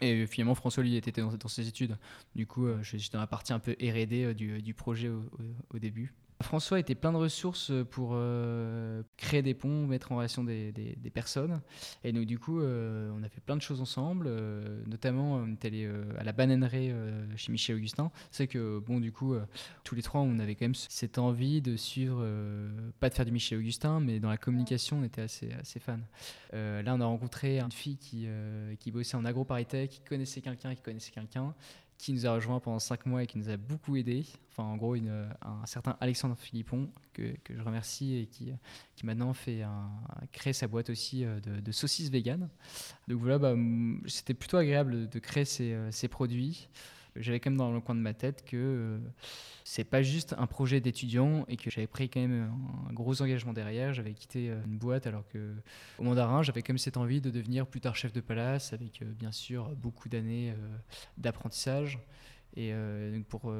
Et 0.00 0.26
finalement, 0.26 0.54
François, 0.54 0.82
lui, 0.82 0.96
était 0.96 1.20
dans, 1.20 1.48
ses 1.48 1.68
études. 1.68 1.98
Du 2.34 2.46
coup, 2.46 2.68
j'étais 2.82 3.12
dans 3.12 3.20
la 3.20 3.26
partie 3.26 3.52
un 3.52 3.58
peu 3.58 3.72
R&D 3.72 4.32
du, 4.34 4.74
projet 4.74 5.10
au 5.10 5.78
début. 5.78 6.14
François 6.44 6.78
était 6.78 6.94
plein 6.94 7.10
de 7.10 7.16
ressources 7.16 7.72
pour 7.90 8.10
euh, 8.12 9.02
créer 9.16 9.42
des 9.42 9.54
ponts, 9.54 9.86
mettre 9.86 10.12
en 10.12 10.16
relation 10.16 10.44
des, 10.44 10.94
personnes. 11.12 11.60
Et 12.04 12.12
donc, 12.12 12.26
du 12.26 12.38
coup, 12.38 12.60
euh, 12.60 13.10
on 13.16 13.22
a 13.22 13.28
fait 13.28 13.40
plein 13.40 13.56
de 13.56 13.62
choses 13.62 13.80
ensemble. 13.80 14.26
Euh, 14.28 14.82
notamment, 14.86 15.36
on 15.36 15.52
est 15.52 15.64
allé 15.64 15.90
à 16.18 16.22
la 16.22 16.32
bananeraie 16.32 16.94
chez 17.36 17.50
Michel 17.50 17.76
Augustin. 17.76 18.10
C'est 18.30 18.46
que, 18.46 18.78
bon, 18.78 19.00
du 19.00 19.10
coup, 19.10 19.34
tous 19.84 19.94
les 19.94 20.02
trois, 20.02 20.20
on 20.20 20.38
avait 20.38 20.54
quand 20.54 20.66
même 20.66 20.74
cette 20.74 21.18
envie 21.18 21.62
de 21.62 21.76
suivre, 21.76 22.24
pas 23.00 23.08
de 23.08 23.14
faire 23.14 23.24
du 23.24 23.32
Michel 23.32 23.58
Augustin, 23.58 24.00
mais 24.00 24.20
dans 24.20 24.30
la 24.30 24.36
communication, 24.36 24.98
on 25.00 25.04
était 25.04 25.22
assez, 25.22 25.50
assez 25.52 25.80
fans. 25.80 25.98
là, 26.52 26.94
on 26.94 27.00
a 27.00 27.06
rencontré 27.06 27.58
une 27.58 27.72
fille 27.72 27.96
qui, 27.96 28.28
qui 28.80 28.90
bossait 28.90 29.16
en 29.16 29.24
agro-parité, 29.24 29.88
qui 29.88 30.00
connaissait 30.00 30.42
quelqu'un, 30.42 30.74
qui 30.74 30.82
connaissait 30.82 31.10
quelqu'un 31.10 31.54
qui 31.98 32.12
nous 32.12 32.26
a 32.26 32.34
rejoint 32.34 32.60
pendant 32.60 32.78
cinq 32.78 33.06
mois 33.06 33.22
et 33.22 33.26
qui 33.26 33.38
nous 33.38 33.48
a 33.48 33.56
beaucoup 33.56 33.96
aidé. 33.96 34.26
Enfin, 34.50 34.64
en 34.64 34.76
gros, 34.76 34.94
une, 34.94 35.28
un 35.42 35.66
certain 35.66 35.96
Alexandre 36.00 36.36
Philippon, 36.36 36.90
que, 37.12 37.34
je 37.48 37.62
remercie 37.62 38.16
et 38.16 38.26
qui, 38.26 38.52
qui 38.96 39.06
maintenant 39.06 39.32
fait 39.32 39.62
un, 39.62 39.90
crée 40.32 40.52
sa 40.52 40.68
boîte 40.68 40.90
aussi 40.90 41.24
euh, 41.24 41.40
de, 41.40 41.72
saucisses 41.72 42.10
véganes. 42.10 42.48
Donc 43.08 43.20
voilà, 43.20 43.38
bah, 43.38 43.54
c'était 44.06 44.34
plutôt 44.34 44.56
agréable 44.56 45.08
de 45.08 45.18
créer 45.18 45.44
ces, 45.44 45.72
euh, 45.72 45.90
ces 45.90 46.08
produits 46.08 46.68
j'avais 47.16 47.40
quand 47.40 47.50
même 47.50 47.58
dans 47.58 47.72
le 47.72 47.80
coin 47.80 47.94
de 47.94 48.00
ma 48.00 48.14
tête 48.14 48.44
que 48.44 48.56
euh, 48.56 48.98
c'est 49.64 49.84
pas 49.84 50.02
juste 50.02 50.34
un 50.38 50.46
projet 50.46 50.80
d'étudiant 50.80 51.44
et 51.48 51.56
que 51.56 51.70
j'avais 51.70 51.86
pris 51.86 52.08
quand 52.08 52.20
même 52.20 52.52
un 52.88 52.92
gros 52.92 53.22
engagement 53.22 53.52
derrière. 53.52 53.94
J'avais 53.94 54.14
quitté 54.14 54.50
euh, 54.50 54.60
une 54.66 54.78
boîte 54.78 55.06
alors 55.06 55.26
que 55.28 55.54
au 55.98 56.04
Mandarin, 56.04 56.42
j'avais 56.42 56.62
quand 56.62 56.72
même 56.72 56.78
cette 56.78 56.96
envie 56.96 57.20
de 57.20 57.30
devenir 57.30 57.66
plus 57.66 57.80
tard 57.80 57.94
chef 57.94 58.12
de 58.12 58.20
palace 58.20 58.72
avec 58.72 59.02
euh, 59.02 59.06
bien 59.12 59.32
sûr 59.32 59.74
beaucoup 59.76 60.08
d'années 60.08 60.54
d'apprentissage. 61.18 61.98
Et 62.56 62.72
donc 62.72 63.26
pour, 63.26 63.52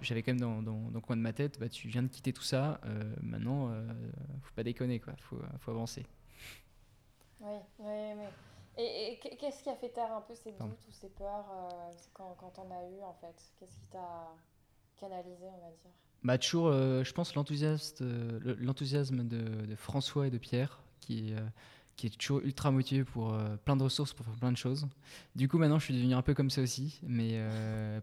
j'avais 0.00 0.22
quand 0.22 0.30
même 0.30 0.40
dans, 0.40 0.62
dans, 0.62 0.90
le 0.94 1.00
coin 1.00 1.16
de 1.16 1.22
ma 1.22 1.32
tête, 1.32 1.58
bah, 1.58 1.68
tu 1.68 1.88
viens 1.88 2.04
de 2.04 2.08
quitter 2.08 2.32
tout 2.32 2.44
ça, 2.44 2.80
maintenant, 3.20 3.72
faut 4.42 4.54
pas 4.54 4.62
déconner, 4.62 5.00
quoi, 5.00 5.14
faut, 5.18 5.40
faut 5.58 5.72
avancer. 5.72 6.06
Oui, 7.40 7.56
oui, 7.80 8.12
oui. 8.16 8.24
Et, 8.78 9.18
qu'est-ce 9.40 9.62
qui 9.64 9.70
a 9.70 9.74
fait 9.74 9.88
taire 9.88 10.12
un 10.12 10.20
peu 10.20 10.34
ces 10.34 10.52
doutes 10.52 10.86
ou 10.88 10.92
ces 10.92 11.08
peurs 11.08 11.46
euh, 11.50 11.90
quand, 12.14 12.36
quand 12.38 12.52
on 12.58 12.70
a 12.70 12.88
eu 12.88 13.02
en 13.02 13.14
fait? 13.14 13.34
Qu'est-ce 13.58 13.76
qui 13.76 13.86
t'a 13.90 14.28
canalisé, 15.00 15.46
on 15.46 15.60
va 15.60 15.70
dire? 15.70 15.90
Bah, 16.22 16.38
Toujours, 16.38 16.68
euh, 16.68 17.02
je 17.02 17.12
pense, 17.12 17.34
l'enthousiasme 17.34 18.06
l'enthousiasme 18.60 19.26
de, 19.26 19.66
de, 19.66 19.74
François 19.74 20.28
et 20.28 20.30
de 20.30 20.38
Pierre 20.38 20.80
qui, 21.00 21.34
euh, 21.34 21.40
qui 21.96 22.06
est 22.06 22.16
toujours 22.16 22.40
ultra 22.40 22.70
motivé 22.70 23.02
pour 23.02 23.36
plein 23.64 23.76
de 23.76 23.82
ressources, 23.82 24.12
pour 24.12 24.24
faire 24.24 24.36
plein 24.36 24.52
de 24.52 24.56
choses. 24.56 24.86
Du 25.34 25.48
coup, 25.48 25.58
maintenant, 25.58 25.80
je 25.80 25.86
suis 25.86 25.94
devenu 25.94 26.14
un 26.14 26.22
peu 26.22 26.34
comme 26.34 26.50
ça 26.50 26.60
aussi, 26.60 27.00
mais 27.02 27.40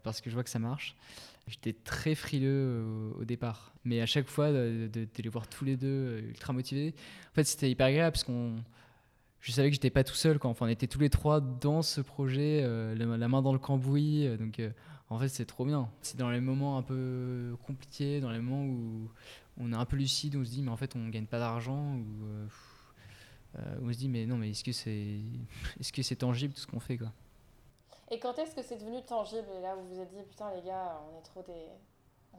parce 0.02 0.20
que 0.20 0.28
je 0.28 0.34
vois 0.34 0.44
que 0.44 0.50
ça 0.50 0.58
marche. 0.58 0.94
J'étais 1.46 1.72
très 1.72 2.14
frileux 2.14 2.84
au, 3.18 3.24
départ, 3.24 3.72
mais 3.84 4.02
à 4.02 4.06
chaque 4.06 4.28
fois 4.28 4.50
de, 4.50 4.90
de, 4.92 5.08
les 5.16 5.28
voir 5.28 5.48
tous 5.48 5.64
les 5.64 5.76
deux 5.76 6.18
ultra 6.28 6.52
motivés, 6.52 6.94
en 7.30 7.34
fait, 7.34 7.44
c'était 7.44 7.70
hyper 7.70 7.86
agréable 7.86 8.12
parce 8.12 8.24
qu'on 8.24 8.56
je 9.46 9.52
savais 9.52 9.68
que 9.68 9.74
j'étais 9.74 9.90
pas 9.90 10.02
tout 10.02 10.14
seul 10.14 10.40
quand 10.40 10.50
enfin, 10.50 10.66
on 10.66 10.68
était 10.68 10.88
tous 10.88 10.98
les 10.98 11.08
trois 11.08 11.40
dans 11.40 11.80
ce 11.80 12.00
projet 12.00 12.62
euh, 12.64 12.96
la, 12.96 13.28
main 13.28 13.42
dans 13.42 13.52
le 13.52 13.60
cambouis 13.60 14.26
euh, 14.26 14.36
donc 14.36 14.58
euh, 14.58 14.70
en 15.08 15.20
fait 15.20 15.28
c'est 15.28 15.44
trop 15.44 15.64
bien. 15.64 15.88
C'est 16.02 16.16
dans 16.16 16.30
les 16.30 16.40
moments 16.40 16.78
un 16.78 16.82
peu 16.82 17.56
compliqués 17.64 18.20
dans 18.20 18.30
les 18.30 18.40
moments 18.40 18.64
où 18.64 19.08
on 19.56 19.72
est 19.72 19.76
un 19.76 19.84
peu 19.84 19.96
lucide 19.96 20.34
où 20.34 20.40
on 20.40 20.44
se 20.44 20.50
dit 20.50 20.62
mais 20.62 20.70
en 20.72 20.76
fait 20.76 20.96
on 20.96 21.08
gagne 21.10 21.26
pas 21.26 21.38
d'argent 21.38 21.94
ou 21.94 22.26
on 23.82 23.92
se 23.92 23.98
dit 23.98 24.08
mais 24.08 24.26
non 24.26 24.36
mais 24.36 24.50
est-ce 24.50 24.64
que 24.64 24.72
c'est 24.72 25.20
est-ce 25.78 25.92
que 25.92 26.02
c'est 26.02 26.16
tangible 26.16 26.52
tout 26.52 26.60
ce 26.60 26.66
qu'on 26.66 26.80
fait 26.80 26.98
quoi? 26.98 27.12
Et 28.10 28.18
quand 28.18 28.36
est-ce 28.40 28.54
que 28.54 28.62
c'est 28.62 28.78
devenu 28.78 29.00
tangible? 29.04 29.46
Et 29.56 29.60
là 29.60 29.76
vous 29.76 29.94
vous 29.94 30.00
êtes 30.00 30.10
dit 30.10 30.24
putain 30.28 30.52
les 30.56 30.62
gars 30.62 31.00
on 31.08 31.16
est 31.20 31.22
trop 31.22 31.42
des 31.42 31.68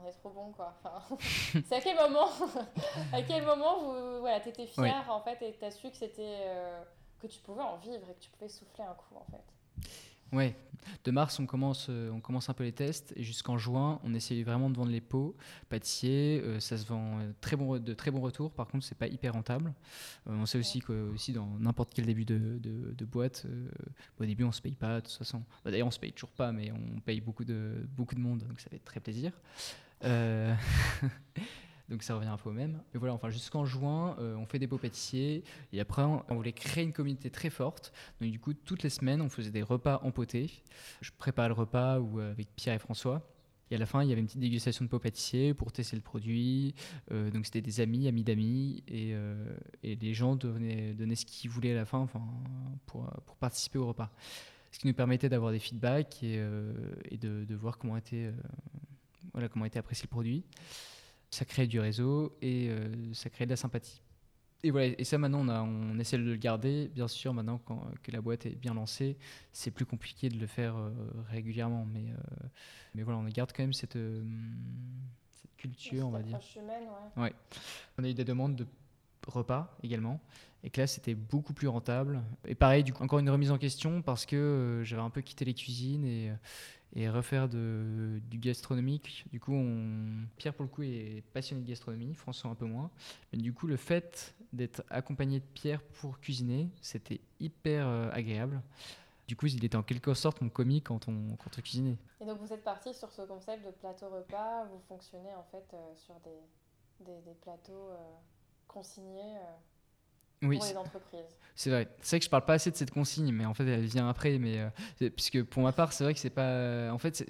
on 0.01 0.07
est 0.07 0.11
trop 0.11 0.29
bon 0.29 0.51
quoi. 0.51 0.73
c'est 1.19 1.75
à 1.75 1.81
quel 1.81 1.95
moment, 1.95 2.27
à 3.13 3.21
quel 3.21 3.45
moment 3.45 3.79
vous, 3.79 4.19
voilà, 4.19 4.39
t'étais 4.39 4.67
fier 4.67 5.05
en 5.09 5.21
fait 5.21 5.41
et 5.41 5.53
t'as 5.59 5.71
su 5.71 5.89
que 5.89 5.97
c'était, 5.97 6.41
euh, 6.45 6.83
que 7.19 7.27
tu 7.27 7.39
pouvais 7.41 7.61
en 7.61 7.77
vivre 7.77 8.09
et 8.09 8.13
que 8.13 8.19
tu 8.19 8.29
pouvais 8.31 8.49
souffler 8.49 8.83
un 8.83 8.93
coup 8.93 9.15
en 9.15 9.25
fait. 9.31 9.43
Ouais, 10.33 10.57
de 11.05 11.11
mars 11.11 11.39
on 11.39 11.45
commence, 11.45 11.87
euh, 11.89 12.11
on 12.11 12.19
commence 12.19 12.49
un 12.49 12.53
peu 12.53 12.65
les 12.65 12.73
tests 12.73 13.13
et 13.15 13.23
jusqu'en 13.23 13.57
juin 13.57 14.01
on 14.03 14.13
essaye 14.13 14.43
vraiment 14.43 14.69
de 14.69 14.75
vendre 14.75 14.91
les 14.91 14.99
pots 14.99 15.37
pâtissiers. 15.69 16.41
Euh, 16.43 16.59
ça 16.59 16.77
se 16.77 16.85
vend 16.85 17.19
très 17.39 17.55
bon, 17.55 17.79
de 17.79 17.93
très 17.93 18.11
bons 18.11 18.19
retours. 18.19 18.51
Par 18.51 18.67
contre 18.67 18.85
c'est 18.85 18.97
pas 18.97 19.07
hyper 19.07 19.33
rentable. 19.33 19.73
on 20.25 20.45
sait 20.45 20.57
aussi 20.57 20.81
que 20.81 21.09
aussi 21.13 21.31
dans 21.31 21.47
n'importe 21.59 21.93
quel 21.93 22.05
début 22.05 22.25
de, 22.25 22.59
de, 22.59 23.05
boîte, 23.05 23.45
au 24.19 24.25
début 24.25 24.43
on 24.43 24.51
se 24.51 24.61
paye 24.61 24.75
pas 24.75 24.95
de 24.99 25.05
toute 25.07 25.17
façon. 25.17 25.43
Bah, 25.63 25.71
d'ailleurs 25.71 25.87
on 25.87 25.91
se 25.91 25.99
paye 25.99 26.11
toujours 26.11 26.31
pas, 26.31 26.51
mais 26.51 26.71
on 26.73 26.99
paye 26.99 27.21
beaucoup 27.21 27.45
de 27.45 27.87
beaucoup 27.95 28.15
de 28.15 28.21
monde 28.21 28.39
donc 28.39 28.59
ça 28.59 28.69
fait 28.69 28.79
très 28.79 28.99
plaisir. 28.99 29.31
Euh, 31.87 31.91
donc 31.91 32.03
ça 32.03 32.15
revient 32.15 32.27
un 32.27 32.37
peu 32.37 32.49
au 32.49 32.53
même. 32.53 32.81
Mais 32.93 32.99
voilà, 32.99 33.13
enfin 33.13 33.29
jusqu'en 33.29 33.65
juin, 33.65 34.15
euh, 34.19 34.35
on 34.35 34.45
fait 34.45 34.59
des 34.59 34.67
beaux 34.67 34.77
pâtissiers. 34.77 35.43
Et 35.73 35.79
après, 35.79 36.03
on, 36.03 36.23
voulait 36.35 36.53
créer 36.53 36.83
une 36.83 36.93
communauté 36.93 37.29
très 37.29 37.49
forte. 37.49 37.91
Donc 38.21 38.31
du 38.31 38.39
coup, 38.39 38.53
toutes 38.53 38.83
les 38.83 38.89
semaines, 38.89 39.21
on 39.21 39.29
faisait 39.29 39.51
des 39.51 39.63
repas 39.63 39.99
empotés. 40.03 40.51
Je 41.01 41.11
prépare 41.17 41.47
le 41.47 41.53
repas 41.53 41.99
ou 41.99 42.19
euh, 42.19 42.31
avec 42.31 42.47
Pierre 42.55 42.75
et 42.75 42.79
François. 42.79 43.29
Et 43.69 43.75
à 43.75 43.77
la 43.77 43.85
fin, 43.85 44.01
il 44.01 44.07
y 44.07 44.13
avait 44.13 44.21
une 44.21 44.27
petite 44.27 44.39
dégustation 44.39 44.85
de 44.85 44.89
pot 44.89 44.99
pâtissier 44.99 45.53
pour 45.53 45.73
tester 45.73 45.97
le 45.97 46.01
produit. 46.01 46.73
donc 47.11 47.45
c'était 47.45 47.59
des 47.59 47.81
amis, 47.81 48.07
amis 48.07 48.23
d'amis. 48.23 48.81
Et, 48.87 49.13
et, 49.83 49.95
les 49.97 50.13
gens 50.13 50.37
donnaient, 50.37 50.93
donnaient 50.93 51.17
ce 51.17 51.25
qu'ils 51.25 51.49
voulaient 51.49 51.73
à 51.73 51.75
la 51.75 51.83
fin 51.83 51.97
enfin, 51.97 52.21
pour, 52.85 53.11
participer 53.41 53.77
au 53.77 53.87
repas. 53.87 54.09
Ce 54.71 54.79
qui 54.79 54.87
nous 54.87 54.93
permettait 54.93 55.27
d'avoir 55.27 55.51
des 55.51 55.59
feedbacks 55.59 56.23
et, 56.23 56.37
de, 57.17 57.43
de, 57.43 57.55
voir 57.55 57.77
comment 57.77 57.97
était 57.97 58.31
voilà 59.33 59.49
comment 59.49 59.65
été 59.65 59.77
apprécié 59.79 60.05
le 60.05 60.11
produit. 60.11 60.45
Ça 61.29 61.45
crée 61.45 61.67
du 61.67 61.79
réseau 61.79 62.37
et 62.41 62.69
euh, 62.69 63.13
ça 63.13 63.29
crée 63.29 63.45
de 63.45 63.51
la 63.51 63.57
sympathie. 63.57 64.01
Et 64.63 64.71
voilà, 64.71 64.87
et 64.97 65.03
ça 65.03 65.17
maintenant 65.17 65.45
on, 65.45 65.49
a, 65.49 65.61
on 65.61 65.99
essaie 65.99 66.17
de 66.17 66.23
le 66.23 66.35
garder. 66.35 66.87
Bien 66.87 67.07
sûr, 67.07 67.33
maintenant 67.33 67.59
quand, 67.63 67.91
que 68.01 68.11
la 68.11 68.21
boîte 68.21 68.45
est 68.45 68.55
bien 68.55 68.73
lancée, 68.73 69.17
c'est 69.51 69.71
plus 69.71 69.85
compliqué 69.85 70.29
de 70.29 70.37
le 70.39 70.47
faire 70.47 70.75
euh, 70.75 70.89
régulièrement. 71.29 71.85
Mais, 71.85 72.11
euh, 72.11 72.47
mais 72.95 73.03
voilà, 73.03 73.19
on 73.19 73.25
garde 73.25 73.51
quand 73.55 73.63
même 73.63 73.73
cette, 73.73 73.97
cette 75.31 75.55
culture, 75.57 76.07
on 76.07 76.11
va 76.11 76.23
dire. 76.23 76.39
Humaine, 76.55 76.83
ouais. 77.17 77.23
ouais. 77.23 77.33
On 77.97 78.03
a 78.03 78.09
eu 78.09 78.13
des 78.13 78.25
demandes 78.25 78.55
de 78.55 78.65
repas 79.27 79.77
également. 79.83 80.19
Et 80.63 80.69
que 80.69 80.81
là, 80.81 80.87
c'était 80.87 81.15
beaucoup 81.15 81.53
plus 81.53 81.67
rentable. 81.67 82.21
Et 82.45 82.55
pareil, 82.55 82.83
du 82.83 82.91
coup, 82.91 83.03
encore 83.03 83.19
une 83.19 83.29
remise 83.29 83.51
en 83.51 83.57
question 83.57 84.01
parce 84.01 84.25
que 84.25 84.81
j'avais 84.83 85.03
un 85.03 85.11
peu 85.11 85.21
quitté 85.21 85.45
les 85.45 85.53
cuisines 85.53 86.03
et, 86.03 86.33
et 86.95 87.07
refaire 87.09 87.47
du 87.47 88.21
gastronomique. 88.33 89.25
Du 89.31 89.39
coup, 89.39 89.53
on... 89.53 90.25
Pierre, 90.35 90.53
pour 90.53 90.63
le 90.63 90.69
coup, 90.69 90.81
est 90.81 91.23
passionné 91.31 91.61
de 91.61 91.67
gastronomie, 91.67 92.13
François 92.15 92.49
un 92.49 92.55
peu 92.55 92.65
moins. 92.65 92.89
Mais 93.31 93.37
du 93.39 93.53
coup, 93.53 93.67
le 93.67 93.77
fait 93.77 94.33
d'être 94.51 94.83
accompagné 94.89 95.39
de 95.39 95.45
Pierre 95.53 95.81
pour 95.81 96.19
cuisiner, 96.19 96.69
c'était 96.81 97.21
hyper 97.39 97.87
euh, 97.87 98.09
agréable. 98.11 98.61
Du 99.27 99.35
coup, 99.35 99.45
il 99.45 99.63
était 99.63 99.77
en 99.77 99.83
quelque 99.83 100.13
sorte 100.15 100.41
mon 100.41 100.49
commis 100.49 100.81
quand 100.81 101.07
on, 101.07 101.35
quand 101.35 101.51
on 101.57 101.61
cuisinait. 101.61 101.97
Et 102.19 102.25
donc, 102.25 102.39
vous 102.39 102.51
êtes 102.51 102.63
parti 102.63 102.93
sur 102.93 103.11
ce 103.11 103.21
concept 103.21 103.63
de 103.65 103.71
plateau 103.71 104.09
repas. 104.09 104.65
Vous 104.65 104.79
fonctionnez 104.87 105.35
en 105.35 105.43
fait 105.51 105.65
euh, 105.73 105.95
sur 105.95 106.15
des, 106.21 107.11
des 107.25 107.35
plateaux 107.41 107.91
euh, 108.69 108.73
consignés 108.73 109.37
oui, 110.43 110.57
pour 110.57 110.67
les 110.67 110.77
entreprises. 110.77 111.37
C'est 111.55 111.69
vrai. 111.71 111.87
C'est 112.01 112.11
vrai 112.11 112.19
que 112.19 112.25
je 112.25 112.29
parle 112.29 112.45
pas 112.45 112.53
assez 112.53 112.69
de 112.69 112.75
cette 112.75 112.91
consigne, 112.91 113.31
mais 113.31 113.45
en 113.45 113.53
fait, 113.53 113.65
elle 113.65 113.85
vient 113.85 114.07
après. 114.07 114.37
Mais 114.37 114.59
euh, 114.59 115.09
puisque 115.09 115.43
pour 115.43 115.63
ma 115.63 115.71
part, 115.71 115.93
c'est 115.93 116.03
vrai 116.03 116.13
que 116.13 116.19
c'est 116.19 116.29
pas. 116.29 116.43
Euh, 116.43 116.91
en 116.91 116.99
fait, 116.99 117.25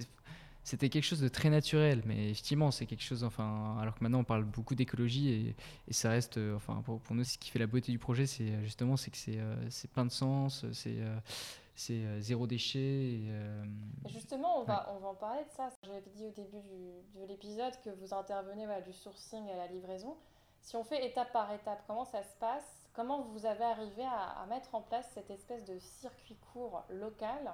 c'était 0.63 0.89
quelque 0.89 1.05
chose 1.05 1.21
de 1.21 1.29
très 1.29 1.49
naturel, 1.49 2.01
mais 2.05 2.31
effectivement, 2.31 2.71
c'est 2.71 2.85
quelque 2.85 3.03
chose. 3.03 3.23
Enfin, 3.23 3.77
alors 3.79 3.95
que 3.95 4.03
maintenant, 4.03 4.19
on 4.19 4.25
parle 4.25 4.43
beaucoup 4.43 4.75
d'écologie 4.75 5.29
et, 5.29 5.55
et, 5.87 5.93
ça 5.93 6.09
reste. 6.09 6.37
Euh, 6.37 6.57
enfin, 6.57 6.81
pour, 6.83 6.99
pour, 6.99 7.15
nous, 7.15 7.23
ce 7.23 7.37
qui 7.37 7.49
fait 7.49 7.59
la 7.59 7.67
beauté 7.67 7.91
du 7.93 7.99
projet, 7.99 8.25
c'est 8.25 8.61
justement, 8.63 8.97
c'est 8.97 9.11
que 9.11 9.17
c'est 9.69 9.91
plein 9.91 10.05
de 10.05 10.11
sens. 10.11 10.65
C'est 10.73 10.97
c'est 11.73 12.21
zéro 12.21 12.47
déchet. 12.47 12.79
Et, 12.79 13.31
Justement, 14.09 14.59
on, 14.59 14.63
va, 14.63 14.91
on 14.93 14.99
va 14.99 15.09
en 15.09 15.15
parler 15.15 15.43
de 15.43 15.51
ça. 15.55 15.69
J'avais 15.85 16.01
dit 16.01 16.25
au 16.25 16.31
début 16.31 16.59
du, 16.61 17.19
de 17.19 17.25
l'épisode 17.27 17.73
que 17.85 17.91
vous 17.91 18.13
intervenez 18.13 18.65
du 18.85 18.91
sourcing 18.91 19.47
à 19.49 19.55
la 19.55 19.67
livraison. 19.67 20.17
Si 20.67 20.75
on 20.75 20.83
fait 20.83 21.07
étape 21.07 21.31
par 21.31 21.49
étape, 21.53 21.81
comment 21.87 22.03
ça 22.03 22.21
se 22.23 22.35
passe? 22.41 22.89
Comment 22.91 23.21
vous 23.21 23.45
avez 23.45 23.63
arrivé 23.63 24.03
à, 24.03 24.45
mettre 24.49 24.75
en 24.75 24.81
place 24.81 25.09
cette 25.13 25.29
espèce 25.29 25.63
de 25.63 25.79
circuit 25.79 26.35
court 26.51 26.83
local? 26.89 27.53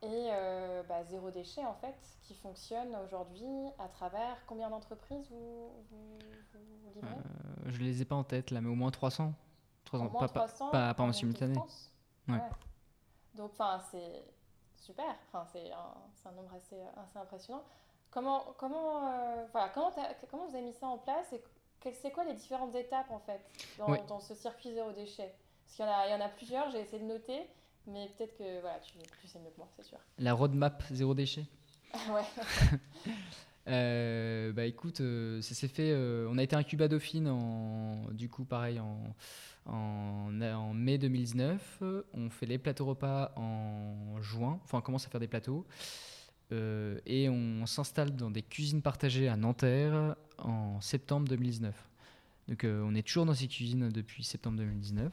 Et 0.00 0.30
euh, 0.30 0.82
bah, 0.84 1.04
zéro 1.04 1.30
déchet 1.30 1.62
en 1.66 1.74
fait 1.74 1.94
qui 2.22 2.34
fonctionne 2.34 2.96
aujourd'hui 3.04 3.68
à 3.78 3.88
travers 3.88 4.38
combien 4.46 4.70
d'entreprises 4.70 5.28
vous, 5.30 5.68
vous, 5.90 6.18
livrez? 6.94 7.06
Euh, 7.06 7.66
Je 7.66 7.80
les 7.80 8.00
ai 8.00 8.06
pas 8.06 8.14
en 8.14 8.24
tête 8.24 8.50
là, 8.50 8.62
mais 8.62 8.70
au 8.70 8.74
moins 8.74 8.90
300. 8.90 9.34
300 9.84 10.08
pas, 10.08 10.28
300 10.28 10.70
pas, 10.70 10.94
pas, 10.94 11.02
en 11.02 11.12
simultané. 11.12 11.58
Ouais. 12.28 12.40
Donc 13.34 13.50
enfin 13.52 13.78
c'est 13.90 14.24
super, 14.74 15.14
c'est 15.52 15.70
un, 15.70 16.30
un, 16.30 16.32
nombre 16.32 16.54
assez, 16.54 16.80
assez 16.96 17.18
impressionnant. 17.18 17.62
comment, 18.10 18.54
comment, 18.56 19.06
euh, 19.06 19.44
voilà, 19.52 19.68
comment, 19.68 19.92
comment 20.30 20.46
vous 20.46 20.54
avez 20.54 20.64
mis 20.64 20.72
ça 20.72 20.86
en 20.86 20.96
place 20.96 21.30
et 21.34 21.42
c'est 21.92 22.10
quoi 22.10 22.24
les 22.24 22.34
différentes 22.34 22.74
étapes 22.74 23.10
en 23.10 23.20
fait 23.20 23.40
dans, 23.78 24.04
dans 24.06 24.20
ce 24.20 24.34
circuit 24.34 24.72
zéro 24.72 24.92
déchet? 24.92 25.34
Parce 25.64 25.76
qu'il 25.76 25.84
y, 25.84 25.88
en 25.88 25.92
a, 25.92 26.06
il 26.06 26.10
y 26.12 26.14
en 26.14 26.24
a 26.24 26.28
plusieurs, 26.28 26.70
j'ai 26.70 26.80
essayé 26.80 27.02
de 27.02 27.08
noter, 27.08 27.40
mais 27.86 28.08
peut-être 28.16 28.36
que 28.36 28.60
voilà, 28.60 28.78
tu, 28.80 28.92
tu 29.20 29.28
sais 29.28 29.38
mieux 29.38 29.50
que 29.50 29.58
moi, 29.58 29.68
c'est 29.76 29.84
sûr. 29.84 29.98
La 30.18 30.32
roadmap 30.32 30.82
zéro 30.90 31.14
déchet? 31.14 31.44
Ouais. 32.12 32.24
Euh, 33.68 34.52
bah 34.52 34.64
écoute, 34.64 35.00
euh, 35.00 35.42
ça 35.42 35.54
s'est 35.54 35.68
fait. 35.68 35.90
Euh, 35.90 36.28
on 36.30 36.38
a 36.38 36.42
été 36.44 36.54
un 36.54 36.62
Cuba 36.62 36.86
Dauphine 36.88 37.26
en, 37.28 38.12
du 38.12 38.28
coup, 38.28 38.44
pareil, 38.44 38.78
en, 38.78 39.14
en, 39.66 40.40
en, 40.40 40.72
mai 40.72 40.98
2019. 40.98 41.82
On 42.14 42.30
fait 42.30 42.46
les 42.46 42.58
plateaux 42.58 42.86
repas 42.86 43.32
en 43.34 44.20
juin. 44.20 44.60
Enfin, 44.64 44.78
on 44.78 44.82
commence 44.82 45.06
à 45.06 45.10
faire 45.10 45.20
des 45.20 45.26
plateaux. 45.26 45.66
Et 46.50 47.28
on 47.28 47.66
s'installe 47.66 48.14
dans 48.14 48.30
des 48.30 48.42
cuisines 48.42 48.82
partagées 48.82 49.28
à 49.28 49.36
Nanterre 49.36 50.16
en 50.38 50.80
septembre 50.80 51.28
2019. 51.28 51.74
Donc 52.48 52.64
on 52.64 52.94
est 52.94 53.02
toujours 53.02 53.26
dans 53.26 53.34
ces 53.34 53.48
cuisines 53.48 53.88
depuis 53.88 54.22
septembre 54.22 54.58
2019. 54.58 55.12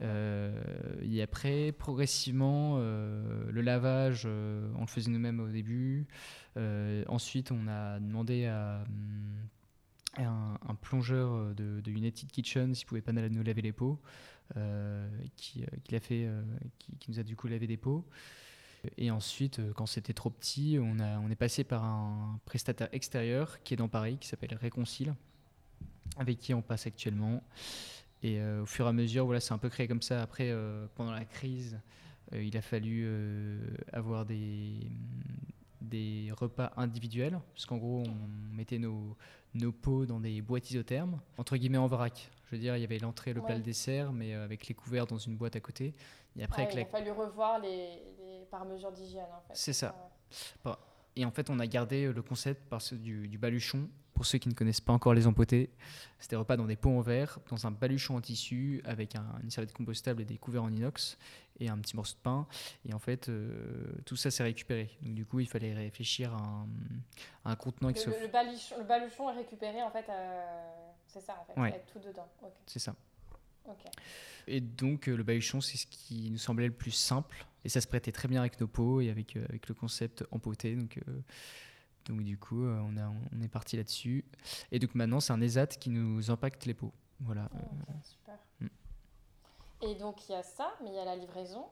et 0.00 1.22
après, 1.22 1.72
progressivement, 1.72 2.78
le 2.78 3.60
lavage, 3.60 4.26
on 4.26 4.80
le 4.80 4.86
faisait 4.86 5.10
nous-mêmes 5.10 5.40
au 5.40 5.48
début. 5.48 6.06
Euh, 6.56 7.04
ensuite, 7.08 7.50
on 7.50 7.66
a 7.68 7.98
demandé 7.98 8.46
à, 8.46 8.84
un, 10.18 10.74
plongeur 10.80 11.54
de, 11.54 11.82
United 11.86 12.30
Kitchen 12.30 12.74
s'il 12.74 12.86
pouvait 12.86 13.00
pas 13.00 13.12
nous 13.12 13.42
laver 13.42 13.62
les 13.62 13.72
pots, 13.72 13.98
euh, 14.56 15.08
euh, 15.08 16.42
qui, 16.88 17.08
nous 17.08 17.18
a 17.18 17.22
du 17.22 17.36
coup 17.36 17.48
lavé 17.48 17.66
des 17.66 17.76
pots. 17.76 18.04
Et 18.98 19.10
ensuite, 19.10 19.60
quand 19.74 19.86
c'était 19.86 20.12
trop 20.12 20.30
petit, 20.30 20.78
on, 20.80 20.98
a, 20.98 21.18
on 21.18 21.30
est 21.30 21.36
passé 21.36 21.64
par 21.64 21.84
un 21.84 22.40
prestataire 22.44 22.88
extérieur 22.92 23.62
qui 23.62 23.74
est 23.74 23.76
dans 23.76 23.88
Paris, 23.88 24.18
qui 24.18 24.28
s'appelle 24.28 24.54
Réconcile, 24.54 25.14
avec 26.16 26.38
qui 26.38 26.52
on 26.54 26.62
passe 26.62 26.86
actuellement. 26.86 27.42
Et 28.22 28.42
au 28.42 28.66
fur 28.66 28.86
et 28.86 28.88
à 28.88 28.92
mesure, 28.92 29.24
voilà, 29.24 29.40
c'est 29.40 29.52
un 29.52 29.58
peu 29.58 29.68
créé 29.68 29.88
comme 29.88 30.02
ça. 30.02 30.22
Après, 30.22 30.54
pendant 30.94 31.10
la 31.12 31.24
crise, 31.24 31.80
il 32.32 32.56
a 32.56 32.62
fallu 32.62 33.08
avoir 33.92 34.24
des, 34.24 34.90
des 35.80 36.30
repas 36.32 36.72
individuels, 36.76 37.40
parce 37.54 37.66
qu'en 37.66 37.78
gros, 37.78 38.04
on 38.06 38.54
mettait 38.54 38.78
nos, 38.78 39.16
nos 39.54 39.72
pots 39.72 40.06
dans 40.06 40.20
des 40.20 40.40
boîtes 40.40 40.70
isothermes, 40.70 41.20
entre 41.36 41.56
guillemets 41.56 41.78
en 41.78 41.86
vrac. 41.86 42.30
Je 42.46 42.56
veux 42.56 42.60
dire, 42.60 42.76
il 42.76 42.80
y 42.80 42.84
avait 42.84 42.98
l'entrée, 42.98 43.32
le 43.32 43.40
plat, 43.40 43.56
le 43.56 43.62
dessert, 43.62 44.12
mais 44.12 44.34
euh, 44.34 44.44
avec 44.44 44.68
les 44.68 44.74
couverts 44.74 45.06
dans 45.06 45.18
une 45.18 45.36
boîte 45.36 45.56
à 45.56 45.60
côté. 45.60 45.94
Et 46.38 46.44
après, 46.44 46.68
il 46.72 46.78
a 46.80 46.84
fallu 46.86 47.10
revoir 47.10 47.58
les, 47.60 48.02
par 48.52 48.64
mesure 48.64 48.92
d'hygiène, 48.92 49.26
en 49.36 49.40
fait. 49.40 49.54
C'est 49.54 49.72
ça. 49.72 49.94
Et 51.16 51.24
en 51.24 51.30
fait, 51.30 51.50
on 51.50 51.58
a 51.58 51.66
gardé 51.66 52.10
le 52.10 52.22
concept 52.22 52.62
parce, 52.70 52.94
du, 52.94 53.26
du 53.26 53.36
baluchon 53.36 53.88
pour 54.14 54.26
ceux 54.26 54.38
qui 54.38 54.48
ne 54.48 54.54
connaissent 54.54 54.80
pas 54.80 54.92
encore 54.92 55.14
les 55.14 55.26
empotés, 55.26 55.70
c'était 56.18 56.36
repas 56.36 56.56
dans 56.56 56.66
des 56.66 56.76
pots 56.76 56.96
en 56.96 57.00
verre, 57.00 57.38
dans 57.48 57.66
un 57.66 57.70
baluchon 57.70 58.16
en 58.16 58.20
tissu, 58.20 58.82
avec 58.84 59.16
un, 59.16 59.24
une 59.42 59.50
serviette 59.50 59.72
compostable 59.72 60.22
et 60.22 60.24
des 60.24 60.36
couverts 60.36 60.62
en 60.62 60.70
inox, 60.70 61.18
et 61.58 61.68
un 61.68 61.78
petit 61.78 61.96
morceau 61.96 62.14
de 62.14 62.20
pain. 62.20 62.46
Et 62.86 62.92
en 62.94 62.98
fait, 62.98 63.28
euh, 63.28 63.92
tout 64.04 64.16
ça 64.16 64.30
s'est 64.30 64.42
récupéré. 64.42 64.90
Donc 65.02 65.14
du 65.14 65.24
coup, 65.24 65.40
il 65.40 65.48
fallait 65.48 65.72
réfléchir 65.72 66.34
à 66.34 66.36
un, 66.36 66.66
un 67.46 67.56
contenant 67.56 67.88
le, 67.88 67.94
le, 67.94 68.28
baluchon, 68.28 68.76
le, 68.78 68.84
baluchon, 68.84 69.30
est 69.30 69.36
récupéré, 69.38 69.82
en 69.82 69.90
fait, 69.90 70.06
euh, 70.08 70.70
c'est 71.06 71.20
ça, 71.20 71.44
en 71.56 71.64
fait, 71.64 71.84
tout 71.92 71.98
dedans. 71.98 72.28
C'est 72.66 72.78
ça. 72.78 72.94
Et 74.46 74.60
donc, 74.60 75.08
euh, 75.08 75.16
le 75.16 75.22
baluchon, 75.22 75.60
c'est 75.60 75.78
ce 75.78 75.86
qui 75.86 76.30
nous 76.30 76.38
semblait 76.38 76.66
le 76.66 76.72
plus 76.72 76.90
simple. 76.90 77.46
Et 77.64 77.68
ça 77.68 77.80
se 77.80 77.86
prêtait 77.86 78.12
très 78.12 78.28
bien 78.28 78.40
avec 78.40 78.60
nos 78.60 78.66
pots 78.66 79.00
et 79.00 79.10
avec, 79.10 79.36
avec 79.36 79.68
le 79.68 79.74
concept 79.74 80.24
empoté. 80.30 80.74
Donc, 80.74 80.98
donc 82.06 82.22
du 82.22 82.38
coup, 82.38 82.64
euh, 82.64 82.80
on, 82.80 82.96
a, 82.96 83.12
on 83.32 83.40
est 83.40 83.48
parti 83.48 83.76
là-dessus. 83.76 84.24
Et 84.70 84.78
donc 84.78 84.94
maintenant, 84.94 85.20
c'est 85.20 85.32
un 85.32 85.40
ESAT 85.40 85.66
qui 85.66 85.90
nous 85.90 86.30
impacte 86.30 86.66
les 86.66 86.74
pots. 86.74 86.92
Voilà. 87.20 87.48
Oh, 87.54 87.92
super. 88.02 88.38
Mm. 88.60 88.66
Et 89.82 89.94
donc 89.96 90.28
il 90.28 90.32
y 90.32 90.34
a 90.34 90.42
ça, 90.42 90.72
mais 90.82 90.90
il 90.90 90.96
y 90.96 90.98
a 90.98 91.04
la 91.04 91.16
livraison. 91.16 91.66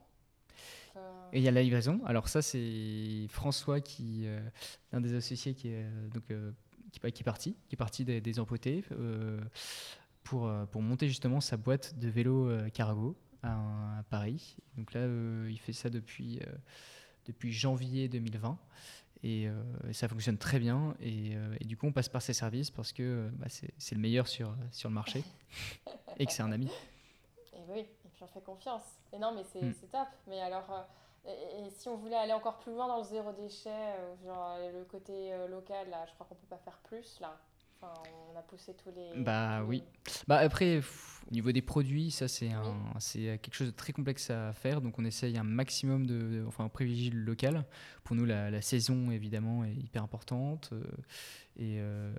Euh, 0.97 1.29
Et 1.33 1.39
il 1.39 1.43
y 1.43 1.47
a 1.47 1.51
la 1.51 1.63
livraison. 1.63 2.01
Alors 2.05 2.27
ça, 2.27 2.41
c'est 2.41 3.27
François, 3.29 3.79
qui, 3.81 4.23
euh, 4.25 4.41
un 4.91 5.01
des 5.01 5.15
associés 5.15 5.53
qui 5.53 5.69
est, 5.69 5.85
donc, 6.13 6.23
qui, 6.91 6.99
qui, 6.99 7.21
est 7.21 7.23
parti, 7.23 7.55
qui 7.67 7.75
est 7.75 7.77
parti 7.77 8.05
des, 8.05 8.21
des 8.21 8.39
empotés 8.39 8.83
pour, 10.23 10.51
pour 10.71 10.81
monter 10.81 11.07
justement 11.07 11.39
sa 11.39 11.57
boîte 11.57 11.97
de 11.97 12.09
vélo 12.09 12.49
cargo 12.73 13.15
à, 13.43 13.99
à, 13.99 14.03
Paris. 14.09 14.57
Donc 14.77 14.93
là, 14.93 15.05
il 15.49 15.59
fait 15.59 15.73
ça 15.73 15.89
depuis, 15.89 16.39
depuis 17.25 17.51
janvier 17.51 18.07
2020. 18.07 18.57
Euh, 19.23 19.63
et, 19.87 19.93
ça 19.93 20.07
fonctionne 20.07 20.37
très 20.37 20.59
bien. 20.59 20.95
Euh, 21.01 21.55
et, 21.59 21.65
du 21.65 21.77
coup, 21.77 21.87
on 21.87 21.91
passe 21.91 22.09
par 22.09 22.21
ces 22.21 22.33
services 22.33 22.71
parce 22.71 22.91
que 22.91 23.29
bah, 23.33 23.47
c'est 23.49 23.95
le 23.95 24.01
meilleur 24.01 24.27
sur, 24.27 24.55
sur 24.71 24.89
le 24.89 24.95
marché 24.95 25.23
et 26.17 26.25
que 26.25 26.31
c'est 26.31 26.43
un 26.43 26.51
ami. 26.51 26.69
Et 27.53 27.63
oui, 27.69 27.79
et 27.79 28.09
puis 28.13 28.23
on 28.23 28.27
fait 28.27 28.43
confiance. 28.43 28.83
Et 29.13 29.19
non, 29.19 29.33
mais 29.35 29.43
c'est 29.43 29.61
mm. 29.61 29.73
top. 29.91 30.07
Mais 30.27 30.41
alors, 30.41 30.87
euh, 31.25 31.65
et, 31.65 31.69
si 31.71 31.87
on 31.89 31.97
voulait 31.97 32.15
aller 32.15 32.33
encore 32.33 32.59
plus 32.59 32.71
loin 32.71 32.87
dans 32.87 32.97
le 32.97 33.03
zéro 33.03 33.31
déchet, 33.33 33.95
genre 34.25 34.57
le 34.73 34.83
côté 34.85 35.31
local, 35.49 35.89
là, 35.89 36.05
je 36.07 36.13
crois 36.13 36.25
qu'on 36.27 36.35
peut 36.35 36.47
pas 36.47 36.57
faire 36.57 36.79
plus 36.83 37.19
là 37.19 37.39
on 37.81 38.37
a 38.37 38.41
poussé 38.41 38.73
tous 38.73 38.91
les. 38.95 39.23
Bah 39.23 39.63
oui. 39.63 39.83
Bah 40.27 40.37
après, 40.37 40.81
au 41.29 41.33
niveau 41.33 41.51
des 41.51 41.61
produits, 41.61 42.11
ça 42.11 42.27
c'est 42.27 42.51
un, 42.51 42.75
c'est 42.99 43.39
quelque 43.41 43.53
chose 43.53 43.67
de 43.67 43.75
très 43.75 43.93
complexe 43.93 44.29
à 44.29 44.51
faire. 44.53 44.81
Donc 44.81 44.99
on 44.99 45.05
essaye 45.05 45.37
un 45.37 45.43
maximum 45.43 46.05
de, 46.05 46.43
enfin 46.47 46.65
on 46.65 46.69
privilégie 46.69 47.09
le 47.09 47.21
local. 47.21 47.65
Pour 48.03 48.15
nous, 48.15 48.25
la, 48.25 48.61
saison 48.61 49.11
évidemment 49.11 49.63
est 49.63 49.73
hyper 49.73 50.03
importante. 50.03 50.69
Euh, 50.73 50.83
et 51.57 51.79
euh, 51.79 52.13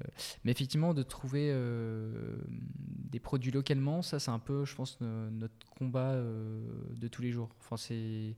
mais 0.45 0.53
effectivement, 0.53 0.95
de 0.95 1.03
trouver 1.03 1.51
euh, 1.53 2.39
des 2.49 3.21
produits 3.21 3.51
localement, 3.51 4.03
ça 4.03 4.19
c'est 4.19 4.31
un 4.31 4.39
peu, 4.39 4.65
je 4.65 4.75
pense, 4.75 4.99
notre 5.01 5.69
combat 5.77 6.15
de 6.15 7.09
tous 7.09 7.23
les 7.23 7.33
jours. 7.33 7.51
Enfin 7.61 7.77
c'est, 7.77 8.37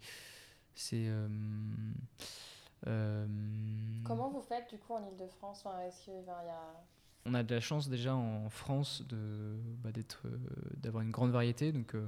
c'est. 0.74 1.08
Comment 2.84 4.30
vous 4.30 4.42
faites 4.42 4.68
du 4.70 4.78
coup 4.78 4.94
en 4.94 5.06
Ile-de-France? 5.08 5.62
Enfin, 5.64 5.80
Est-ce 5.82 6.04
qu'il 6.04 6.14
y 6.14 6.30
a 6.30 6.84
on 7.26 7.34
a 7.34 7.42
de 7.42 7.54
la 7.54 7.60
chance 7.60 7.88
déjà 7.88 8.14
en 8.14 8.48
France 8.50 9.02
de, 9.08 9.56
bah, 9.82 9.92
d'être, 9.92 10.22
euh, 10.26 10.38
d'avoir 10.76 11.02
une 11.02 11.10
grande 11.10 11.30
variété. 11.30 11.72
Donc, 11.72 11.94
euh, 11.94 12.06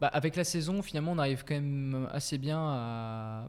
bah, 0.00 0.08
avec 0.08 0.36
la 0.36 0.44
saison, 0.44 0.80
finalement, 0.82 1.12
on 1.12 1.18
arrive 1.18 1.44
quand 1.44 1.54
même 1.54 2.08
assez 2.12 2.38
bien 2.38 2.58
à, 2.60 3.46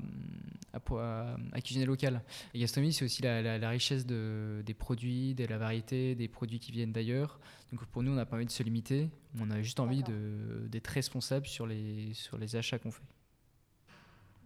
à, 0.73 1.61
cuisiner 1.61 1.85
local. 1.85 2.21
Et 2.53 2.59
gastronomie, 2.59 2.91
c'est 2.91 3.05
aussi 3.05 3.21
la, 3.21 3.69
richesse 3.69 4.05
de, 4.05 4.63
des 4.65 4.73
produits, 4.73 5.35
de 5.35 5.45
la 5.45 5.57
variété, 5.57 6.15
des 6.15 6.27
produits 6.27 6.59
qui 6.59 6.71
viennent 6.71 6.91
d'ailleurs. 6.91 7.39
Donc 7.71 7.85
pour 7.85 8.01
nous, 8.01 8.11
on 8.11 8.15
n'a 8.15 8.25
pas 8.25 8.35
envie 8.35 8.45
de 8.45 8.51
se 8.51 8.63
limiter. 8.63 9.09
On 9.39 9.51
a 9.51 9.61
juste 9.61 9.79
envie 9.79 10.01
de, 10.01 10.67
d'être 10.69 10.87
responsable 10.87 11.45
sur 11.45 11.67
les, 11.67 12.13
sur 12.13 12.37
les 12.37 12.55
achats 12.55 12.79
qu'on 12.79 12.91
fait. 12.91 13.03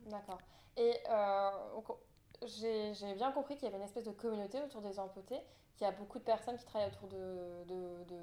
D'accord. 0.10 0.42
Et 0.76 0.94
euh, 1.10 1.50
j'ai, 2.47 3.13
bien 3.15 3.32
compris 3.32 3.56
qu'il 3.56 3.65
y 3.65 3.67
avait 3.67 3.77
une 3.77 3.84
espèce 3.84 4.06
de 4.06 4.12
communauté 4.12 4.62
autour 4.62 4.82
des 4.82 4.99
empotés 4.99 5.39
qu'il 5.75 5.86
y 5.86 5.89
a 5.89 5.91
beaucoup 5.93 6.19
de 6.19 6.23
personnes 6.23 6.58
qui 6.58 6.65
travaillent 6.65 6.89
autour 6.89 7.08
de, 7.08 7.63
de, 7.65 8.03
de, 8.03 8.15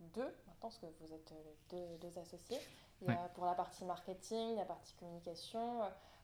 vous 0.00 0.08
deux, 0.12 0.22
maintenant, 0.22 0.54
parce 0.60 0.78
que 0.78 0.86
vous 1.00 1.12
êtes 1.12 1.32
deux, 1.70 1.98
deux 2.00 2.18
associés. 2.18 2.58
Il 3.02 3.08
y 3.08 3.10
a 3.10 3.28
pour 3.34 3.46
la 3.46 3.54
partie 3.54 3.84
marketing, 3.84 4.56
la 4.56 4.64
partie 4.64 4.94
communication. 4.94 5.80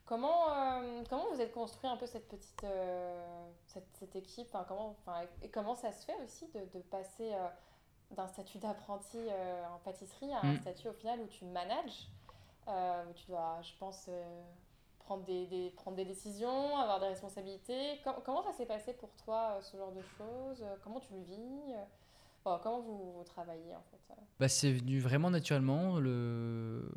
Comment, 0.07 0.53
euh, 0.53 1.03
comment 1.11 1.27
vous 1.33 1.40
êtes 1.40 1.53
construit 1.53 1.90
un 1.90 1.96
peu 1.96 2.07
cette 2.07 2.29
petite 2.29 2.62
euh, 2.62 3.51
cette, 3.66 3.88
cette, 3.94 4.14
équipe 4.14 4.57
comment, 4.68 4.94
Et 5.42 5.49
comment 5.49 5.75
ça 5.75 5.90
se 5.90 6.05
fait 6.05 6.16
aussi 6.25 6.46
de, 6.49 6.61
de 6.61 6.83
passer 6.83 7.35
euh, 7.35 7.49
d'un 8.12 8.29
statut 8.29 8.59
d'apprenti 8.59 9.18
en 9.75 9.79
pâtisserie 9.79 10.33
à 10.33 10.46
un 10.46 10.53
mm. 10.53 10.61
statut 10.61 10.88
au 10.88 10.92
final 10.92 11.20
où 11.20 11.27
tu 11.27 11.44
manages 11.44 12.09
où 12.68 13.12
tu 13.14 13.27
dois, 13.27 13.61
je 13.62 13.72
pense, 13.79 14.09
prendre 15.07 15.25
des, 15.25 15.73
prendre 15.77 15.97
des 15.97 16.05
décisions, 16.05 16.77
avoir 16.77 17.01
des 17.01 17.07
responsabilités. 17.07 18.01
comment 18.25 18.42
ça 18.42 18.53
s'est 18.53 18.66
passé 18.66 18.92
pour 18.92 19.11
toi, 19.25 19.57
euh, 19.57 19.62
ce 19.62 19.77
genre 19.77 19.92
de 19.92 20.03
choses? 20.03 20.64
Comment 20.83 21.01
tu 21.01 21.14
le 21.14 21.23
vis? 21.23 21.75
Comment 22.62 22.81
vous, 22.81 23.25
travaillez 23.25 23.75
en 23.75 23.83
fait 23.90 24.14
bah, 24.38 24.49
C'est 24.49 24.73
venu 24.73 25.01
vraiment 25.01 25.31
naturellement, 25.31 25.99
le, 25.99 26.88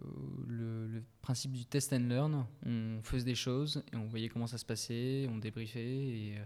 le, 0.48 1.02
principe 1.24 1.54
du 1.54 1.66
test 1.66 1.92
and 1.92 2.08
learn. 2.08 2.46
On 2.66 3.02
faisait 3.02 3.26
des 3.26 3.36
choses 3.36 3.84
et 3.92 3.96
on 3.96 4.06
voyait 4.06 4.30
comment 4.30 4.46
ça 4.46 4.60
se 4.60 4.66
passait, 4.66 5.28
on 5.32 5.38
débriefait 5.38 5.80
et, 5.80 6.38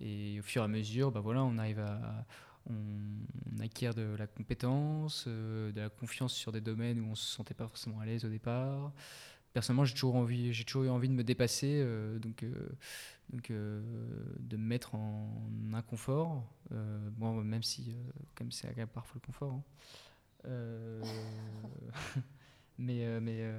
et 0.00 0.38
au 0.38 0.42
fur 0.42 0.62
et 0.62 0.64
à 0.64 0.68
mesure, 0.68 1.10
bah 1.10 1.20
voilà, 1.20 1.42
on 1.42 1.58
arrive 1.58 1.80
à, 1.80 2.24
on, 2.70 3.60
acquiert 3.60 3.94
de 3.94 4.14
la 4.16 4.26
compétence, 4.26 5.24
euh, 5.26 5.72
de 5.72 5.80
la 5.80 5.88
confiance 5.88 6.34
sur 6.34 6.52
des 6.52 6.60
domaines 6.60 7.00
où 7.00 7.10
on 7.10 7.14
se 7.14 7.26
sentait 7.26 7.54
pas 7.54 7.66
forcément 7.66 8.00
à 8.00 8.06
l'aise 8.06 8.24
au 8.24 8.28
départ 8.28 8.92
personnellement, 9.56 9.86
j'ai 9.86 9.94
toujours 9.94 10.16
envie, 10.16 10.52
j'ai 10.52 10.64
toujours 10.64 10.84
eu 10.84 10.90
envie 10.90 11.08
de 11.08 11.14
me 11.14 11.24
dépasser, 11.24 11.80
euh, 11.82 12.18
donc, 12.18 12.42
euh, 12.42 12.68
donc 13.30 13.50
euh, 13.50 13.80
de 14.38 14.58
me 14.58 14.62
mettre 14.62 14.94
en 14.94 15.30
inconfort. 15.72 16.44
bon, 16.70 17.32
même 17.42 17.62
si, 17.62 17.96
comme 18.34 18.52
c'est 18.52 18.68
agréable 18.68 18.92
parfois 18.92 19.14
le 19.14 19.26
confort. 19.26 19.54
Hein. 19.54 19.62
mais, 22.78 23.18
mais 23.22 23.50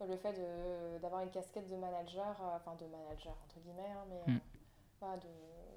le 0.00 0.16
fait 0.16 0.34
d'avoir 1.02 1.20
une 1.22 1.30
casquette 1.30 1.68
de 1.68 1.76
manager, 1.76 2.34
enfin 2.56 2.74
de 2.80 2.86
manager 2.86 3.36
entre 3.44 3.60
guillemets, 3.60 3.82
hein, 3.82 4.06
mais 4.08 4.32
mm. 4.32 5.20
de 5.20 5.28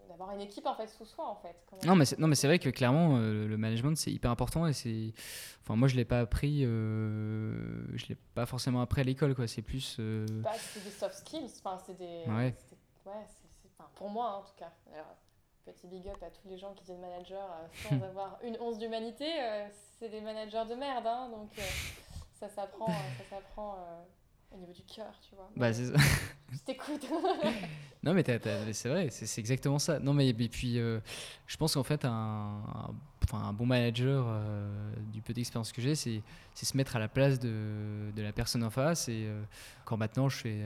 d'avoir 0.08 0.32
une 0.32 0.42
équipe 0.42 0.66
en 0.66 0.76
fait 0.76 0.88
sous 0.88 1.06
soi 1.06 1.28
en 1.28 1.36
fait. 1.36 1.56
Non 1.86 1.96
mais 1.96 2.06
c'est, 2.06 2.20
non 2.20 2.28
mais 2.28 2.36
c'est 2.36 2.48
vrai 2.48 2.60
que 2.60 2.70
clairement 2.70 3.18
euh, 3.18 3.48
le 3.48 3.58
management 3.58 3.96
c'est 3.98 4.12
hyper 4.12 4.32
important 4.32 4.68
et 4.68 4.74
c'est 4.74 5.14
enfin 5.62 5.76
moi 5.76 5.88
je 5.88 5.96
l'ai 5.96 6.06
pas 6.06 6.20
appris 6.20 6.64
euh, 6.64 7.86
je 7.96 8.08
l'ai 8.08 8.16
pas 8.16 8.46
forcément 8.46 8.82
appris 8.82 9.02
à 9.02 9.04
l'école 9.04 9.36
quoi. 9.36 9.48
C'est 9.48 9.62
plus 9.62 9.98
euh, 10.00 10.26
bah, 10.42 10.52
c'est 10.58 10.84
des 10.84 10.90
soft 10.90 11.16
skills 11.16 11.52
enfin 11.64 11.78
c'est 11.86 11.98
des 11.98 12.24
ouais, 12.28 12.56
ouais 13.06 13.26
enfin, 13.78 13.90
pour 13.96 14.10
moi 14.10 14.30
hein, 14.30 14.36
en 14.38 14.42
tout 14.44 14.56
cas. 14.58 14.72
Alors, 14.94 15.16
petit 15.66 15.88
big 15.88 16.08
up 16.08 16.22
à 16.24 16.30
tous 16.30 16.48
les 16.48 16.58
gens 16.58 16.74
qui 16.74 16.82
deviennent 16.84 17.02
managers 17.02 17.36
sans 17.90 18.02
avoir 18.04 18.40
une 18.44 18.58
once 18.60 18.78
d'humanité 18.78 19.28
c'est 20.00 20.10
des 20.10 20.22
managers 20.22 20.66
de 20.70 20.76
merde 20.76 21.06
hein, 21.08 21.30
donc 21.30 21.50
ça 22.34 22.50
s'apprend 22.50 22.88
ça 23.18 23.36
s'apprend 23.36 23.78
au 24.52 24.58
niveau 24.58 24.74
du 24.74 24.84
cœur, 24.84 25.14
tu 25.28 25.36
vois. 25.36 25.50
Bah, 25.56 25.74
c'est 25.74 25.86
ça. 25.86 25.94
Je 26.52 26.58
t'écoute. 26.60 27.06
non, 28.04 28.14
mais 28.14 28.24
c'est 28.74 28.90
vrai, 28.90 29.10
c'est 29.10 29.40
exactement 29.40 29.80
ça. 29.80 30.00
Non, 30.00 30.14
mais 30.14 30.28
et 30.28 30.34
puis, 30.34 30.80
euh, 30.80 31.00
je 31.48 31.56
pense 31.56 31.76
qu'en 31.76 31.84
fait, 31.84 32.04
un, 32.04 32.10
un, 32.10 32.94
enfin, 33.24 33.38
un 33.38 33.54
bon 33.54 33.66
manager, 33.66 34.26
euh, 34.28 34.94
du 35.14 35.22
peu 35.22 35.34
d'expérience 35.34 35.72
que 35.72 35.82
j'ai, 35.82 35.96
c'est 35.96 36.22
se 36.54 36.76
mettre 36.76 36.98
à 36.98 37.00
la 37.00 37.08
place 37.08 37.40
de, 37.40 38.12
de, 38.14 38.22
la 38.22 38.34
personne 38.34 38.64
en 38.64 38.70
face. 38.70 39.08
Et 39.08 39.26
euh, 39.28 39.42
quand 39.86 39.96
maintenant, 39.96 40.28
je 40.28 40.38
fais. 40.38 40.62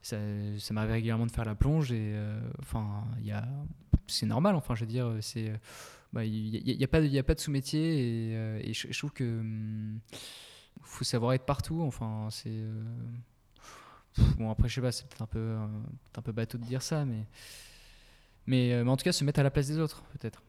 ça 0.00 0.16
ça 0.58 0.72
m'arrive 0.72 0.92
régulièrement 0.92 1.26
de 1.26 1.32
faire 1.32 1.44
la 1.44 1.54
plonge, 1.54 1.92
et 1.92 2.14
enfin, 2.60 3.04
il 3.18 3.26
y 3.26 3.32
a. 3.32 3.46
C'est 4.06 4.26
normal, 4.26 4.54
enfin, 4.54 4.74
je 4.74 4.80
veux 4.80 4.90
dire, 4.90 5.16
c'est. 5.20 5.52
Bah, 6.12 6.24
il 6.24 6.50
n'y 6.50 6.72
a, 6.72 6.74
y 6.74 6.84
a, 6.84 6.88
pas, 6.88 7.00
y 7.00 7.18
a 7.18 7.22
pas 7.22 7.34
de 7.34 7.40
sous-métier, 7.40 8.32
et, 8.32 8.70
et 8.70 8.72
je, 8.72 8.88
je, 8.90 8.98
trouve 8.98 9.12
que. 9.12 9.24
Hum, 9.24 10.00
faut 10.82 11.04
savoir 11.04 11.32
être 11.34 11.44
partout. 11.44 11.82
Enfin, 11.82 12.28
c'est. 12.30 12.48
Euh, 12.48 12.84
bon, 14.38 14.50
après, 14.50 14.68
je 14.68 14.74
sais 14.74 14.80
pas, 14.80 14.92
c'est 14.92 15.06
peut-être 15.06 15.22
un 15.22 15.26
peu, 15.26 15.56
un 16.16 16.22
peu 16.22 16.32
bateau 16.32 16.58
de 16.58 16.64
dire 16.64 16.82
ça, 16.82 17.04
mais. 17.04 17.24
Mais, 18.46 18.72
euh, 18.72 18.84
mais, 18.84 18.90
en 18.90 18.96
tout 18.96 19.04
cas, 19.04 19.12
se 19.12 19.24
mettre 19.24 19.40
à 19.40 19.42
la 19.42 19.50
place 19.50 19.68
des 19.68 19.78
autres, 19.78 20.02
peut-être. 20.12 20.42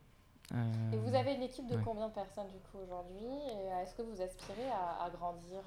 Et 0.92 0.98
vous 0.98 1.16
avez 1.16 1.36
une 1.36 1.44
équipe 1.44 1.66
de 1.70 1.78
combien 1.78 2.10
de 2.10 2.14
personnes 2.14 2.48
du 2.48 2.60
coup 2.60 2.80
aujourd'hui? 2.84 3.26
Est-ce 3.82 3.96
que 3.96 4.02
vous 4.02 4.22
aspirez 4.22 4.70
à, 4.70 5.10
grandir 5.10 5.62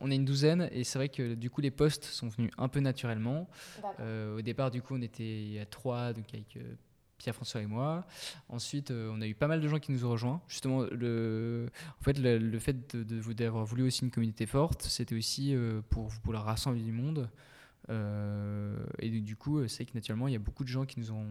On 0.00 0.10
est 0.10 0.16
une 0.16 0.24
douzaine 0.24 0.68
et 0.72 0.82
c'est 0.82 0.98
vrai 0.98 1.08
que 1.08 1.34
du 1.34 1.50
coup 1.50 1.60
les 1.60 1.70
postes 1.70 2.02
sont 2.02 2.26
venus 2.26 2.50
un 2.58 2.66
peu 2.66 2.80
naturellement. 2.80 3.46
au 4.00 4.42
départ 4.42 4.72
du 4.72 4.82
coup 4.82 4.96
on 4.96 5.02
était 5.02 5.60
à 5.62 5.66
trois, 5.66 6.12
donc 6.12 6.24
avec 6.34 6.58
Pierre-François 7.18 7.62
et 7.62 7.66
moi. 7.66 8.06
Ensuite, 8.48 8.90
euh, 8.90 9.10
on 9.12 9.20
a 9.20 9.26
eu 9.26 9.34
pas 9.34 9.46
mal 9.46 9.60
de 9.60 9.68
gens 9.68 9.78
qui 9.78 9.92
nous 9.92 10.04
ont 10.04 10.10
rejoints. 10.10 10.40
Justement, 10.48 10.82
le, 10.82 11.68
en 12.00 12.02
fait, 12.02 12.18
le, 12.18 12.58
fait 12.58 12.96
d'avoir 12.96 13.64
de, 13.64 13.68
voulu 13.68 13.82
aussi 13.84 14.02
une 14.02 14.10
communauté 14.10 14.46
forte, 14.46 14.82
c'était 14.82 15.14
aussi 15.14 15.54
euh, 15.54 15.80
pour, 15.90 16.10
la 16.32 16.40
rassembler 16.40 16.82
du 16.82 16.92
monde. 16.92 17.28
Euh, 17.90 18.76
et 18.98 19.10
du 19.10 19.36
coup, 19.36 19.66
c'est 19.68 19.84
que 19.84 19.92
naturellement, 19.94 20.26
il 20.26 20.32
y 20.32 20.36
a 20.36 20.40
beaucoup 20.40 20.64
de 20.64 20.68
gens 20.68 20.86
qui 20.86 20.98
nous 20.98 21.12
ont, 21.12 21.26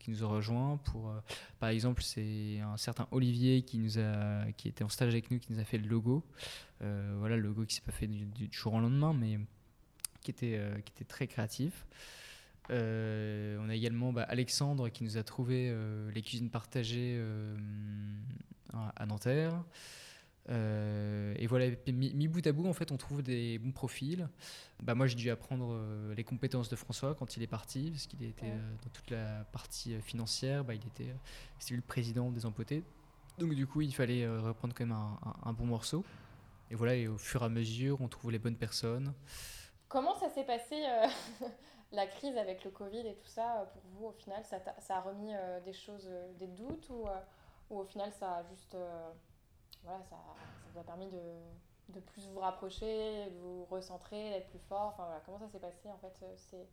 qui 0.00 0.10
nous 0.10 0.24
ont 0.24 0.28
rejoints. 0.28 0.76
Pour, 0.78 1.14
par 1.60 1.70
exemple, 1.70 2.02
c'est 2.02 2.60
un 2.60 2.76
certain 2.76 3.06
Olivier 3.12 3.62
qui, 3.62 3.78
nous 3.78 3.98
a, 3.98 4.50
qui 4.56 4.68
était 4.68 4.84
en 4.84 4.88
stage 4.88 5.12
avec 5.12 5.30
nous, 5.30 5.38
qui 5.38 5.52
nous 5.52 5.60
a 5.60 5.64
fait 5.64 5.78
le 5.78 5.88
logo. 5.88 6.24
voilà, 6.80 7.36
le 7.36 7.42
logo 7.42 7.64
qui 7.64 7.76
s'est 7.76 7.82
pas 7.82 7.92
fait 7.92 8.08
du, 8.08 8.26
du, 8.26 8.48
jour 8.50 8.74
au 8.74 8.80
lendemain, 8.80 9.12
mais 9.12 9.38
qui 10.20 10.30
était, 10.32 10.60
qui 10.84 10.92
était 10.92 11.04
très 11.04 11.26
créatif. 11.26 11.86
Euh, 12.70 13.58
on 13.60 13.68
a 13.68 13.74
également 13.74 14.12
bah, 14.12 14.22
Alexandre 14.22 14.88
qui 14.88 15.04
nous 15.04 15.16
a 15.16 15.22
trouvé 15.22 15.68
euh, 15.70 16.10
les 16.12 16.22
cuisines 16.22 16.50
partagées 16.50 17.16
euh, 17.18 17.56
à 18.96 19.04
Nanterre. 19.06 19.62
et 20.48 21.46
voilà, 21.46 21.66
mis, 21.88 22.28
bout 22.28 22.46
à 22.46 22.52
bout, 22.52 22.66
en 22.66 22.72
fait, 22.72 22.92
on 22.92 22.96
trouve 22.96 23.22
des 23.22 23.58
bons 23.58 23.72
profils. 23.72 24.28
Bah, 24.82 24.94
moi, 24.94 25.06
j'ai 25.06 25.16
dû 25.16 25.30
apprendre 25.30 25.78
les 26.16 26.24
compétences 26.24 26.68
de 26.68 26.76
François 26.76 27.14
quand 27.14 27.36
il 27.36 27.42
est 27.42 27.48
parti, 27.48 27.90
parce 27.90 28.06
qu'il 28.06 28.22
était 28.22 28.52
dans 28.82 28.90
toute 28.92 29.10
la 29.10 29.44
partie 29.52 29.94
financière. 30.00 30.64
Bah, 30.64 30.74
il 30.74 30.86
était, 30.86 31.14
le 31.74 31.82
président 31.82 32.30
des 32.30 32.46
empotés. 32.46 32.82
Donc, 33.38 33.54
du 33.54 33.66
coup, 33.66 33.82
il 33.82 33.94
fallait 33.94 34.26
reprendre 34.28 34.74
quand 34.74 34.84
même 34.84 34.96
un, 34.96 35.18
un, 35.44 35.52
bon 35.52 35.66
morceau. 35.66 36.04
Et 36.70 36.74
voilà, 36.74 36.94
et 36.94 37.06
au 37.06 37.18
fur 37.18 37.42
et 37.42 37.46
à 37.46 37.48
mesure, 37.48 38.00
on 38.00 38.08
trouve 38.08 38.30
les 38.30 38.38
bonnes 38.38 38.56
personnes. 38.56 39.12
Comment 39.88 40.18
ça 40.18 40.30
s'est 40.30 40.44
passé 40.44 40.76
la 41.92 42.06
crise 42.06 42.36
avec 42.36 42.64
le 42.64 42.70
Covid 42.70 43.06
et 43.06 43.14
tout 43.14 43.28
ça, 43.28 43.60
euh, 43.60 43.64
pour 43.66 43.82
vous, 43.92 44.06
au 44.06 44.12
final, 44.12 44.44
ça, 44.44 44.58
ça 44.78 44.96
a 44.96 45.00
remis 45.00 45.34
euh, 45.34 45.60
des 45.60 45.72
choses, 45.72 46.08
euh, 46.08 46.32
des 46.38 46.46
doutes 46.46 46.88
ou, 46.90 47.06
ou, 47.70 47.80
au 47.80 47.84
final, 47.84 48.12
ça 48.12 48.36
a 48.36 48.42
juste. 48.44 48.76
voilà, 49.84 50.02
ça, 50.04 50.16
ça, 50.16 50.68
vous 50.72 50.80
a 50.80 50.82
permis 50.82 51.08
de, 51.08 51.20
de, 51.90 52.00
plus 52.00 52.26
vous 52.28 52.40
rapprocher, 52.40 53.26
de 53.26 53.38
vous 53.38 53.64
recentrer, 53.66 54.30
d'être 54.30 54.48
plus 54.48 54.58
fort? 54.68 54.92
Enfin 54.94 55.04
voilà, 55.04 55.20
comment 55.24 55.38
ça 55.38 55.48
s'est 55.48 55.60
passé 55.60 55.90
en 55.90 55.98
fait 55.98 56.24
c'est, 56.36 56.66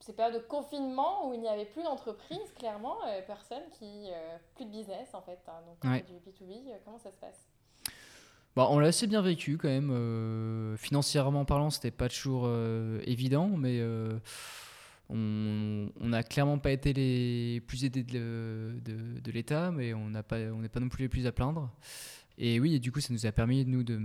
ces 0.00 0.12
périodes 0.14 0.34
de 0.34 0.46
confinement 0.46 1.28
où 1.28 1.34
il 1.34 1.40
n'y 1.40 1.48
avait 1.48 1.66
plus 1.66 1.82
d'entreprise, 1.84 2.52
clairement, 2.56 2.96
personne 3.26 3.62
qui. 3.70 4.10
plus 4.54 4.64
de 4.64 4.70
business 4.70 5.14
en 5.14 5.22
fait, 5.22 5.40
hein, 5.46 5.62
donc 5.66 6.04
du 6.06 6.14
B2B, 6.14 6.72
comment 6.84 6.98
ça 6.98 7.12
se 7.12 7.18
passe? 7.18 7.51
Bah, 8.54 8.66
on 8.68 8.78
l'a 8.78 8.88
assez 8.88 9.06
bien 9.06 9.22
vécu 9.22 9.56
quand 9.56 9.68
même. 9.68 9.90
Euh, 9.90 10.76
financièrement 10.76 11.44
parlant, 11.44 11.70
c'était 11.70 11.90
pas 11.90 12.08
toujours 12.08 12.44
euh, 12.46 13.00
évident, 13.06 13.48
mais 13.48 13.78
euh, 13.80 14.18
on 15.08 15.88
n'a 16.00 16.22
clairement 16.22 16.58
pas 16.58 16.70
été 16.70 16.92
les 16.92 17.60
plus 17.66 17.84
aidés 17.84 18.02
de, 18.02 18.74
de, 18.84 19.30
l'État, 19.30 19.70
mais 19.70 19.94
on 19.94 20.10
n'est 20.10 20.22
pas, 20.22 20.38
non 20.80 20.88
plus 20.88 21.04
les 21.04 21.08
plus 21.08 21.26
à 21.26 21.32
plaindre. 21.32 21.70
Et 22.38 22.60
oui, 22.60 22.74
et 22.74 22.78
du 22.78 22.92
coup, 22.92 23.00
ça 23.00 23.12
nous 23.12 23.26
a 23.26 23.32
permis, 23.32 23.64
nous, 23.64 23.82
de, 23.84 23.96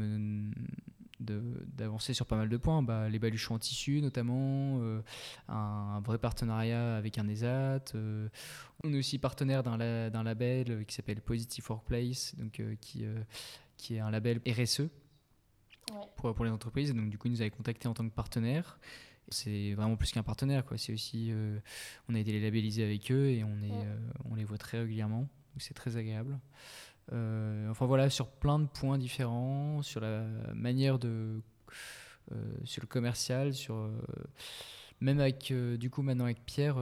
d'avancer 1.20 2.14
sur 2.14 2.26
pas 2.26 2.36
mal 2.38 2.48
de 2.48 2.58
points. 2.58 2.82
Bah, 2.84 3.10
les 3.10 3.20
baluchons 3.20 3.56
en 3.56 3.60
tissu, 3.60 4.02
notamment, 4.02 4.82
un, 5.50 6.02
vrai 6.02 6.20
partenariat 6.20 6.96
avec 6.96 7.18
un 7.18 7.28
ESAT. 7.28 7.94
on 8.84 8.94
est 8.94 8.98
aussi 8.98 9.18
partenaire 9.18 9.64
d'un, 9.64 10.10
d'un 10.10 10.24
label 10.24 10.86
qui 10.86 10.96
s'appelle 10.96 11.22
Positive 11.22 11.66
Workplace, 11.70 12.36
donc, 12.38 12.62
qui 12.80 13.06
qui 13.78 13.96
est 13.96 14.00
un 14.00 14.12
label 14.12 14.42
RSE 14.48 14.90
pour, 16.16 16.34
pour 16.34 16.46
les 16.46 16.52
entreprises. 16.52 16.94
Donc, 16.94 17.10
du 17.10 17.18
coup, 17.18 17.28
ils 17.28 17.32
nous 17.32 17.42
avaient 17.42 17.50
contactés 17.50 17.88
en 17.88 17.94
tant 17.94 18.08
que 18.08 18.14
partenaire. 18.14 18.80
C'est 19.30 19.74
vraiment 19.74 19.98
plus 19.98 20.12
qu'un 20.12 20.24
partenaire. 20.24 20.66
Quoi. 20.66 20.78
C'est 20.78 20.94
aussi, 20.94 21.30
euh, 21.32 21.60
on 22.10 22.16
a 22.16 22.20
été 22.20 22.40
labellisés 22.40 22.84
avec 22.84 23.12
eux 23.12 23.30
et 23.30 23.44
on, 23.44 23.62
est, 23.62 23.72
euh, 23.72 23.98
on 24.26 24.36
les 24.36 24.44
voit 24.44 24.58
très 24.58 24.80
régulièrement. 24.80 25.22
Donc, 25.22 25.60
c'est 25.60 25.74
très 25.74 25.98
agréable. 25.98 26.40
Euh, 27.14 27.70
enfin, 27.70 27.86
voilà, 27.86 28.10
sur 28.10 28.28
plein 28.28 28.60
de 28.60 28.68
points 28.68 28.98
différents, 28.98 29.82
sur 29.82 30.02
la 30.02 30.24
manière 30.54 31.00
de. 31.00 31.42
sur 32.64 32.82
le 32.82 32.88
commercial, 32.88 33.54
sur 33.54 33.90
même 35.00 35.20
avec 35.20 35.54
du 35.54 35.90
coup 35.90 36.02
maintenant 36.02 36.26
avec 36.26 36.44
Pierre 36.46 36.78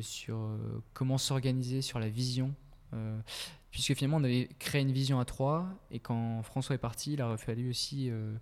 sur 0.00 0.58
comment 0.92 1.16
s'organiser 1.16 1.80
sur 1.80 1.98
la 1.98 2.10
vision 2.10 2.54
puisque 3.76 3.92
finalement 3.92 4.16
on 4.16 4.24
avait 4.24 4.48
créé 4.58 4.80
une 4.80 4.90
vision 4.90 5.20
à 5.20 5.26
3 5.26 5.68
et 5.90 6.00
quand 6.00 6.42
François 6.42 6.74
est 6.74 6.78
parti, 6.78 7.12
il 7.12 7.20
a 7.20 7.36
fallu 7.36 7.68
aussi 7.68 8.08
euh, 8.08 8.34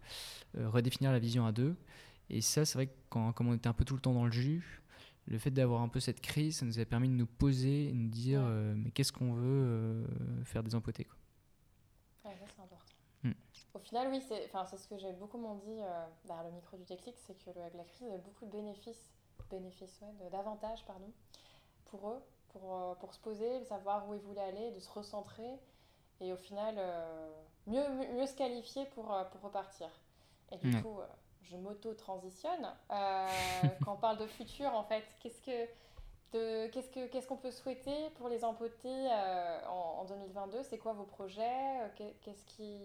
euh, 0.57 0.71
redéfinir 0.71 1.11
la 1.11 1.19
vision 1.19 1.45
à 1.45 1.51
2. 1.51 1.75
Et 2.31 2.41
ça, 2.41 2.65
c'est 2.65 2.79
vrai 2.79 2.87
que 2.87 2.93
quand, 3.09 3.33
comme 3.33 3.49
on 3.49 3.55
était 3.55 3.67
un 3.67 3.73
peu 3.73 3.85
tout 3.85 3.95
le 3.95 4.01
temps 4.01 4.13
dans 4.13 4.27
le 4.27 4.31
jus, 4.31 4.81
le 5.27 5.37
fait 5.39 5.51
d'avoir 5.51 5.83
un 5.83 5.89
peu 5.89 5.99
cette 5.99 6.21
crise, 6.21 6.59
ça 6.59 6.67
nous 6.67 6.79
a 6.79 6.85
permis 6.85 7.09
de 7.09 7.15
nous 7.15 7.27
poser 7.27 7.89
et 7.89 7.91
de 7.91 7.97
nous 7.97 8.11
dire 8.11 8.43
euh, 8.45 8.75
mais 8.77 8.93
qu'est-ce 8.93 9.13
qu'on 9.13 9.33
veut 9.33 10.07
faire 10.45 10.63
des 10.63 10.77
empotés 10.77 11.05
quoi. 11.05 11.17
Ouais, 12.27 12.37
ça 12.39 12.47
c'est 12.55 12.63
important. 12.63 12.95
Hmm. 13.25 13.33
Au 13.75 13.81
final, 13.81 14.09
oui, 14.13 14.23
c'est 14.29 14.77
ce 14.77 14.87
que 14.87 14.99
j'ai 14.99 15.13
beaucoup 15.15 15.39
m'ont 15.39 15.57
dit 15.57 15.81
derrière 16.27 16.45
le 16.45 16.53
micro 16.53 16.77
du 16.77 16.85
déclic, 16.85 17.17
c'est 17.27 17.37
que 17.37 17.51
avec 17.59 17.75
la 17.75 17.83
crise, 17.83 18.09
a 18.09 18.19
beaucoup 18.19 18.47
de 18.47 18.53
bénéfices, 18.53 19.11
bénéfices 19.51 20.01
ouais, 20.01 20.31
d'avantages 20.31 20.85
pardon, 20.87 21.11
pour 21.87 22.09
eux 22.11 22.23
pour, 22.55 22.75
euh, 22.75 22.95
pour 22.95 23.13
se 23.13 23.19
poser, 23.21 23.65
savoir 23.65 24.09
où 24.09 24.15
ils 24.15 24.21
voulaient 24.21 24.41
aller, 24.41 24.71
de 24.71 24.81
se 24.81 24.91
recentrer 24.91 25.59
et 26.21 26.33
au 26.33 26.37
final 26.37 26.77
euh, 26.79 27.31
mieux, 27.67 27.87
mieux 28.15 28.27
se 28.27 28.37
qualifier 28.37 28.87
pour, 28.87 29.13
euh, 29.13 29.25
pour 29.25 29.43
repartir. 29.43 29.89
Et 30.53 30.57
du 30.57 30.83
coup, 30.83 31.01
je 31.43 31.57
m'auto-transitionne. 31.57 32.69
quand 33.85 33.95
on 33.95 33.97
parle 33.97 34.19
de 34.19 34.27
futur, 34.27 34.73
en 34.75 34.85
fait, 34.85 35.05
qu'est-ce 35.21 35.43
que 35.43 35.67
qu'est-ce 36.69 36.91
que 36.91 37.07
qu'est-ce 37.07 37.27
qu'on 37.27 37.37
peut 37.37 37.51
souhaiter 37.51 38.11
pour 38.17 38.29
les 38.29 38.45
empotés 38.45 39.09
en, 39.69 40.01
en, 40.01 40.05
2022 40.05 40.63
C'est 40.65 40.79
quoi 40.79 40.93
vos 40.93 41.05
projets? 41.05 41.91
Qu'est-ce 41.97 42.45
qui 42.45 42.79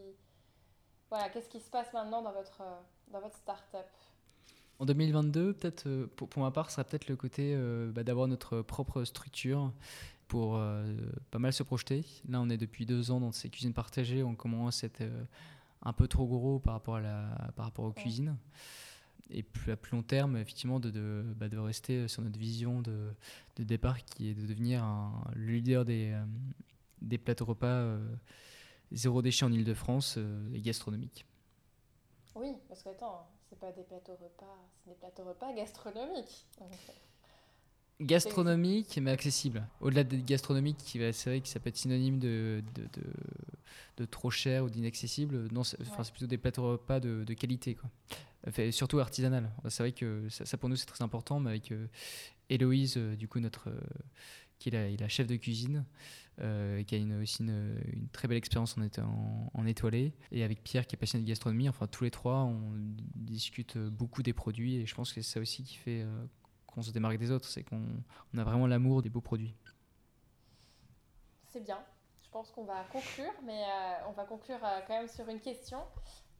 voilà, 1.10 1.30
qu'est-ce 1.30 1.50
qui 1.50 1.60
se 1.60 1.70
passe 1.70 1.92
maintenant 1.94 2.22
dans 2.22 2.32
votre 2.32 2.64
dans 3.10 3.20
votre 3.20 3.36
start-up? 3.36 3.88
En 4.80 4.86
2022, 4.86 5.54
peut-être, 5.54 5.88
euh, 5.88 6.08
pour, 6.16 6.30
pour, 6.30 6.42
ma 6.42 6.52
part, 6.52 6.72
sera 6.72 6.86
peut-être 6.86 7.08
le 7.10 7.18
côté 7.18 7.54
euh, 7.54 7.92
bah, 7.92 8.04
d'avoir 8.04 8.28
notre 8.28 8.62
propre 8.62 9.04
structure 9.04 9.74
pour 10.30 10.56
euh, 10.56 10.86
pas 11.32 11.40
mal 11.40 11.52
se 11.52 11.64
projeter. 11.64 12.06
Là, 12.30 12.40
on 12.40 12.50
est 12.50 12.58
depuis 12.58 12.86
deux 12.86 13.12
ans 13.12 13.20
dans 13.20 13.34
ces 13.34 13.50
cuisines 13.50 13.74
partagées. 13.74 14.24
On 14.24 14.36
commence 14.36 14.84
à 14.84 14.88
être 14.88 15.04
un 15.84 15.94
peu 15.94 16.08
trop 16.08 16.28
gros 16.28 16.60
par 16.60 16.74
rapport, 16.74 16.96
à 16.96 17.02
la, 17.02 17.52
par 17.56 17.66
rapport 17.66 17.86
aux 17.86 17.92
cuisines. 17.92 18.38
Et 19.32 19.44
plus 19.44 19.72
à 19.72 19.76
plus 19.76 19.96
long 19.96 20.02
terme, 20.02 20.38
effectivement, 20.38 20.80
de, 20.80 20.90
de, 20.90 21.24
bah, 21.36 21.50
de 21.50 21.58
rester 21.58 22.08
sur 22.08 22.22
notre 22.22 22.40
vision 22.40 22.82
de, 22.82 23.10
de, 23.58 23.64
départ 23.64 24.04
qui 24.06 24.30
est 24.30 24.34
de 24.34 24.46
devenir 24.46 24.84
un, 24.84 25.24
le 25.36 25.52
leader 25.52 25.84
des, 25.84 26.18
des 27.02 27.18
plateaux 27.18 27.46
repas 27.46 27.98
zéro 28.92 29.22
déchet 29.22 29.46
en 29.46 29.52
Ile-de-France 29.52 30.18
et 30.54 30.62
gastronomique. 30.62 31.26
Oui, 32.36 32.56
parce 32.68 32.84
que 32.84 32.90
attends, 32.90 33.28
c'est 33.50 33.60
pas 33.60 33.72
des 33.72 33.84
plateaux 33.84 34.14
repas, 34.14 34.58
c'est 34.84 34.92
des 34.92 34.96
plateaux 34.96 35.26
repas 35.26 35.52
gastronomiques. 35.54 36.46
Gastronomique, 38.02 38.98
mais 39.02 39.12
accessible. 39.12 39.68
Au-delà 39.82 40.06
de 40.06 40.16
gastronomique, 40.18 40.78
qui 40.78 41.00
va, 41.00 41.12
c'est 41.12 41.30
vrai 41.30 41.42
que 41.42 41.50
ça 41.50 41.60
peut 41.60 41.68
être 41.68 41.76
synonyme 41.76 42.18
de, 42.20 42.64
de, 42.76 42.84
de, 42.84 43.08
de 43.98 44.06
trop 44.06 44.32
cher 44.32 44.64
ou 44.64 44.70
d'inaccessible. 44.70 45.50
Non, 45.52 45.64
c'est, 45.64 45.78
plutôt 46.12 46.28
des 46.28 46.38
plateaux 46.38 46.72
repas 46.72 47.02
de, 47.02 47.26
de 47.26 47.34
qualité, 47.34 47.76
quoi. 47.76 47.90
Enfin, 48.48 48.72
surtout 48.72 49.00
artisanal. 49.00 49.52
C'est 49.68 49.84
vrai 49.84 49.92
que 49.92 50.30
ça, 50.30 50.46
ça, 50.46 50.58
pour 50.58 50.70
nous 50.70 50.78
c'est 50.78 50.86
très 50.86 51.04
important, 51.04 51.40
mais 51.42 51.50
avec 51.50 51.72
euh, 51.72 51.88
Héloïse, 52.50 52.96
euh, 52.98 53.16
du 53.16 53.28
coup 53.28 53.40
notre, 53.40 53.70
euh, 53.70 53.80
qui 54.60 54.70
est 54.70 54.72
la, 54.72 54.90
la, 54.90 55.10
chef 55.10 55.28
de 55.28 55.36
cuisine, 55.36 55.84
euh, 56.42 56.84
qui 56.84 56.96
a 56.96 57.18
aussi 57.18 57.44
une, 57.44 58.08
très 58.12 58.28
belle 58.28 58.38
expérience 58.38 58.78
en, 58.78 59.52
en, 59.54 59.66
étoilé, 59.66 60.14
et 60.32 60.44
avec 60.44 60.64
Pierre 60.64 60.88
qui 60.88 60.96
est 60.96 61.00
passionné 61.00 61.24
de 61.24 61.30
gastronomie. 61.30 61.70
Enfin, 61.70 61.88
tous 61.88 62.04
les 62.04 62.12
trois, 62.12 62.44
on 62.44 62.74
discute 63.16 63.78
beaucoup 63.78 64.24
des 64.24 64.34
produits, 64.34 64.78
et 64.78 64.86
je 64.86 64.96
pense 64.96 65.14
que 65.14 65.22
c'est 65.22 65.34
ça 65.34 65.40
aussi 65.40 65.64
qui 65.64 65.76
fait 65.76 66.06
qu'on 66.68 66.82
se 66.82 66.92
démarque 66.92 67.18
des 67.18 67.32
autres, 67.32 67.48
c'est 67.48 67.64
qu'on 67.64 67.84
on 68.34 68.38
a 68.38 68.44
vraiment 68.44 68.68
l'amour 68.68 69.02
des 69.02 69.10
beaux 69.10 69.22
produits. 69.22 69.56
C'est 71.48 71.64
bien. 71.64 71.80
Je 72.24 72.30
pense 72.30 72.52
qu'on 72.52 72.64
va 72.64 72.84
conclure, 72.92 73.34
mais 73.44 73.64
euh, 73.64 74.08
on 74.08 74.12
va 74.12 74.24
conclure 74.24 74.64
euh, 74.64 74.82
quand 74.88 74.94
même 74.94 75.08
sur 75.08 75.28
une 75.30 75.40
question. 75.40 75.80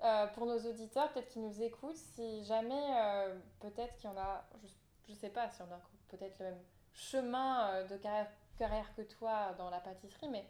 Euh, 0.04 0.28
pour 0.28 0.46
nos 0.46 0.60
auditeurs, 0.60 1.12
peut-être 1.12 1.30
qui 1.30 1.40
nous 1.40 1.64
écoutent, 1.64 1.98
si 1.98 2.46
jamais, 2.46 2.96
euh, 2.96 3.40
peut-être 3.60 3.96
qu'il 3.96 4.08
y 4.08 4.14
en 4.14 4.18
a, 4.18 4.48
je 5.08 5.14
ne 5.14 5.18
sais 5.18 5.30
pas 5.30 5.50
si 5.50 5.64
on 5.64 5.74
a 5.74 5.82
peut-être 6.10 6.38
le 6.40 6.46
même 6.46 6.62
chemin 6.94 7.86
de 7.86 7.98
carrière, 7.98 8.32
carrière 8.60 8.94
que 8.96 9.02
toi 9.02 9.56
dans 9.58 9.70
la 9.72 9.80
pâtisserie, 9.80 10.30
mais 10.30 10.46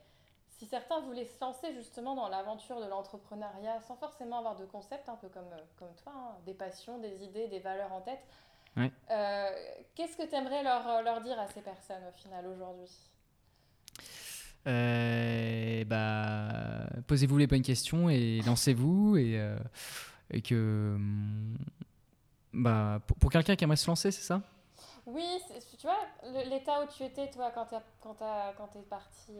si 0.49 0.65
certains 0.65 0.99
voulaient 0.99 1.25
se 1.25 1.39
lancer 1.39 1.73
justement 1.73 2.15
dans 2.15 2.27
l'aventure 2.27 2.81
de 2.81 2.87
l'entrepreneuriat 2.87 3.79
sans 3.81 3.95
forcément 3.95 4.39
avoir 4.39 4.57
de 4.57 4.65
concept, 4.65 5.07
un 5.07 5.15
peu 5.15 5.29
comme, 5.29 5.49
comme 5.77 5.95
toi, 6.03 6.11
hein, 6.13 6.35
des 6.45 6.53
passions, 6.53 6.99
des 6.99 7.23
idées, 7.23 7.47
des 7.47 7.59
valeurs 7.59 7.93
en 7.93 8.01
tête, 8.01 8.19
Ouais. 8.77 8.91
Euh, 9.11 9.49
Qu'est-ce 9.95 10.15
que 10.17 10.27
tu 10.27 10.35
aimerais 10.35 10.63
leur, 10.63 11.03
leur, 11.03 11.21
dire 11.21 11.39
à 11.39 11.47
ces 11.47 11.61
personnes 11.61 12.03
au 12.07 12.17
final 12.17 12.45
aujourd'hui? 12.47 12.89
Euh, 14.67 15.83
bah, 15.85 16.87
Posez-vous 17.07 17.37
les 17.37 17.47
bonnes 17.47 17.61
questions 17.61 18.09
et 18.09 18.41
lancez-vous. 18.45 19.17
Et, 19.17 19.39
euh, 19.39 19.57
et, 20.31 20.41
que. 20.41 20.97
Bah, 22.53 23.01
pour, 23.05 23.17
pour 23.17 23.31
quelqu'un 23.31 23.55
qui 23.55 23.63
aimerait 23.63 23.77
se 23.77 23.87
lancer, 23.87 24.11
c'est 24.11 24.21
ça? 24.21 24.41
Oui, 25.13 25.27
tu 25.77 25.87
vois, 25.87 25.99
l'état 26.45 26.83
où 26.83 26.87
tu 26.87 27.03
étais, 27.03 27.29
toi, 27.29 27.51
quand 27.51 27.65
tu 27.65 27.75
quand 28.01 28.75
es 28.75 28.81
parti, 28.83 29.33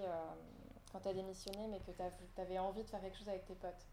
quand 0.92 1.00
tu 1.00 1.08
as 1.08 1.14
démissionné, 1.14 1.68
mais 1.70 1.80
que 1.80 1.92
tu 1.92 2.42
avais 2.42 2.60
envie 2.60 2.84
de 2.84 2.90
faire 2.90 3.02
quelque 3.02 3.18
chose 3.18 3.30
avec 3.30 3.46
tes 3.46 3.56
potes. 3.56 3.88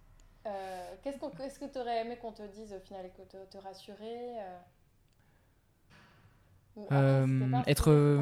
Qu'est-ce 1.03 1.19
qu 1.19 1.27
qu 1.31 1.67
que 1.67 1.73
tu 1.73 1.79
aurais 1.79 2.03
aimé 2.03 2.17
qu'on 2.17 2.33
te 2.33 2.43
dise 2.43 2.73
au 2.73 2.81
final, 2.81 3.11
que 3.17 3.23
te, 3.23 3.45
te 3.51 3.59
rassurer 3.59 4.39
euh, 6.93 7.27
être, 7.67 8.21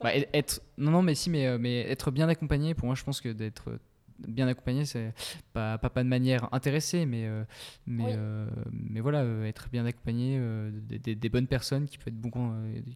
bah, 0.00 0.10
être, 0.14 0.60
non 0.76 0.90
non 0.90 1.02
mais 1.02 1.14
si 1.14 1.30
mais 1.30 1.56
mais 1.58 1.80
être 1.88 2.10
bien 2.10 2.28
accompagné 2.28 2.74
pour 2.74 2.86
moi 2.86 2.94
je 2.94 3.04
pense 3.04 3.20
que 3.20 3.28
d'être 3.28 3.78
bien 4.18 4.46
accompagné 4.48 4.84
c'est 4.84 5.12
pas, 5.52 5.78
pas, 5.78 5.90
pas 5.90 6.02
de 6.02 6.08
manière 6.08 6.52
intéressée 6.52 7.06
mais 7.06 7.26
euh, 7.26 7.44
mais 7.86 8.04
oui. 8.04 8.12
euh, 8.16 8.48
mais 8.70 9.00
voilà 9.00 9.20
euh, 9.22 9.44
être 9.44 9.68
bien 9.70 9.84
accompagné 9.86 10.38
des, 10.70 10.98
des, 10.98 11.14
des, 11.14 11.28
bonnes 11.28 11.46
personnes 11.46 11.86
qui 11.86 11.98
peuvent 11.98 12.08
être 12.08 12.20
bon 12.20 12.30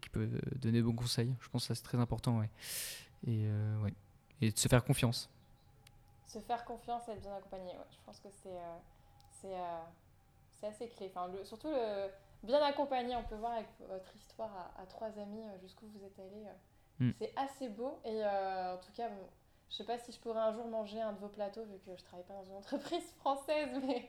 qui 0.01 0.09
peuvent 0.09 0.41
donner 0.61 0.79
de 0.79 0.85
bons 0.85 0.95
conseils 0.95 1.35
je 1.41 1.49
pense 1.49 1.63
que 1.63 1.69
ça 1.69 1.75
c'est 1.75 1.85
très 1.85 1.99
important 1.99 2.39
ouais 2.39 2.51
et 3.27 3.47
ouais 3.83 3.93
et 4.41 4.51
de 4.51 4.59
se 4.59 4.69
faire 4.69 4.85
confiance 4.85 5.31
se 6.27 6.39
faire 6.41 6.65
confiance 6.65 7.09
et 7.09 7.13
être 7.13 7.23
bien 7.23 7.35
accompagné 7.35 7.73
ouais. 7.73 7.87
je 7.91 7.97
pense 8.05 8.21
que 8.21 8.29
c'est 8.43 9.53
c'est 10.61 10.67
assez 10.67 10.89
clé 10.89 11.11
enfin 11.15 11.29
le, 11.33 11.45
surtout 11.45 11.69
le 11.69 12.09
bien 12.43 12.63
accompagné. 12.63 13.17
On 13.17 13.23
peut 13.23 13.37
voir 13.37 13.53
avec 13.53 13.67
votre 13.89 14.15
histoire 14.17 14.51
à, 14.77 14.83
à 14.83 14.87
trois 14.87 15.09
amis 15.19 15.43
jusqu'où 15.61 15.87
vous 15.87 16.05
êtes 16.05 16.19
allés. 16.19 16.47
Mm. 17.01 17.11
C'est 17.21 17.33
assez 17.37 17.69
beau. 17.69 17.99
Et 18.05 18.25
en 18.25 18.79
tout 18.79 18.93
cas, 18.93 19.09
bon, 19.09 19.29
je 19.71 19.77
sais 19.77 19.85
pas 19.85 19.99
si 19.99 20.13
je 20.13 20.19
pourrais 20.19 20.41
un 20.41 20.53
jour 20.53 20.67
manger 20.67 21.01
un 21.01 21.13
de 21.13 21.19
vos 21.19 21.29
plateaux 21.29 21.65
vu 21.65 21.79
que 21.85 21.97
je 21.97 22.03
travaille 22.05 22.25
pas 22.25 22.35
dans 22.35 22.45
une 22.45 22.57
entreprise 22.57 23.13
française, 23.19 23.69
mais 23.87 24.09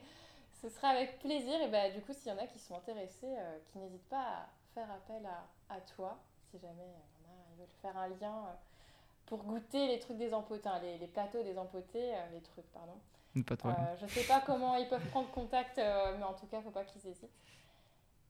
ce 0.62 0.68
sera 0.68 0.88
avec 0.88 1.18
plaisir. 1.18 1.60
Et 1.60 1.68
bah, 1.68 1.90
du 1.90 2.00
coup, 2.00 2.12
s'il 2.12 2.32
y 2.32 2.34
en 2.34 2.38
a 2.38 2.46
qui 2.46 2.58
sont 2.58 2.76
intéressés, 2.76 3.26
euh, 3.26 3.58
qui 3.66 3.78
n'hésitent 3.78 4.08
pas 4.08 4.22
à 4.22 4.48
faire 4.74 4.90
appel 4.90 5.26
à, 5.26 5.74
à 5.74 5.80
toi, 5.80 6.18
si 6.50 6.58
jamais 6.58 6.70
en 6.72 7.30
a, 7.30 7.36
ils 7.52 7.58
veulent 7.58 7.68
faire 7.82 7.96
un 7.96 8.08
lien 8.08 8.46
euh, 8.46 8.54
pour 9.26 9.42
goûter 9.44 9.86
les 9.86 9.98
trucs 9.98 10.16
des 10.16 10.32
empotés, 10.32 10.68
les, 10.82 10.98
les, 10.98 11.06
plateaux 11.06 11.42
des 11.42 11.58
empotés, 11.58 12.14
les 12.32 12.40
trucs, 12.40 12.66
pardon. 12.72 12.94
Pas 13.46 13.56
toi. 13.56 13.76
je 14.00 14.06
sais 14.08 14.26
pas 14.26 14.40
comment 14.40 14.74
ils 14.74 14.88
peuvent 14.88 15.06
prendre 15.10 15.30
contact, 15.30 15.76
mais 15.76 16.24
en 16.24 16.34
tout 16.34 16.46
cas, 16.46 16.60
faut 16.60 16.72
pas 16.72 16.82
qu'ils 16.82 17.06
hésitent. 17.06 17.30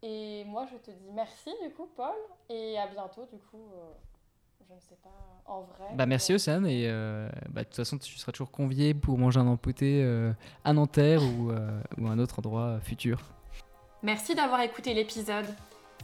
Et 0.03 0.45
moi, 0.45 0.67
je 0.71 0.77
te 0.77 0.91
dis 0.91 1.11
merci 1.13 1.51
du 1.63 1.71
coup, 1.71 1.89
Paul, 1.97 2.15
et 2.51 2.79
à 2.79 2.87
bientôt 2.87 3.25
du 3.25 3.39
coup. 3.39 3.73
Euh, 4.71 4.71
je 4.71 4.75
ne 4.75 4.81
sais 4.81 4.97
pas, 5.03 5.11
en 5.47 5.63
vrai. 5.63 5.87
Bah, 5.95 6.05
merci 6.07 6.33
Océane, 6.35 6.67
et 6.67 6.85
euh, 6.87 7.29
bah, 7.49 7.63
de 7.63 7.67
toute 7.67 7.77
façon, 7.77 7.99
tu 7.99 8.19
seras 8.19 8.33
toujours 8.33 8.51
convié 8.51 8.95
pour 8.95 9.19
manger 9.19 9.39
un 9.41 9.47
empoté 9.47 10.03
euh, 10.03 10.33
à 10.65 10.73
Nanterre 10.73 11.23
ou, 11.23 11.51
euh, 11.51 11.81
ou 11.99 12.09
un 12.09 12.19
autre 12.19 12.39
endroit 12.39 12.81
futur. 12.81 13.21
Merci 14.03 14.35
d'avoir 14.35 14.63
écouté 14.63 14.95
l'épisode. 14.95 15.45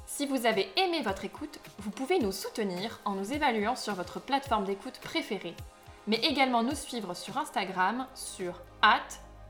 Si 0.07 0.27
vous 0.27 0.45
avez 0.47 0.69
aimé 0.77 1.01
votre 1.03 1.25
écoute, 1.25 1.59
vous 1.79 1.91
pouvez 1.91 2.19
nous 2.19 2.33
soutenir 2.33 3.01
en 3.05 3.15
nous 3.15 3.33
évaluant 3.33 3.75
sur 3.75 3.95
votre 3.95 4.21
plateforme 4.21 4.65
d'écoute 4.65 5.01
préférée, 5.03 5.55
mais 6.07 6.19
également 6.19 6.63
nous 6.63 6.75
suivre 6.75 7.15
sur 7.15 7.39
Instagram 7.39 8.07
sur 8.15 8.61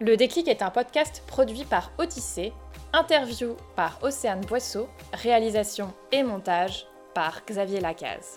Le 0.00 0.16
déclic 0.16 0.46
est 0.46 0.62
un 0.62 0.70
podcast 0.70 1.24
produit 1.26 1.64
par 1.64 1.90
Odyssée, 1.98 2.52
interview 2.92 3.54
par 3.76 3.98
Océane 4.02 4.44
Boisseau, 4.44 4.88
réalisation 5.12 5.92
et 6.12 6.22
montage 6.22 6.86
par 7.14 7.44
Xavier 7.44 7.80
Lacaze. 7.80 8.36